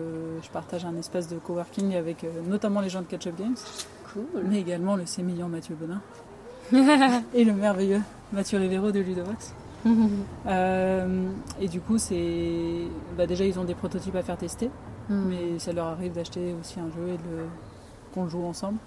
je 0.43 0.49
partage 0.49 0.85
un 0.85 0.95
espace 0.95 1.27
de 1.27 1.37
coworking 1.37 1.95
avec 1.95 2.23
euh, 2.23 2.29
notamment 2.47 2.81
les 2.81 2.89
gens 2.89 3.01
de 3.01 3.07
Catch 3.07 3.27
Up 3.27 3.35
Games, 3.37 3.55
Cool. 4.13 4.43
mais 4.47 4.59
également 4.59 4.95
le 4.95 5.05
sémillant 5.07 5.47
Mathieu 5.49 5.75
Bonin 5.75 6.01
et 7.33 7.43
le 7.43 7.53
merveilleux 7.53 8.01
Mathieu 8.31 8.57
Rivero 8.59 8.91
de 8.91 8.99
Ludovox. 8.99 9.53
Euh, 10.47 11.27
et 11.59 11.67
du 11.67 11.79
coup, 11.79 11.97
c'est. 11.97 12.87
Bah, 13.17 13.25
déjà, 13.27 13.45
ils 13.45 13.59
ont 13.59 13.63
des 13.63 13.75
prototypes 13.75 14.15
à 14.15 14.21
faire 14.23 14.37
tester. 14.37 14.69
Hmm. 15.07 15.25
mais 15.29 15.59
ça 15.59 15.71
leur 15.71 15.85
arrive 15.85 16.13
d'acheter 16.13 16.55
aussi 16.59 16.79
un 16.79 16.87
jeu 16.89 17.09
et 17.09 17.17
de 17.17 17.37
le- 17.37 17.45
qu'on 18.11 18.23
le 18.23 18.29
joue 18.29 18.43
ensemble. 18.43 18.79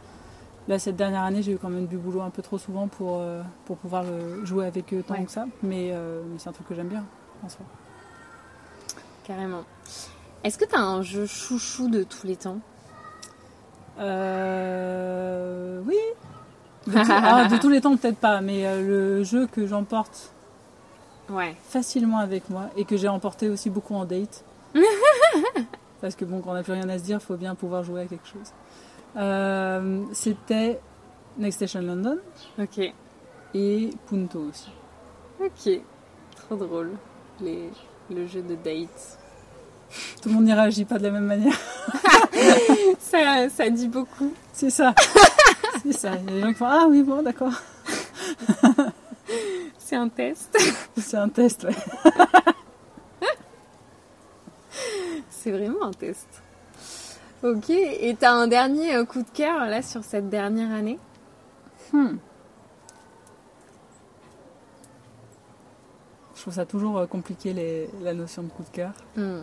Là, 0.69 0.79
cette 0.79 0.97
dernière 0.97 1.23
année, 1.23 1.41
j'ai 1.43 1.53
eu 1.53 1.59
quand 1.59 1.71
même 1.71 1.87
du 1.87 1.97
boulot 1.97 2.21
un 2.21 2.29
peu 2.31 2.43
trop 2.43 2.59
souvent 2.59 2.89
pour, 2.89 3.17
euh, 3.21 3.43
pour 3.65 3.79
pouvoir 3.79 4.05
le 4.05 4.45
jouer 4.45 4.67
avec 4.67 4.93
eux 4.93 5.03
tant 5.03 5.15
Ouais. 5.15 5.25
que 5.25 5.31
ça, 5.31 5.47
mais, 5.63 5.91
euh, 5.93 6.23
mais 6.31 6.39
c'est 6.39 6.51
un 6.51 6.53
truc 6.53 6.69
que 6.69 6.75
j'aime 6.75 6.89
bien 6.89 7.05
en 7.43 7.49
soi. 7.49 7.65
Carrément. 9.25 9.63
Est-ce 10.45 10.59
que 10.59 10.67
tu 10.67 10.75
as 10.75 10.81
un 10.83 11.01
jeu 11.03 11.25
chouchou 11.27 11.89
de 11.89 12.03
tous 12.03 12.27
les 12.27 12.37
temps? 12.37 12.59
Euh, 13.99 15.81
oui 15.87 15.97
de, 16.87 16.93
tout- 16.93 17.11
ah, 17.11 17.47
de 17.47 17.57
tous 17.59 17.69
les 17.69 17.81
temps, 17.81 17.97
peut-être 17.97 18.19
pas, 18.19 18.41
mais 18.41 18.67
euh, 18.67 18.83
le 19.19 19.25
jeu 19.25 19.47
que 19.47 19.67
j'emporte 19.67 20.33
Ouais. 21.31 21.55
facilement 21.65 22.19
avec 22.19 22.49
moi 22.49 22.71
et 22.77 22.85
que 22.85 22.97
j'ai 22.97 23.09
emporté 23.09 23.49
aussi 23.51 23.69
beaucoup 23.71 23.95
en 23.95 24.05
date. 24.07 24.45
Parce 26.01 26.15
que 26.15 26.25
bon, 26.25 26.41
quand 26.41 26.51
on 26.51 26.55
n'a 26.55 26.63
plus 26.63 26.73
rien 26.73 26.89
à 26.89 26.99
se 26.99 27.03
dire, 27.05 27.19
il 27.21 27.25
faut 27.27 27.37
bien 27.37 27.55
pouvoir 27.55 27.83
jouer 27.83 28.03
à 28.03 28.07
quelque 28.07 28.27
chose. 28.27 28.53
Euh, 29.17 30.05
C'était 30.13 30.81
Next 31.39 31.57
Station 31.59 31.81
London 31.83 32.19
Ok. 32.59 32.93
et 33.55 33.91
Punto 34.07 34.41
aussi. 34.41 34.71
Ok. 35.41 35.81
Trop 36.37 36.57
drôle. 36.57 36.93
Les... 37.41 37.71
Le 38.11 38.27
jeu 38.27 38.41
de 38.41 38.55
date. 38.55 39.19
Tout 40.23 40.31
le 40.31 40.35
monde 40.37 40.45
n'y 40.45 40.53
réagit 40.55 40.87
pas 40.87 40.97
de 40.99 41.03
la 41.05 41.11
même 41.11 41.27
manière. 41.27 41.53
Ça, 42.99 43.49
ça 43.51 43.69
dit 43.69 43.89
beaucoup. 43.89 44.33
C'est 44.53 44.71
ça. 44.71 44.95
C'est 45.83 45.93
ça. 45.93 46.13
Il 46.17 46.25
y 46.25 46.29
a 46.29 46.33
des 46.33 46.41
gens 46.41 46.49
qui 46.49 46.55
font 46.55 46.67
Ah 46.67 46.87
oui, 46.89 47.03
bon, 47.03 47.23
d'accord. 47.23 47.53
C'est 49.79 49.97
un 49.97 50.09
test. 50.09 50.57
C'est 50.97 51.17
un 51.19 51.29
test, 51.29 51.65
ouais. 51.65 51.75
C'est 55.31 55.51
vraiment 55.51 55.85
un 55.87 55.93
test. 55.93 56.27
Ok. 57.43 57.71
Et 57.71 58.17
t'as 58.19 58.33
un 58.33 58.49
dernier 58.49 58.95
euh, 58.97 59.05
coup 59.05 59.23
de 59.23 59.31
cœur 59.31 59.67
là 59.67 59.81
sur 59.83 60.03
cette 60.05 60.29
dernière 60.29 60.73
année? 60.73 60.99
Hmm. 61.93 62.17
Je 66.35 66.41
trouve 66.43 66.55
ça 66.55 66.67
toujours 66.67 66.99
euh, 66.99 67.07
compliqué 67.07 67.53
les- 67.53 67.89
la 68.03 68.15
notion 68.15 68.43
de 68.43 68.49
coup 68.49 68.63
de 68.63 68.69
cœur. 68.71 68.93
Hmm. 69.17 69.43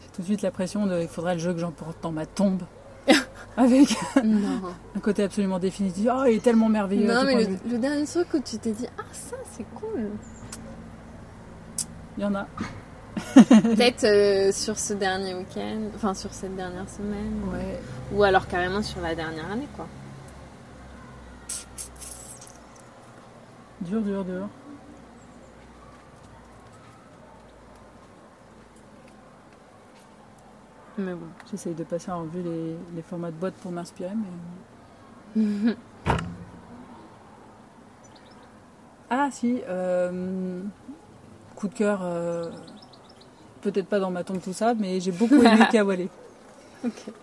J'ai 0.00 0.08
tout 0.12 0.22
de 0.22 0.26
suite 0.26 0.42
la 0.42 0.50
pression 0.50 0.86
de 0.86 1.00
il 1.00 1.08
faudrait 1.08 1.34
le 1.34 1.40
jeu 1.40 1.52
que 1.52 1.58
j'emporte 1.60 2.02
dans 2.02 2.12
ma 2.12 2.26
tombe. 2.26 2.62
Avec 3.56 3.94
un 4.16 5.00
côté 5.00 5.24
absolument 5.24 5.58
définitif. 5.58 6.08
Oh, 6.12 6.24
il 6.26 6.36
est 6.36 6.42
tellement 6.42 6.68
merveilleux. 6.68 7.06
Non, 7.12 7.24
mais 7.24 7.44
le, 7.44 7.56
le 7.70 7.78
dernier 7.78 8.04
truc 8.06 8.28
où 8.34 8.40
tu 8.40 8.58
t'es 8.58 8.72
dit 8.72 8.86
Ah, 8.98 9.02
ça 9.12 9.36
c'est 9.52 9.64
cool. 9.74 10.08
Il 12.16 12.22
y 12.22 12.26
en 12.26 12.34
a. 12.34 12.46
Peut-être 13.34 14.04
euh, 14.04 14.52
sur 14.52 14.78
ce 14.78 14.94
dernier 14.94 15.34
week-end, 15.34 15.90
enfin 15.94 16.14
sur 16.14 16.32
cette 16.32 16.56
dernière 16.56 16.88
semaine. 16.88 17.42
Ouais. 17.52 17.80
Ou 18.12 18.22
alors 18.22 18.46
carrément 18.46 18.82
sur 18.82 19.00
la 19.00 19.14
dernière 19.14 19.50
année, 19.50 19.68
quoi. 19.76 19.86
Dur, 23.82 24.00
dur, 24.00 24.24
dur. 24.24 24.48
Mais 30.98 31.14
bon. 31.14 31.26
J'essaye 31.50 31.74
de 31.74 31.84
passer 31.84 32.10
en 32.10 32.22
revue 32.22 32.42
les, 32.42 32.76
les 32.94 33.02
formats 33.02 33.30
de 33.30 33.36
boîte 33.36 33.54
pour 33.54 33.72
m'inspirer, 33.72 34.12
mais. 34.14 34.26
ah 39.10 39.28
si, 39.30 39.62
euh, 39.68 40.62
coup 41.56 41.68
de 41.68 41.74
cœur, 41.74 42.00
euh, 42.02 42.50
peut-être 43.62 43.86
pas 43.86 43.98
dans 44.00 44.10
ma 44.10 44.24
tombe 44.24 44.40
tout 44.40 44.52
ça, 44.52 44.74
mais 44.74 45.00
j'ai 45.00 45.12
beaucoup 45.12 45.42
aimé 45.42 45.64
Kawale. 45.72 46.08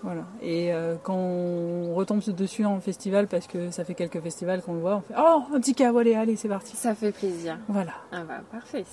Voilà. 0.04 0.22
Et 0.42 0.74
euh, 0.74 0.96
quand 1.04 1.16
on 1.18 1.94
retombe 1.94 2.22
dessus 2.24 2.66
en 2.66 2.80
festival, 2.80 3.28
parce 3.28 3.46
que 3.46 3.72
ça 3.72 3.84
fait 3.84 3.94
quelques 3.94 4.22
festivals 4.22 4.62
qu'on 4.62 4.74
le 4.74 4.80
voit, 4.80 4.96
on 4.96 5.02
fait 5.02 5.14
Oh, 5.18 5.44
un 5.54 5.60
petit 5.60 5.76
Kawale, 5.76 6.14
allez, 6.16 6.36
c'est 6.38 6.48
parti. 6.48 6.76
Ça 6.78 6.96
fait 6.96 7.12
plaisir. 7.12 7.58
Voilà. 7.68 7.92
Ah 8.12 8.24
bah 8.24 8.40
parfait. 8.52 8.86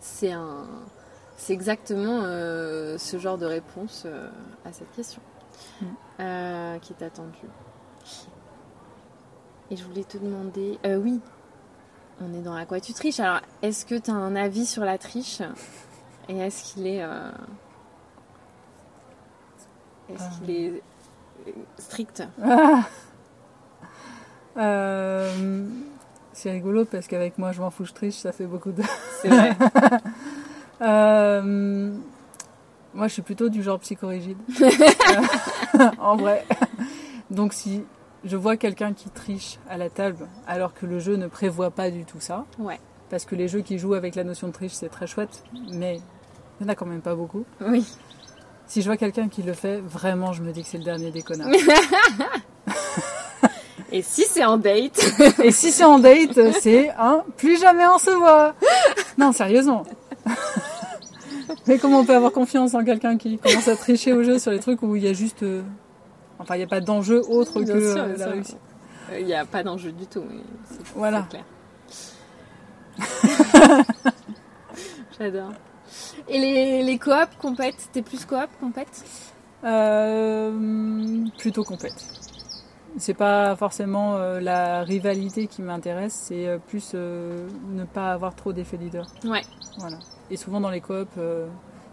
C'est, 0.00 0.32
un, 0.32 0.66
c'est 1.36 1.52
exactement 1.52 2.22
euh, 2.24 2.96
ce 2.98 3.18
genre 3.18 3.36
de 3.38 3.46
réponse 3.46 4.04
euh, 4.06 4.28
à 4.64 4.72
cette 4.72 4.90
question 4.96 5.20
Mm. 5.80 6.78
qui 6.80 6.92
est 6.92 7.04
attendue. 7.04 7.48
Et 9.70 9.76
je 9.76 9.84
voulais 9.84 10.04
te 10.04 10.18
demander, 10.18 10.78
oui, 10.84 11.20
on 12.20 12.34
est 12.34 12.42
dans 12.42 12.54
la 12.54 12.66
quoi 12.66 12.80
tu 12.80 12.92
triches. 12.92 13.20
Alors, 13.20 13.40
est-ce 13.62 13.86
que 13.86 13.94
tu 13.94 14.10
as 14.10 14.14
un 14.14 14.34
avis 14.34 14.66
sur 14.66 14.84
la 14.84 14.98
triche? 14.98 15.40
Et 16.28 16.38
est-ce 16.38 16.72
qu'il 16.72 16.86
est, 16.86 17.02
euh, 17.02 17.30
est-ce 20.08 20.38
qu'il 20.38 20.50
est 20.50 20.82
euh, 21.48 21.52
strict? 21.78 22.22
Ah. 22.42 22.82
Euh, 24.58 25.66
c'est 26.34 26.50
rigolo 26.50 26.84
parce 26.84 27.06
qu'avec 27.06 27.38
moi, 27.38 27.52
je 27.52 27.62
m'en 27.62 27.70
fous, 27.70 27.86
je 27.86 27.94
triche, 27.94 28.16
ça 28.16 28.32
fait 28.32 28.44
beaucoup 28.44 28.72
de. 28.72 28.82
C'est 29.22 29.28
vrai. 29.28 29.56
Donc 37.30 37.54
si 37.54 37.84
je 38.24 38.36
vois 38.36 38.56
quelqu'un 38.56 38.92
qui 38.92 39.08
triche 39.08 39.58
à 39.68 39.76
la 39.78 39.88
table 39.88 40.28
alors 40.46 40.74
que 40.74 40.86
le 40.86 40.98
jeu 40.98 41.16
ne 41.16 41.26
prévoit 41.28 41.70
pas 41.70 41.90
du 41.90 42.04
tout 42.04 42.20
ça, 42.20 42.44
Ouais. 42.58 42.78
Parce 43.12 43.26
que 43.26 43.34
les 43.36 43.46
jeux 43.46 43.60
qui 43.60 43.78
jouent 43.78 43.92
avec 43.92 44.14
la 44.14 44.24
notion 44.24 44.48
de 44.48 44.52
triche 44.54 44.72
c'est 44.72 44.88
très 44.88 45.06
chouette, 45.06 45.42
mais 45.70 46.00
il 46.58 46.64
n'y 46.64 46.70
en 46.70 46.72
a 46.72 46.74
quand 46.74 46.86
même 46.86 47.02
pas 47.02 47.14
beaucoup. 47.14 47.44
Oui. 47.60 47.86
Si 48.66 48.80
je 48.80 48.86
vois 48.86 48.96
quelqu'un 48.96 49.28
qui 49.28 49.42
le 49.42 49.52
fait, 49.52 49.80
vraiment 49.82 50.32
je 50.32 50.42
me 50.42 50.50
dis 50.50 50.62
que 50.62 50.68
c'est 50.68 50.78
le 50.78 50.84
dernier 50.84 51.10
des 51.10 51.20
connards. 51.22 51.48
Et 53.92 54.00
si 54.00 54.22
c'est 54.22 54.44
en 54.46 54.56
date 54.56 54.98
Et 55.44 55.50
si 55.50 55.70
c'est 55.70 55.84
en 55.84 55.98
date, 55.98 56.52
c'est 56.60 56.88
un 56.98 57.22
plus 57.36 57.60
jamais 57.60 57.86
on 57.86 57.98
se 57.98 58.10
voit. 58.10 58.54
Non, 59.18 59.32
sérieusement. 59.32 59.82
Mais 61.66 61.76
comment 61.78 61.98
on 61.98 62.04
peut 62.06 62.16
avoir 62.16 62.32
confiance 62.32 62.72
en 62.74 62.82
quelqu'un 62.82 63.18
qui 63.18 63.36
commence 63.36 63.68
à 63.68 63.76
tricher 63.76 64.14
au 64.14 64.22
jeu 64.22 64.38
sur 64.38 64.50
les 64.50 64.58
trucs 64.60 64.82
où 64.82 64.96
il 64.96 65.02
y 65.04 65.08
a 65.08 65.12
juste. 65.12 65.42
euh, 65.42 65.60
Enfin, 66.38 66.54
il 66.54 66.58
n'y 66.58 66.64
a 66.64 66.68
pas 66.68 66.80
d'enjeu 66.80 67.20
autre 67.28 67.60
Bien 67.60 67.74
que 67.74 67.92
sûr, 67.92 68.02
euh, 68.02 68.16
la 68.16 68.26
réussite? 68.28 68.56
Euh, 69.12 69.20
Il 69.20 69.26
n'y 69.26 69.34
a 69.34 69.44
pas 69.44 69.62
d'enjeu 69.62 69.92
du 69.92 70.06
tout, 70.06 70.24
Voilà. 70.96 71.26
clair. 71.28 71.44
J'adore. 75.18 75.52
Et 76.28 76.38
les, 76.38 76.82
les 76.82 76.98
coops, 76.98 77.36
compètes, 77.40 77.88
t'es 77.92 78.02
plus 78.02 78.24
coop, 78.24 78.48
compète? 78.60 79.04
Euh, 79.64 81.24
plutôt 81.38 81.64
complète. 81.64 82.04
C'est 82.98 83.14
pas 83.14 83.56
forcément 83.56 84.16
euh, 84.16 84.40
la 84.40 84.82
rivalité 84.82 85.46
qui 85.46 85.62
m'intéresse, 85.62 86.12
c'est 86.14 86.46
euh, 86.46 86.58
plus 86.58 86.92
euh, 86.94 87.48
ne 87.70 87.84
pas 87.84 88.12
avoir 88.12 88.34
trop 88.34 88.52
d'effet 88.52 88.76
leader. 88.76 89.06
Ouais. 89.24 89.44
Voilà. 89.78 89.96
Et 90.30 90.36
souvent 90.36 90.60
dans 90.60 90.70
les 90.70 90.80
coops, 90.80 91.10
euh, 91.18 91.46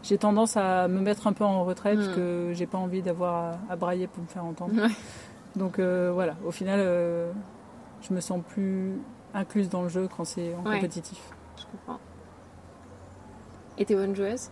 j'ai 0.04 0.18
tendance 0.18 0.58
à 0.58 0.88
me 0.88 1.00
mettre 1.00 1.28
un 1.28 1.34
peu 1.34 1.44
en 1.44 1.64
retrait 1.64 1.96
parce 1.96 2.08
Hmm. 2.10 2.16
que 2.16 2.52
j'ai 2.54 2.66
pas 2.66 2.78
envie 2.78 3.02
d'avoir 3.02 3.36
à, 3.70 3.74
à 3.74 3.76
brailler 3.76 4.08
pour 4.08 4.24
me 4.24 4.28
faire 4.30 4.46
entendre. 4.46 4.74
Ouais. 4.82 4.90
Donc 5.56 5.80
voilà, 5.80 6.36
au 6.46 6.52
final, 6.52 6.80
je 6.80 8.14
me 8.14 8.20
sens 8.22 8.42
plus 8.48 8.94
incluse 9.34 9.68
dans 9.70 9.82
le 9.84 9.90
jeu 9.90 10.08
quand 10.16 10.24
c'est 10.26 10.54
en 10.56 10.68
Ouais. 10.70 10.76
compétitif. 10.76 11.20
Comprends. 11.72 12.00
Et 13.78 13.86
t'es 13.86 13.96
bonne 13.96 14.16
joueuse? 14.16 14.50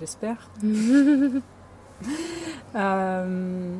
J'espère. 0.00 0.50
Euh, 2.74 3.74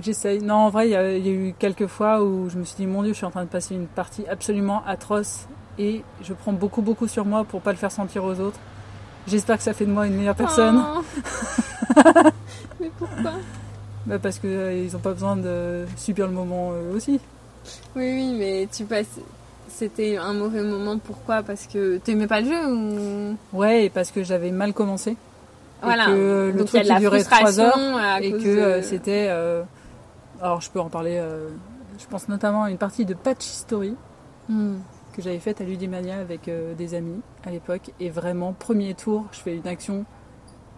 J'essaye. 0.00 0.40
Non, 0.40 0.54
en 0.54 0.70
vrai, 0.70 0.88
il 0.88 0.92
y, 0.92 0.96
a 0.96 1.16
il 1.16 1.26
y 1.26 1.28
a 1.28 1.32
eu 1.32 1.54
quelques 1.58 1.86
fois 1.86 2.22
où 2.22 2.48
je 2.48 2.58
me 2.58 2.64
suis 2.64 2.76
dit, 2.76 2.86
mon 2.86 3.02
Dieu, 3.02 3.12
je 3.12 3.18
suis 3.18 3.26
en 3.26 3.30
train 3.30 3.44
de 3.44 3.48
passer 3.48 3.74
une 3.74 3.86
partie 3.86 4.26
absolument 4.26 4.82
atroce 4.86 5.46
et 5.78 6.02
je 6.22 6.32
prends 6.32 6.54
beaucoup, 6.54 6.80
beaucoup 6.80 7.08
sur 7.08 7.26
moi 7.26 7.44
pour 7.44 7.60
pas 7.60 7.72
le 7.72 7.76
faire 7.76 7.92
sentir 7.92 8.24
aux 8.24 8.40
autres. 8.40 8.58
J'espère 9.26 9.58
que 9.58 9.62
ça 9.62 9.74
fait 9.74 9.84
de 9.84 9.92
moi 9.92 10.06
une 10.06 10.16
meilleure 10.16 10.34
personne. 10.34 10.82
Oh. 10.96 11.02
Mais 12.80 12.90
pourquoi? 12.98 13.32
Bah, 14.06 14.18
parce 14.18 14.38
que 14.38 14.48
euh, 14.48 14.74
ils 14.74 14.96
ont 14.96 15.00
pas 15.00 15.12
besoin 15.12 15.36
de 15.36 15.84
subir 15.96 16.26
le 16.26 16.32
moment 16.32 16.72
eux 16.72 16.94
aussi. 16.94 17.20
Oui, 17.94 18.10
oui, 18.12 18.34
mais 18.36 18.68
tu 18.72 18.84
passes. 18.84 19.20
C'était 19.74 20.16
un 20.16 20.32
mauvais 20.34 20.62
moment, 20.62 20.98
pourquoi? 20.98 21.42
Parce 21.42 21.66
que 21.66 21.96
t'aimais 21.98 22.26
pas 22.26 22.40
le 22.40 22.46
jeu 22.48 22.72
ou? 22.72 23.36
Ouais, 23.56 23.84
et 23.86 23.90
parce 23.90 24.10
que 24.10 24.22
j'avais 24.22 24.50
mal 24.50 24.72
commencé. 24.72 25.16
Voilà. 25.82 26.04
Et 26.04 26.06
que 26.06 26.52
le 26.54 26.58
Donc 26.58 26.72
il 26.72 26.76
y 26.76 26.78
a 26.78 26.82
truc 26.82 26.82
de 26.84 26.88
la 26.88 26.94
qui 26.96 27.00
durait 27.00 27.24
trois 27.24 27.36
frustration 27.38 27.80
heures 27.96 27.96
à 27.96 28.20
et 28.20 28.30
que 28.32 28.36
de- 28.36 28.60
euh, 28.60 28.82
c'était. 28.82 29.26
euh, 29.30 29.62
Alors, 30.40 30.60
je 30.60 30.70
peux 30.70 30.80
en 30.80 30.88
parler. 30.90 31.16
euh, 31.20 31.48
Je 31.98 32.06
pense 32.06 32.28
notamment 32.28 32.64
à 32.64 32.70
une 32.70 32.78
partie 32.78 33.04
de 33.04 33.14
Patch 33.14 33.44
History 33.46 33.94
Hmm. 34.48 34.76
que 35.14 35.22
j'avais 35.22 35.38
faite 35.38 35.60
à 35.60 35.64
Ludimania 35.64 36.18
avec 36.18 36.48
euh, 36.48 36.74
des 36.74 36.94
amis 36.94 37.20
à 37.46 37.50
l'époque. 37.50 37.90
Et 38.00 38.10
vraiment, 38.10 38.52
premier 38.52 38.94
tour, 38.94 39.26
je 39.32 39.38
fais 39.40 39.56
une 39.56 39.66
action 39.68 40.04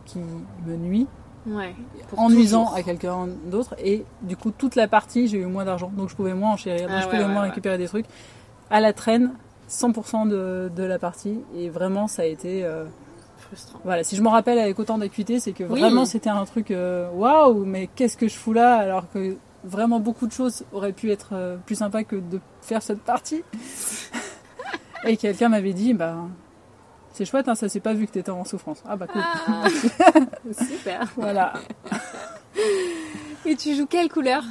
qui 0.07 0.19
me 0.19 0.77
nuit 0.77 1.07
Ouais. 1.47 1.75
En 2.17 2.31
nuisant 2.31 2.73
à 2.73 2.83
quelqu'un 2.83 3.27
d'autre. 3.47 3.75
Et 3.83 4.05
du 4.23 4.35
coup, 4.37 4.51
toute 4.51 4.77
la 4.77 4.89
partie, 4.89 5.29
j'ai 5.29 5.39
eu 5.39 5.45
moins 5.47 5.65
d'argent. 5.67 5.91
Donc, 5.95 6.09
je 6.09 6.15
pouvais 6.15 6.33
moins 6.35 6.53
enchérir. 6.53 6.89
Donc, 6.89 6.97
Ah 6.99 7.01
je 7.03 7.07
pouvais 7.07 7.19
ouais, 7.23 7.29
moins 7.29 7.43
ouais. 7.43 7.49
récupérer 7.49 7.77
des 7.79 7.87
trucs. 7.89 8.07
À 8.71 8.81
la 8.81 8.93
traîne, 8.93 9.33
100% 9.71 10.29
de, 10.29 10.71
de 10.75 10.83
la 10.83 10.99
partie. 10.99 11.41
Et 11.57 11.69
vraiment, 11.71 12.07
ça 12.09 12.23
a 12.23 12.25
été. 12.27 12.65
euh, 12.65 12.85
Frustrant. 13.39 13.79
Voilà, 13.85 14.05
si 14.05 14.17
je 14.17 14.23
m'en 14.23 14.31
rappelle 14.31 14.59
avec 14.59 14.79
autant 14.79 14.97
d'acuité, 14.99 15.39
c'est 15.39 15.53
que 15.53 15.65
Oui. 15.65 15.81
vraiment 15.81 16.07
c'était 16.07 16.31
un 16.31 16.45
truc 16.47 16.71
euh, 16.71 17.11
waouh, 17.12 17.65
mais 17.67 17.89
qu'est-ce 17.95 18.17
que 18.17 18.27
je 18.27 18.35
fous 18.37 18.55
là 18.55 18.77
alors 18.77 19.11
que 19.12 19.37
vraiment 19.65 20.01
beaucoup 20.01 20.27
de 20.27 20.33
choses 20.33 20.65
auraient 20.73 20.93
pu 20.95 21.11
être 21.11 21.31
euh, 21.33 21.57
plus 21.67 21.75
sympas 21.77 22.05
que 22.05 22.17
de 22.17 22.41
faire 22.62 22.83
cette 22.83 23.01
partie. 23.03 23.43
Et 25.07 25.19
quelqu'un 25.19 25.51
m'avait 25.51 25.75
dit, 25.75 25.93
bah 25.93 26.17
c'est 27.12 27.27
chouette, 27.27 27.47
hein, 27.49 27.55
ça 27.55 27.69
s'est 27.69 27.81
pas 27.81 27.93
vu 27.93 28.07
que 28.07 28.12
t'étais 28.12 28.31
en 28.31 28.45
souffrance. 28.45 28.83
Ah 28.89 28.97
bah 28.97 29.07
cool. 29.07 29.21
Ah, 29.23 29.65
super. 30.67 31.07
Voilà. 31.17 31.53
Et 33.45 33.57
tu 33.57 33.75
joues 33.75 33.87
quelle 33.87 34.09
couleur? 34.09 34.43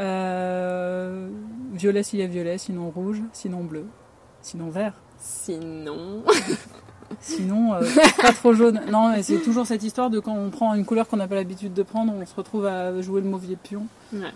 Euh, 0.00 1.28
violet 1.72 2.02
s'il 2.02 2.20
y 2.20 2.22
a 2.22 2.26
violet, 2.26 2.58
sinon 2.58 2.90
rouge, 2.90 3.22
sinon 3.32 3.62
bleu, 3.62 3.86
sinon 4.40 4.70
vert. 4.70 4.94
Sinon. 5.18 6.22
Sinon, 7.20 7.74
euh, 7.74 7.82
pas 8.22 8.32
trop 8.32 8.54
jaune. 8.54 8.80
Non, 8.90 9.10
mais 9.10 9.22
c'est 9.22 9.38
toujours 9.38 9.66
cette 9.66 9.82
histoire 9.82 10.10
de 10.10 10.18
quand 10.18 10.34
on 10.34 10.50
prend 10.50 10.74
une 10.74 10.84
couleur 10.84 11.06
qu'on 11.06 11.18
n'a 11.18 11.28
pas 11.28 11.34
l'habitude 11.34 11.74
de 11.74 11.82
prendre, 11.82 12.12
on 12.12 12.24
se 12.24 12.34
retrouve 12.34 12.66
à 12.66 13.00
jouer 13.02 13.20
le 13.20 13.28
mauvais 13.28 13.56
pion. 13.56 13.86
Ouais. 14.12 14.32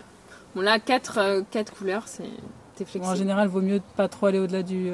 Bon, 0.55 0.61
là, 0.61 0.79
quatre, 0.79 1.17
euh, 1.17 1.41
quatre 1.49 1.73
couleurs, 1.73 2.03
c'est. 2.07 2.23
Bon, 2.23 2.83
en 2.83 2.85
flexible. 2.85 3.15
général, 3.17 3.47
vaut 3.47 3.61
mieux 3.61 3.81
pas 3.95 4.07
trop 4.07 4.27
aller 4.27 4.37
au-delà 4.37 4.61
du, 4.61 4.91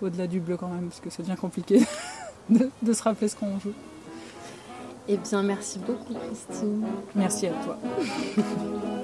au-delà 0.00 0.26
du 0.26 0.40
bleu 0.40 0.56
quand 0.56 0.68
même, 0.68 0.88
parce 0.88 1.00
que 1.00 1.10
c'est 1.10 1.22
bien 1.22 1.36
compliqué 1.36 1.82
de, 2.48 2.70
de 2.80 2.92
se 2.94 3.02
rappeler 3.02 3.28
ce 3.28 3.36
qu'on 3.36 3.60
joue. 3.60 3.74
Eh 5.08 5.18
bien, 5.18 5.42
merci 5.42 5.78
beaucoup, 5.78 6.14
Christine. 6.14 6.86
Merci 7.14 7.48
à 7.48 7.52
toi. 7.64 7.78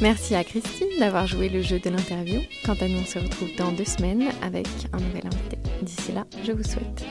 Merci 0.00 0.34
à 0.34 0.44
Christine 0.44 0.88
d'avoir 0.98 1.26
joué 1.26 1.50
le 1.50 1.60
jeu 1.60 1.78
de 1.78 1.90
l'interview. 1.90 2.40
Quant 2.64 2.76
à 2.80 2.88
nous, 2.88 3.00
on 3.00 3.04
se 3.04 3.18
retrouve 3.18 3.54
dans 3.58 3.70
deux 3.70 3.84
semaines 3.84 4.30
avec 4.40 4.66
un 4.94 4.98
nouvel 4.98 5.26
invité. 5.26 5.58
D'ici 5.82 6.12
là, 6.12 6.24
je 6.42 6.52
vous 6.52 6.62
souhaite 6.62 7.04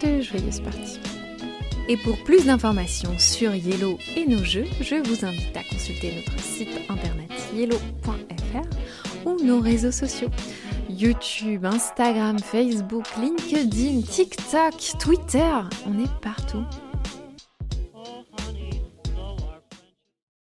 de 0.00 0.22
joyeuses 0.22 0.60
parties. 0.60 0.98
Et 1.88 1.98
pour 1.98 2.16
plus 2.24 2.46
d'informations 2.46 3.18
sur 3.18 3.54
Yellow 3.54 3.98
et 4.16 4.24
nos 4.24 4.42
jeux, 4.42 4.64
je 4.80 4.94
vous 4.94 5.26
invite 5.26 5.54
à 5.54 5.64
consulter 5.64 6.14
notre 6.14 6.42
site 6.42 6.70
internet 6.88 7.30
yellow.fr 7.54 9.28
ou 9.28 9.44
nos 9.44 9.60
réseaux 9.60 9.92
sociaux. 9.92 10.30
YouTube, 10.88 11.66
Instagram, 11.66 12.38
Facebook, 12.38 13.04
LinkedIn, 13.20 14.00
TikTok, 14.02 14.74
Twitter, 14.98 15.52
on 15.86 16.02
est 16.02 16.20
partout. 16.22 16.64